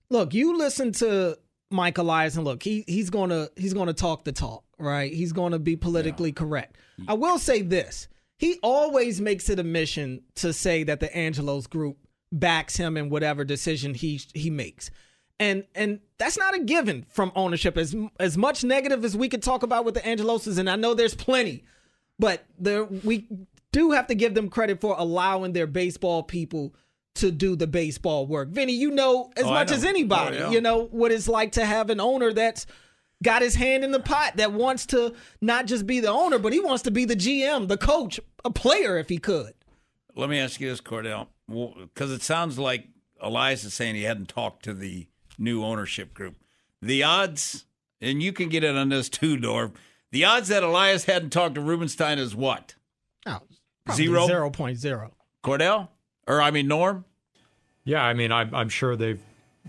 Look, 0.08 0.34
you 0.34 0.56
listen 0.56 0.92
to 0.92 1.36
Mike 1.70 1.98
Elias 1.98 2.36
and 2.36 2.44
look, 2.44 2.62
he 2.62 2.84
he's 2.86 3.10
gonna 3.10 3.48
he's 3.56 3.74
gonna 3.74 3.92
talk 3.92 4.24
the 4.24 4.30
talk, 4.30 4.62
right? 4.78 5.12
He's 5.12 5.32
gonna 5.32 5.58
be 5.58 5.74
politically 5.74 6.28
yeah. 6.28 6.34
correct. 6.34 6.76
I 7.08 7.14
will 7.14 7.38
say 7.38 7.62
this 7.62 8.08
he 8.38 8.58
always 8.62 9.20
makes 9.20 9.48
it 9.48 9.58
a 9.58 9.64
mission 9.64 10.22
to 10.36 10.52
say 10.52 10.84
that 10.84 11.00
the 11.00 11.14
Angelos 11.16 11.66
group 11.66 11.96
backs 12.32 12.76
him 12.76 12.96
in 12.96 13.08
whatever 13.08 13.44
decision 13.44 13.94
he 13.94 14.20
he 14.34 14.50
makes. 14.50 14.90
And 15.38 15.64
and 15.74 16.00
that's 16.18 16.38
not 16.38 16.54
a 16.54 16.60
given 16.60 17.06
from 17.08 17.32
ownership. 17.34 17.76
As 17.76 17.94
as 18.18 18.36
much 18.36 18.64
negative 18.64 19.04
as 19.04 19.16
we 19.16 19.28
could 19.28 19.42
talk 19.42 19.62
about 19.62 19.84
with 19.84 19.94
the 19.94 20.00
Angeloses, 20.00 20.58
and 20.58 20.68
I 20.68 20.76
know 20.76 20.94
there's 20.94 21.14
plenty, 21.14 21.64
but 22.18 22.44
there 22.58 22.84
we 22.84 23.26
do 23.72 23.90
have 23.92 24.06
to 24.08 24.14
give 24.14 24.34
them 24.34 24.48
credit 24.48 24.80
for 24.80 24.94
allowing 24.98 25.52
their 25.52 25.66
baseball 25.66 26.22
people 26.22 26.74
to 27.16 27.30
do 27.30 27.56
the 27.56 27.66
baseball 27.66 28.26
work. 28.26 28.50
Vinny, 28.50 28.74
you 28.74 28.90
know 28.90 29.30
as 29.36 29.44
oh, 29.44 29.50
much 29.50 29.70
know. 29.70 29.76
as 29.76 29.84
anybody, 29.84 30.38
oh, 30.38 30.40
yeah. 30.40 30.50
you 30.50 30.60
know 30.60 30.84
what 30.84 31.12
it's 31.12 31.28
like 31.28 31.52
to 31.52 31.64
have 31.64 31.90
an 31.90 32.00
owner 32.00 32.32
that's 32.32 32.66
got 33.22 33.42
his 33.42 33.54
hand 33.54 33.84
in 33.84 33.90
the 33.90 34.00
pot 34.00 34.36
that 34.36 34.52
wants 34.52 34.86
to 34.86 35.14
not 35.40 35.66
just 35.66 35.86
be 35.86 36.00
the 36.00 36.10
owner, 36.10 36.38
but 36.38 36.52
he 36.52 36.60
wants 36.60 36.82
to 36.84 36.90
be 36.90 37.04
the 37.04 37.16
GM, 37.16 37.68
the 37.68 37.76
coach, 37.76 38.20
a 38.44 38.50
player 38.50 38.98
if 38.98 39.08
he 39.08 39.18
could. 39.18 39.54
Let 40.14 40.30
me 40.30 40.38
ask 40.38 40.60
you 40.60 40.68
this, 40.68 40.80
Cordell, 40.80 41.28
because 41.48 42.10
it 42.12 42.22
sounds 42.22 42.58
like 42.58 42.88
Elias 43.20 43.64
is 43.64 43.74
saying 43.74 43.94
he 43.94 44.04
hadn't 44.04 44.28
talked 44.28 44.64
to 44.64 44.74
the 44.74 45.06
new 45.38 45.64
ownership 45.64 46.14
group. 46.14 46.36
The 46.80 47.02
odds, 47.02 47.64
and 48.00 48.22
you 48.22 48.32
can 48.32 48.48
get 48.48 48.64
it 48.64 48.76
on 48.76 48.88
this 48.88 49.08
too, 49.08 49.36
Norm. 49.36 49.72
The 50.12 50.24
odds 50.24 50.48
that 50.48 50.62
Elias 50.62 51.04
hadn't 51.04 51.30
talked 51.30 51.56
to 51.56 51.60
Rubenstein 51.60 52.18
is 52.18 52.34
what? 52.34 52.74
Oh, 53.26 53.40
zero. 53.92 54.26
Zero 54.26 54.50
point 54.50 54.78
zero. 54.78 55.12
Cordell, 55.42 55.88
or 56.26 56.40
I 56.40 56.50
mean 56.50 56.68
Norm. 56.68 57.04
Yeah, 57.84 58.02
I 58.02 58.14
mean 58.14 58.32
I'm, 58.32 58.54
I'm 58.54 58.68
sure 58.68 58.96
they've 58.96 59.20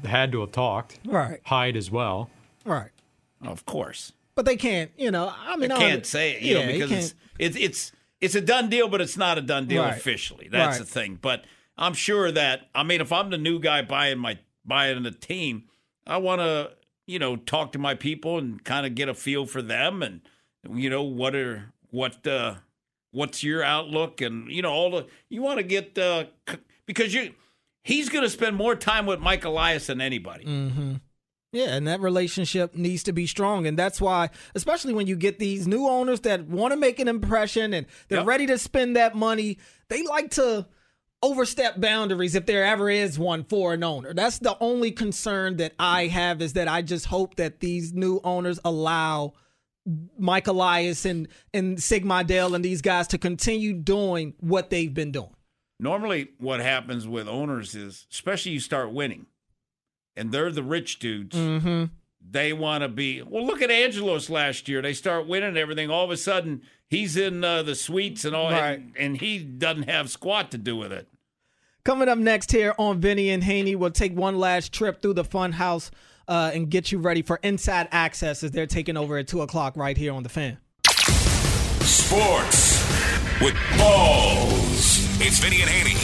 had 0.06 0.32
to 0.32 0.42
have 0.42 0.52
talked. 0.52 1.00
Right. 1.06 1.40
Hyde 1.44 1.76
as 1.76 1.92
well. 1.92 2.30
Right. 2.66 2.92
Of 3.42 3.66
course. 3.66 4.14
But 4.36 4.46
they 4.46 4.56
can't, 4.56 4.92
you 4.98 5.12
know. 5.12 5.34
I 5.36 5.56
mean, 5.58 5.72
I 5.72 5.78
can't 5.78 6.06
say 6.06 6.34
it, 6.34 6.42
you 6.42 6.58
yeah, 6.58 6.66
know, 6.66 6.72
because 6.72 6.92
it's, 6.92 7.16
it's 7.40 7.58
it's 7.58 7.92
it's 8.22 8.36
a 8.36 8.42
done 8.42 8.70
deal, 8.70 8.88
but 8.88 9.02
it's 9.02 9.18
not 9.18 9.38
a 9.38 9.42
done 9.42 9.68
deal 9.68 9.84
right. 9.84 9.96
officially. 9.96 10.48
That's 10.52 10.78
right. 10.78 10.86
the 10.86 10.92
thing. 10.92 11.20
But 11.22 11.46
I'm 11.78 11.94
sure 11.94 12.32
that 12.32 12.70
I 12.76 12.84
mean, 12.84 13.02
if 13.02 13.12
I'm 13.12 13.30
the 13.30 13.38
new 13.38 13.60
guy 13.60 13.82
buying 13.82 14.20
my 14.20 14.40
buying 14.66 15.02
the 15.04 15.12
team, 15.12 15.64
I 16.06 16.18
want 16.18 16.42
to 16.42 16.72
you 17.08 17.20
know 17.20 17.36
talk 17.36 17.72
to 17.72 17.80
my 17.80 17.96
people 17.96 18.38
and 18.38 18.64
kind 18.64 18.86
of 18.86 18.96
get 18.96 19.10
a 19.10 19.14
feel 19.14 19.46
for 19.46 19.62
them 19.62 20.04
and 20.04 20.22
you 20.70 20.90
know 20.90 21.04
what 21.04 21.36
are 21.36 21.74
what 21.90 22.28
uh 22.28 22.56
what's 23.12 23.44
your 23.44 23.64
outlook 23.64 24.20
and 24.22 24.52
you 24.52 24.62
know 24.62 24.72
all 24.72 24.92
the 24.92 25.08
you 25.30 25.42
want 25.42 25.58
to 25.58 25.64
get 25.64 25.98
uh 25.98 26.26
because 26.86 27.14
you 27.14 27.34
he's 27.88 28.10
going 28.10 28.24
to 28.24 28.30
spend 28.30 28.56
more 28.56 28.76
time 28.76 29.06
with 29.06 29.20
Mike 29.22 29.46
Elias 29.46 29.88
than 29.88 30.02
anybody. 30.02 30.44
Mm-hmm. 30.44 30.96
Yeah, 31.58 31.76
and 31.76 31.88
that 31.88 32.02
relationship 32.02 32.76
needs 32.76 33.02
to 33.04 33.14
be 33.14 33.26
strong. 33.26 33.66
And 33.66 33.80
that's 33.80 34.00
why, 34.00 34.30
especially 34.54 34.94
when 34.94 35.08
you 35.08 35.16
get 35.16 35.40
these 35.40 35.68
new 35.68 35.88
owners 35.88 36.20
that 36.20 36.46
want 36.46 36.72
to 36.72 36.78
make 36.78 37.00
an 37.00 37.08
impression 37.08 37.74
and 37.74 37.88
they're 38.10 38.20
yep. 38.20 38.28
ready 38.28 38.46
to 38.46 38.60
spend 38.60 38.96
that 38.96 39.16
money, 39.16 39.58
they 39.88 40.04
like 40.04 40.30
to 40.32 40.68
overstep 41.24 41.82
boundaries 41.82 42.36
if 42.36 42.46
there 42.46 42.64
ever 42.64 42.92
is 42.92 43.18
one 43.18 43.44
for 43.44 43.74
an 43.74 43.84
owner. 43.84 44.14
That's 44.14 44.38
the 44.38 44.56
only 44.60 44.92
concern 44.92 45.58
that 45.58 45.74
I 45.80 46.06
have 46.06 46.44
is 46.44 46.54
that 46.54 46.68
I 46.68 46.84
just 46.84 47.08
hope 47.08 47.38
that 47.38 47.60
these 47.60 47.92
new 47.92 48.22
owners 48.24 48.60
allow 48.64 49.34
Mike 50.20 50.46
Elias 50.46 51.06
and, 51.06 51.28
and 51.56 51.82
Sig 51.82 52.06
Mejdal 52.06 52.54
and 52.54 52.64
these 52.64 52.84
guys 52.84 53.08
to 53.08 53.18
continue 53.18 53.74
doing 53.74 54.36
what 54.42 54.70
they've 54.70 54.94
been 54.94 55.12
doing. 55.12 55.34
Normally, 55.80 56.30
what 56.38 56.60
happens 56.60 57.08
with 57.08 57.28
owners 57.28 57.74
is, 57.74 58.06
especially 58.12 58.52
you 58.52 58.60
start 58.60 58.94
winning 58.94 59.26
and 60.18 60.32
they're 60.32 60.52
the 60.52 60.64
rich 60.64 61.00
dudes. 61.00 61.36
Mm-hmm. 61.36 61.86
They 62.30 62.52
want 62.52 62.82
to 62.82 62.90
be. 62.90 63.22
Well, 63.22 63.46
look 63.46 63.62
at 63.62 63.72
Angelos 63.72 64.30
last 64.30 64.68
year. 64.68 64.82
They 64.82 64.94
start 64.94 65.28
winning 65.28 65.56
everything. 65.56 65.90
All 65.90 66.04
of 66.04 66.12
a 66.12 66.18
sudden, 66.18 66.62
he's 66.90 67.16
in 67.16 67.44
uh, 67.44 67.64
the 67.64 67.76
suites 67.76 68.26
and 68.26 68.36
all, 68.36 68.52
right. 68.52 68.80
and, 68.80 68.94
and 68.98 69.18
he 69.18 69.40
doesn't 69.40 69.90
have 69.90 70.10
squat 70.10 70.52
to 70.52 70.58
do 70.58 70.76
with 70.76 70.92
it. 70.92 71.08
Coming 71.86 72.10
up 72.10 72.18
next 72.18 72.52
here 72.52 72.76
on 72.78 73.00
Vinny 73.00 73.30
and 73.30 73.42
Haney, 73.44 73.76
we'll 73.76 73.92
take 73.92 74.14
one 74.14 74.38
last 74.38 74.74
trip 74.74 75.02
through 75.02 75.14
the 75.14 75.24
fun 75.24 75.54
house 75.54 75.90
uh, 76.28 76.52
and 76.54 76.70
get 76.70 76.92
you 76.92 76.98
ready 76.98 77.22
for 77.22 77.40
inside 77.44 77.88
access 77.94 78.44
as 78.44 78.52
they're 78.52 78.68
taking 78.68 78.98
over 78.98 79.18
at 79.18 79.28
2 79.30 79.42
o'clock 79.42 79.78
right 79.78 79.96
here 79.96 80.14
on 80.14 80.24
The 80.24 80.30
Fan. 80.30 80.58
Sports 81.80 82.86
with 83.40 83.56
balls. 83.78 84.98
It's 85.22 85.40
Vinny 85.40 85.62
and 85.62 85.70
Haney, 85.70 85.96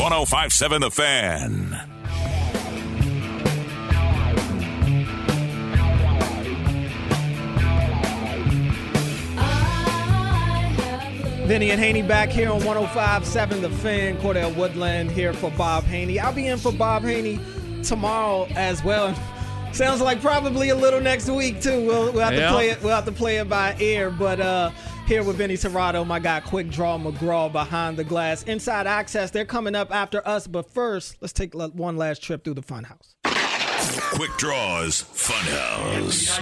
1057 0.00 0.80
The 0.80 0.90
Fan. 0.90 1.91
Vinny 11.52 11.70
and 11.70 11.78
Haney 11.78 12.00
back 12.00 12.30
here 12.30 12.50
on 12.50 12.62
105.7 12.62 13.60
The 13.60 13.68
Fan. 13.68 14.16
Cordell 14.22 14.56
Woodland 14.56 15.10
here 15.10 15.34
for 15.34 15.50
Bob 15.50 15.84
Haney. 15.84 16.18
I'll 16.18 16.32
be 16.32 16.46
in 16.46 16.56
for 16.56 16.72
Bob 16.72 17.02
Haney 17.02 17.38
tomorrow 17.82 18.46
as 18.56 18.82
well. 18.82 19.14
Sounds 19.72 20.00
like 20.00 20.22
probably 20.22 20.70
a 20.70 20.74
little 20.74 20.98
next 20.98 21.28
week 21.28 21.60
too. 21.60 21.84
We'll, 21.84 22.10
we'll 22.10 22.24
have 22.24 22.32
yeah. 22.32 22.46
to 22.46 22.52
play 22.54 22.70
it. 22.70 22.82
We'll 22.82 22.94
have 22.94 23.04
to 23.04 23.12
play 23.12 23.36
it 23.36 23.50
by 23.50 23.76
ear. 23.80 24.08
But 24.08 24.40
uh, 24.40 24.70
here 25.06 25.22
with 25.22 25.36
Vinny 25.36 25.56
Cerrato, 25.58 26.06
my 26.06 26.20
guy, 26.20 26.40
Quick 26.40 26.70
Draw 26.70 26.98
McGraw 26.98 27.52
behind 27.52 27.98
the 27.98 28.04
glass. 28.04 28.44
Inside 28.44 28.86
Access, 28.86 29.30
they're 29.30 29.44
coming 29.44 29.74
up 29.74 29.94
after 29.94 30.26
us. 30.26 30.46
But 30.46 30.70
first, 30.70 31.18
let's 31.20 31.34
take 31.34 31.52
one 31.54 31.98
last 31.98 32.22
trip 32.22 32.44
through 32.44 32.54
the 32.54 32.62
funhouse. 32.62 33.14
Quick 34.00 34.30
Draws 34.38 35.02
Funhouse. 35.02 36.38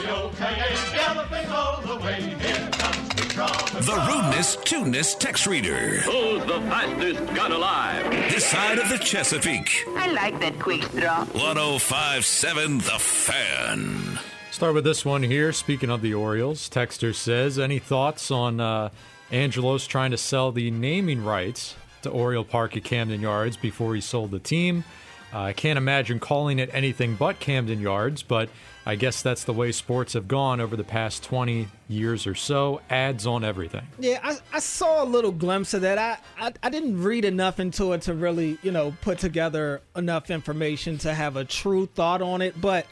The 3.84 4.06
rudeness, 4.08 4.56
tuneness 4.64 5.14
text 5.14 5.46
reader. 5.46 5.98
Who's 6.00 6.44
the 6.44 6.60
fastest 6.68 7.34
gun 7.34 7.52
alive? 7.52 8.10
This 8.30 8.46
side 8.46 8.78
of 8.78 8.88
the 8.88 8.98
Chesapeake. 8.98 9.84
I 9.96 10.12
like 10.12 10.38
that 10.40 10.58
quick 10.60 10.82
draw. 10.92 11.24
1057 11.24 12.78
The 12.78 12.98
Fan. 12.98 14.18
Start 14.52 14.74
with 14.74 14.84
this 14.84 15.04
one 15.04 15.22
here. 15.22 15.52
Speaking 15.52 15.90
of 15.90 16.02
the 16.02 16.14
Orioles, 16.14 16.68
Texter 16.68 17.14
says, 17.14 17.58
any 17.58 17.78
thoughts 17.78 18.30
on 18.30 18.60
uh, 18.60 18.90
Angelos 19.32 19.86
trying 19.86 20.10
to 20.12 20.18
sell 20.18 20.52
the 20.52 20.70
naming 20.70 21.24
rights 21.24 21.74
to 22.02 22.10
Oriole 22.10 22.44
Park 22.44 22.76
at 22.76 22.84
Camden 22.84 23.20
Yards 23.20 23.56
before 23.56 23.94
he 23.94 24.00
sold 24.00 24.30
the 24.30 24.38
team? 24.38 24.84
I 25.32 25.52
can't 25.52 25.76
imagine 25.76 26.18
calling 26.18 26.58
it 26.58 26.70
anything 26.72 27.14
but 27.14 27.38
Camden 27.38 27.80
Yards, 27.80 28.22
but 28.22 28.48
I 28.84 28.96
guess 28.96 29.22
that's 29.22 29.44
the 29.44 29.52
way 29.52 29.72
sports 29.72 30.14
have 30.14 30.26
gone 30.26 30.60
over 30.60 30.76
the 30.76 30.84
past 30.84 31.22
20 31.22 31.68
years 31.88 32.26
or 32.26 32.34
so. 32.34 32.80
Ads 32.90 33.26
on 33.26 33.44
everything. 33.44 33.86
Yeah, 33.98 34.18
I, 34.22 34.38
I 34.52 34.58
saw 34.58 35.04
a 35.04 35.06
little 35.06 35.32
glimpse 35.32 35.74
of 35.74 35.82
that. 35.82 35.98
I, 35.98 36.18
I, 36.46 36.52
I 36.62 36.70
didn't 36.70 37.02
read 37.02 37.24
enough 37.24 37.60
into 37.60 37.92
it 37.92 38.02
to 38.02 38.14
really, 38.14 38.58
you 38.62 38.72
know, 38.72 38.94
put 39.02 39.18
together 39.18 39.82
enough 39.94 40.30
information 40.30 40.98
to 40.98 41.14
have 41.14 41.36
a 41.36 41.44
true 41.44 41.86
thought 41.86 42.22
on 42.22 42.42
it. 42.42 42.60
But 42.60 42.86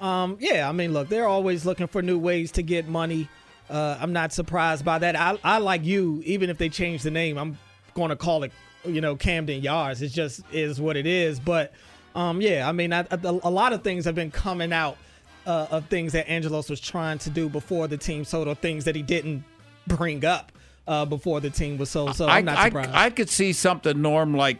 um, 0.00 0.36
yeah, 0.40 0.68
I 0.68 0.72
mean, 0.72 0.92
look, 0.92 1.08
they're 1.08 1.28
always 1.28 1.64
looking 1.64 1.86
for 1.86 2.02
new 2.02 2.18
ways 2.18 2.52
to 2.52 2.62
get 2.62 2.88
money. 2.88 3.28
Uh, 3.70 3.96
I'm 4.00 4.12
not 4.12 4.32
surprised 4.32 4.84
by 4.84 4.98
that. 4.98 5.14
I, 5.16 5.38
I 5.44 5.58
like 5.58 5.84
you, 5.84 6.22
even 6.24 6.50
if 6.50 6.58
they 6.58 6.68
change 6.68 7.02
the 7.02 7.10
name, 7.10 7.38
I'm 7.38 7.58
going 7.94 8.10
to 8.10 8.16
call 8.16 8.42
it 8.42 8.52
you 8.84 9.00
know 9.00 9.16
Camden 9.16 9.62
Yards. 9.62 10.02
It 10.02 10.08
just 10.08 10.42
is 10.52 10.80
what 10.80 10.96
it 10.96 11.06
is. 11.06 11.40
But 11.40 11.72
um, 12.14 12.40
yeah, 12.40 12.68
I 12.68 12.72
mean, 12.72 12.92
I, 12.92 13.00
I, 13.10 13.18
a 13.22 13.50
lot 13.50 13.72
of 13.72 13.82
things 13.82 14.04
have 14.04 14.14
been 14.14 14.30
coming 14.30 14.72
out 14.72 14.96
uh, 15.46 15.66
of 15.70 15.86
things 15.86 16.12
that 16.12 16.30
Angelos 16.30 16.68
was 16.68 16.80
trying 16.80 17.18
to 17.18 17.30
do 17.30 17.48
before 17.48 17.88
the 17.88 17.96
team 17.96 18.24
sold, 18.24 18.48
or 18.48 18.54
things 18.54 18.84
that 18.84 18.94
he 18.94 19.02
didn't 19.02 19.44
bring 19.86 20.24
up 20.24 20.52
uh, 20.86 21.04
before 21.04 21.40
the 21.40 21.50
team 21.50 21.78
was 21.78 21.90
sold. 21.90 22.16
So 22.16 22.26
I'm 22.26 22.44
not 22.44 22.58
surprised. 22.64 22.90
I, 22.90 23.06
I 23.06 23.10
could 23.10 23.28
see 23.28 23.52
something, 23.52 24.00
Norm, 24.00 24.34
like 24.34 24.58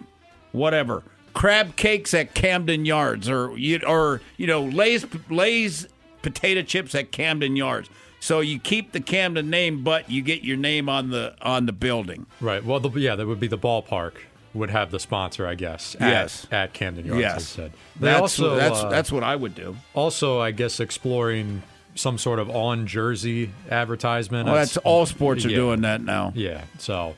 whatever 0.52 1.02
crab 1.38 1.76
cakes 1.76 2.14
at 2.14 2.34
Camden 2.34 2.84
Yards, 2.84 3.28
or 3.28 3.56
you 3.56 3.80
or 3.86 4.20
you 4.36 4.46
know 4.46 4.62
Lay's 4.62 5.06
Lay's 5.30 5.86
potato 6.22 6.62
chips 6.62 6.94
at 6.94 7.12
Camden 7.12 7.54
Yards. 7.56 7.88
So 8.20 8.40
you 8.40 8.58
keep 8.58 8.92
the 8.92 9.00
Camden 9.00 9.48
name, 9.50 9.84
but 9.84 10.10
you 10.10 10.22
get 10.22 10.42
your 10.42 10.56
name 10.56 10.88
on 10.88 11.10
the 11.10 11.34
on 11.40 11.66
the 11.66 11.72
building. 11.72 12.26
Right. 12.40 12.64
Well, 12.64 12.80
the, 12.80 12.90
yeah, 12.98 13.14
that 13.14 13.26
would 13.26 13.40
be 13.40 13.46
the 13.46 13.58
ballpark 13.58 14.14
would 14.54 14.70
have 14.70 14.90
the 14.90 14.98
sponsor, 14.98 15.46
I 15.46 15.54
guess. 15.54 15.94
At, 16.00 16.08
yes. 16.08 16.46
At 16.50 16.72
Camden 16.72 17.06
Yards. 17.06 17.20
Yes. 17.20 17.48
Said. 17.48 17.72
They 17.98 18.06
that's, 18.06 18.20
also 18.20 18.56
that's 18.56 18.80
uh, 18.80 18.88
that's 18.88 19.12
what 19.12 19.22
I 19.22 19.36
would 19.36 19.54
do. 19.54 19.76
Also, 19.94 20.40
I 20.40 20.50
guess 20.50 20.80
exploring 20.80 21.62
some 21.94 22.18
sort 22.18 22.38
of 22.38 22.50
on 22.50 22.86
jersey 22.86 23.50
advertisement. 23.70 24.46
Well, 24.46 24.54
that's, 24.54 24.74
that's 24.74 24.86
all 24.86 25.06
sports 25.06 25.44
are 25.44 25.50
yeah, 25.50 25.56
doing 25.56 25.80
that 25.82 26.00
now. 26.02 26.32
Yeah. 26.34 26.64
So 26.78 27.14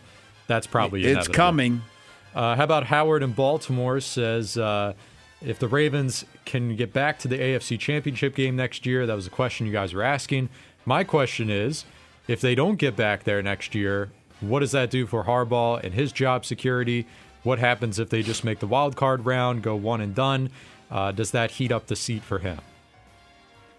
that's 0.46 0.66
probably 0.66 1.04
it's 1.04 1.28
coming. 1.28 1.82
Uh, 2.34 2.54
how 2.56 2.64
about 2.64 2.84
Howard 2.84 3.22
in 3.22 3.32
Baltimore 3.32 4.00
says 4.00 4.56
uh, 4.56 4.94
if 5.42 5.58
the 5.58 5.68
Ravens 5.68 6.24
can 6.44 6.76
get 6.76 6.92
back 6.92 7.18
to 7.20 7.28
the 7.28 7.38
AFC 7.38 7.78
Championship 7.78 8.34
game 8.34 8.56
next 8.56 8.86
year? 8.86 9.06
That 9.06 9.14
was 9.14 9.26
a 9.26 9.30
question 9.30 9.66
you 9.66 9.72
guys 9.72 9.92
were 9.92 10.02
asking. 10.02 10.48
My 10.84 11.04
question 11.04 11.50
is, 11.50 11.84
if 12.26 12.40
they 12.40 12.54
don't 12.54 12.76
get 12.76 12.96
back 12.96 13.24
there 13.24 13.42
next 13.42 13.74
year, 13.74 14.10
what 14.40 14.60
does 14.60 14.72
that 14.72 14.90
do 14.90 15.06
for 15.06 15.24
Harbaugh 15.24 15.82
and 15.82 15.94
his 15.94 16.12
job 16.12 16.44
security? 16.44 17.06
What 17.42 17.58
happens 17.58 17.98
if 17.98 18.10
they 18.10 18.22
just 18.22 18.44
make 18.44 18.58
the 18.58 18.66
wild 18.66 18.96
card 18.96 19.24
round, 19.26 19.62
go 19.62 19.74
one 19.76 20.00
and 20.00 20.14
done? 20.14 20.50
Uh, 20.90 21.12
does 21.12 21.30
that 21.32 21.52
heat 21.52 21.72
up 21.72 21.86
the 21.86 21.96
seat 21.96 22.22
for 22.22 22.38
him? 22.38 22.58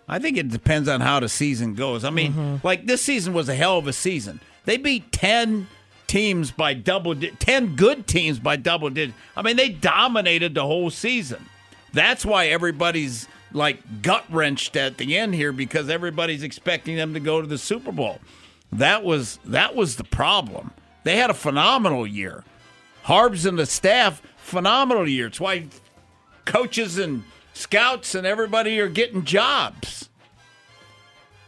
I 0.08 0.20
think 0.20 0.38
it 0.38 0.49
depends 0.49 0.89
on 0.89 1.02
how 1.02 1.20
the 1.20 1.30
season 1.30 1.74
goes. 1.76 2.04
I 2.04 2.10
mean, 2.10 2.34
mm-hmm. 2.34 2.68
like 2.68 2.86
this 2.86 3.02
season 3.02 3.34
was 3.34 3.49
a 3.49 3.56
hell 3.56 3.78
of 3.78 3.88
a 3.88 3.93
season. 3.93 4.41
They 4.66 4.78
beat 4.78 5.12
10 5.12 5.68
teams 6.08 6.52
by 6.52 6.74
double 6.74 7.14
di- 7.14 7.32
10 7.32 7.76
good 7.76 8.08
teams 8.08 8.39
by 8.39 8.58
double 8.58 8.89
digits. 8.89 9.18
I 9.36 9.41
mean, 9.41 9.56
they 9.56 9.70
dominated 9.70 10.54
the 10.54 10.66
whole 10.66 10.89
season. 10.89 11.45
That's 11.93 12.26
why 12.26 12.47
everybody's 12.47 13.28
like 13.54 14.02
gut 14.02 14.26
wrenched 14.30 14.76
at 14.76 14.97
the 14.97 15.18
end 15.18 15.36
here 15.36 15.52
because 15.52 15.89
everybody's 15.89 16.43
expecting 16.43 16.95
them 16.95 17.14
to 17.14 17.20
go 17.20 17.41
to 17.41 17.47
the 17.47 17.58
Super 17.58 17.91
Bowl. 17.91 18.20
That 18.72 19.04
was 19.04 19.39
that 19.45 19.76
was 19.76 19.97
the 19.97 20.04
problem. 20.04 20.72
They 21.04 21.18
had 21.18 21.30
a 21.30 21.36
phenomenal 21.36 22.06
year. 22.06 22.43
Harbs 23.04 23.45
and 23.45 23.58
the 23.58 23.66
staff, 23.66 24.22
phenomenal 24.38 25.08
year. 25.08 25.28
It's 25.28 25.39
why 25.39 25.68
coaches 26.45 26.97
and 26.97 27.24
scouts 27.54 28.16
and 28.16 28.26
everybody 28.26 28.80
are 28.80 28.88
getting 28.88 29.26
jobs. 29.26 30.10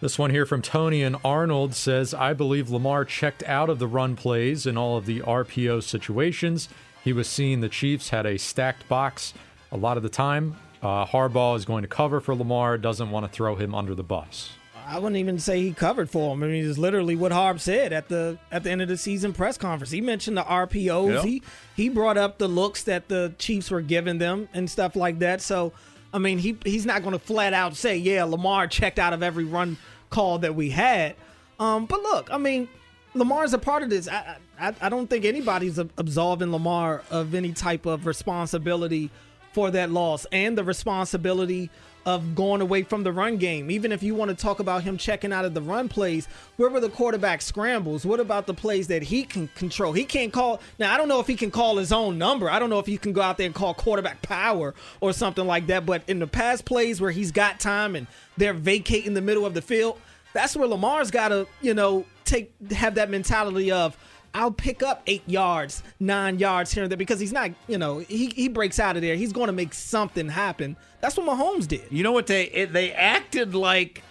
This 0.01 0.19
one 0.19 0.31
here 0.31 0.45
from 0.45 0.61
Tony 0.61 1.01
and 1.01 1.15
Arnold 1.23 1.73
says, 1.73 2.13
I 2.13 2.33
believe 2.33 2.69
Lamar 2.69 3.05
checked 3.05 3.41
out 3.43 3.69
of 3.69 3.79
the 3.79 3.87
run 3.87 4.17
plays 4.17 4.65
in 4.65 4.75
all 4.75 4.97
of 4.97 5.05
the 5.05 5.21
RPO 5.21 5.83
situations. 5.83 6.67
He 7.03 7.13
was 7.13 7.29
seeing 7.29 7.61
the 7.61 7.69
Chiefs 7.69 8.09
had 8.09 8.25
a 8.25 8.37
stacked 8.37 8.89
box 8.89 9.33
a 9.71 9.77
lot 9.77 9.95
of 9.95 10.03
the 10.03 10.09
time. 10.09 10.57
Uh, 10.83 11.05
Harbaugh 11.05 11.55
is 11.55 11.63
going 11.63 11.83
to 11.83 11.87
cover 11.87 12.19
for 12.19 12.35
Lamar, 12.35 12.77
doesn't 12.77 13.09
want 13.09 13.25
to 13.25 13.31
throw 13.31 13.55
him 13.55 13.73
under 13.73 13.95
the 13.95 14.03
bus. 14.03 14.51
I 14.85 14.99
wouldn't 14.99 15.15
even 15.15 15.39
say 15.39 15.61
he 15.61 15.71
covered 15.71 16.09
for 16.09 16.33
him. 16.33 16.43
I 16.43 16.47
mean, 16.47 16.69
it's 16.69 16.77
literally 16.77 17.15
what 17.15 17.31
Harb 17.31 17.61
said 17.61 17.93
at 17.93 18.09
the 18.09 18.37
at 18.51 18.63
the 18.63 18.71
end 18.71 18.81
of 18.81 18.89
the 18.89 18.97
season 18.97 19.31
press 19.31 19.57
conference. 19.57 19.91
He 19.91 20.01
mentioned 20.01 20.35
the 20.35 20.43
RPOs. 20.43 21.13
Yep. 21.13 21.23
He 21.23 21.41
he 21.77 21.87
brought 21.87 22.17
up 22.17 22.37
the 22.37 22.49
looks 22.49 22.83
that 22.83 23.07
the 23.07 23.33
Chiefs 23.37 23.71
were 23.71 23.79
giving 23.79 24.17
them 24.17 24.49
and 24.53 24.69
stuff 24.69 24.97
like 24.97 25.19
that. 25.19 25.41
So, 25.41 25.71
I 26.13 26.17
mean, 26.17 26.37
he 26.37 26.57
he's 26.65 26.85
not 26.85 27.01
going 27.01 27.13
to 27.13 27.19
flat 27.19 27.53
out 27.53 27.77
say, 27.77 27.95
"Yeah, 27.95 28.25
Lamar 28.25 28.67
checked 28.67 28.99
out 28.99 29.13
of 29.13 29.23
every 29.23 29.45
run 29.45 29.77
call 30.09 30.39
that 30.39 30.53
we 30.53 30.69
had." 30.69 31.15
Um, 31.61 31.85
but 31.85 32.01
look, 32.01 32.29
I 32.29 32.37
mean, 32.37 32.67
Lamar's 33.13 33.53
a 33.53 33.59
part 33.59 33.83
of 33.83 33.89
this. 33.89 34.09
I, 34.09 34.35
I 34.59 34.73
I 34.81 34.89
don't 34.89 35.09
think 35.09 35.23
anybody's 35.23 35.77
absolving 35.77 36.51
Lamar 36.51 37.03
of 37.09 37.33
any 37.33 37.53
type 37.53 37.85
of 37.85 38.05
responsibility 38.05 39.11
for 39.53 39.71
that 39.71 39.91
loss 39.91 40.25
and 40.31 40.57
the 40.57 40.63
responsibility 40.63 41.69
of 42.05 42.35
going 42.35 42.61
away 42.61 42.83
from 42.83 43.03
the 43.03 43.11
run 43.11 43.37
game. 43.37 43.71
Even 43.71 43.91
if 43.91 44.03
you 44.03 44.13
want 44.13 44.29
to 44.29 44.35
talk 44.35 44.59
about 44.59 44.83
him 44.83 44.97
checking 44.97 45.31
out 45.31 45.45
of 45.45 45.53
the 45.53 45.61
run 45.61 45.87
plays, 45.87 46.27
where 46.57 46.69
were 46.69 46.79
the 46.79 46.89
quarterback 46.89 47.41
scrambles? 47.41 48.05
What 48.05 48.19
about 48.19 48.45
the 48.45 48.53
plays 48.53 48.87
that 48.87 49.03
he 49.03 49.23
can 49.23 49.47
control? 49.55 49.93
He 49.93 50.03
can't 50.03 50.33
call. 50.33 50.59
Now, 50.79 50.93
I 50.93 50.97
don't 50.97 51.07
know 51.07 51.19
if 51.19 51.27
he 51.27 51.35
can 51.35 51.51
call 51.51 51.77
his 51.77 51.93
own 51.93 52.17
number. 52.17 52.49
I 52.49 52.59
don't 52.59 52.69
know 52.69 52.79
if 52.79 52.85
he 52.85 52.97
can 52.97 53.13
go 53.13 53.21
out 53.21 53.37
there 53.37 53.45
and 53.45 53.55
call 53.55 53.73
quarterback 53.73 54.21
power 54.21 54.73
or 54.99 55.13
something 55.13 55.47
like 55.47 55.67
that. 55.67 55.85
But 55.85 56.03
in 56.07 56.19
the 56.19 56.27
past 56.27 56.65
plays 56.65 56.99
where 56.99 57.11
he's 57.11 57.31
got 57.31 57.59
time 57.59 57.95
and 57.95 58.07
they're 58.35 58.53
vacating 58.53 59.13
the 59.13 59.21
middle 59.21 59.45
of 59.45 59.53
the 59.53 59.61
field, 59.61 59.97
that's 60.33 60.55
where 60.57 60.67
Lamar's 60.67 61.11
got 61.11 61.29
to, 61.29 61.47
you 61.61 61.73
know, 61.73 62.05
take 62.25 62.51
have 62.71 62.95
that 62.95 63.09
mentality 63.09 63.71
of 63.71 63.97
I'll 64.33 64.51
pick 64.51 64.81
up 64.81 65.03
eight 65.05 65.23
yards, 65.27 65.83
nine 65.99 66.39
yards 66.39 66.73
here 66.73 66.83
and 66.83 66.91
there 66.91 66.97
because 66.97 67.19
he's 67.19 67.33
not, 67.33 67.51
you 67.67 67.77
know, 67.77 67.99
he, 67.99 68.27
he 68.27 68.47
breaks 68.47 68.79
out 68.79 68.95
of 68.95 69.01
there. 69.01 69.15
He's 69.15 69.31
going 69.31 69.47
to 69.47 69.53
make 69.53 69.73
something 69.73 70.29
happen. 70.29 70.75
That's 71.01 71.17
what 71.17 71.27
Mahomes 71.27 71.67
did. 71.67 71.83
You 71.91 72.03
know 72.03 72.11
what 72.11 72.27
they 72.27 72.45
it, 72.45 72.73
they 72.73 72.91
acted 72.91 73.53
like 73.53 74.01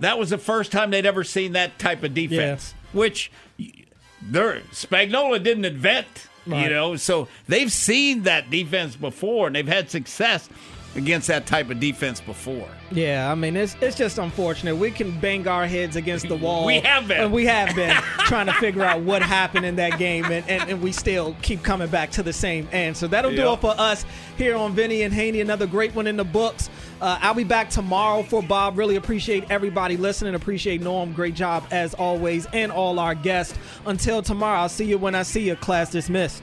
that 0.00 0.18
was 0.18 0.30
the 0.30 0.38
first 0.38 0.72
time 0.72 0.90
they'd 0.90 1.06
ever 1.06 1.24
seen 1.24 1.52
that 1.52 1.78
type 1.78 2.02
of 2.02 2.12
defense, 2.14 2.74
yeah. 2.74 2.98
which 2.98 3.30
there 4.20 4.60
Spagnuolo 4.72 5.42
didn't 5.42 5.64
invent. 5.64 6.06
Right. 6.46 6.64
You 6.64 6.70
know, 6.70 6.96
so 6.96 7.26
they've 7.48 7.72
seen 7.72 8.22
that 8.22 8.50
defense 8.50 8.94
before 8.94 9.48
and 9.48 9.56
they've 9.56 9.66
had 9.66 9.90
success 9.90 10.48
against 10.96 11.28
that 11.28 11.46
type 11.46 11.70
of 11.70 11.78
defense 11.78 12.20
before. 12.20 12.68
Yeah, 12.90 13.30
I 13.30 13.34
mean 13.34 13.56
it's 13.56 13.76
it's 13.80 13.96
just 13.96 14.18
unfortunate. 14.18 14.76
We 14.76 14.90
can 14.90 15.18
bang 15.20 15.46
our 15.46 15.66
heads 15.66 15.96
against 15.96 16.28
the 16.28 16.36
wall. 16.36 16.64
we 16.66 16.80
have 16.80 17.06
been. 17.06 17.20
And 17.20 17.32
we 17.32 17.46
have 17.46 17.74
been 17.76 17.94
trying 18.20 18.46
to 18.46 18.52
figure 18.54 18.82
out 18.82 19.02
what 19.02 19.22
happened 19.22 19.66
in 19.66 19.76
that 19.76 19.98
game, 19.98 20.24
and, 20.26 20.48
and, 20.48 20.70
and, 20.70 20.82
we 20.82 20.92
still 20.92 21.36
keep 21.42 21.62
coming 21.62 21.88
back 21.88 22.10
to 22.12 22.22
the 22.22 22.32
same 22.32 22.68
answer. 22.72 23.08
That'll 23.08 23.32
yep. 23.32 23.44
do 23.44 23.52
it 23.52 23.60
for 23.60 23.80
us 23.80 24.04
here 24.36 24.56
on 24.56 24.74
Vinny 24.74 25.02
and 25.02 25.12
Haney. 25.12 25.40
Another 25.40 25.66
great 25.66 25.94
one 25.94 26.06
in 26.06 26.16
the 26.16 26.24
books. 26.24 26.70
Uh, 27.00 27.18
I'll 27.20 27.34
be 27.34 27.44
back 27.44 27.68
tomorrow 27.68 28.22
for 28.22 28.42
Bob. 28.42 28.78
Really 28.78 28.96
appreciate 28.96 29.50
everybody 29.50 29.96
listening. 29.96 30.34
Appreciate 30.34 30.80
Norm. 30.80 31.12
Great 31.12 31.34
job 31.34 31.66
as 31.70 31.92
always, 31.94 32.46
and 32.52 32.72
all 32.72 32.98
our 32.98 33.14
guests. 33.14 33.58
Until 33.84 34.22
tomorrow, 34.22 34.60
I'll 34.60 34.68
see 34.68 34.86
you 34.86 34.98
when 34.98 35.14
I 35.14 35.22
see 35.22 35.46
you. 35.46 35.56
Class 35.56 35.90
dismissed. 35.90 36.42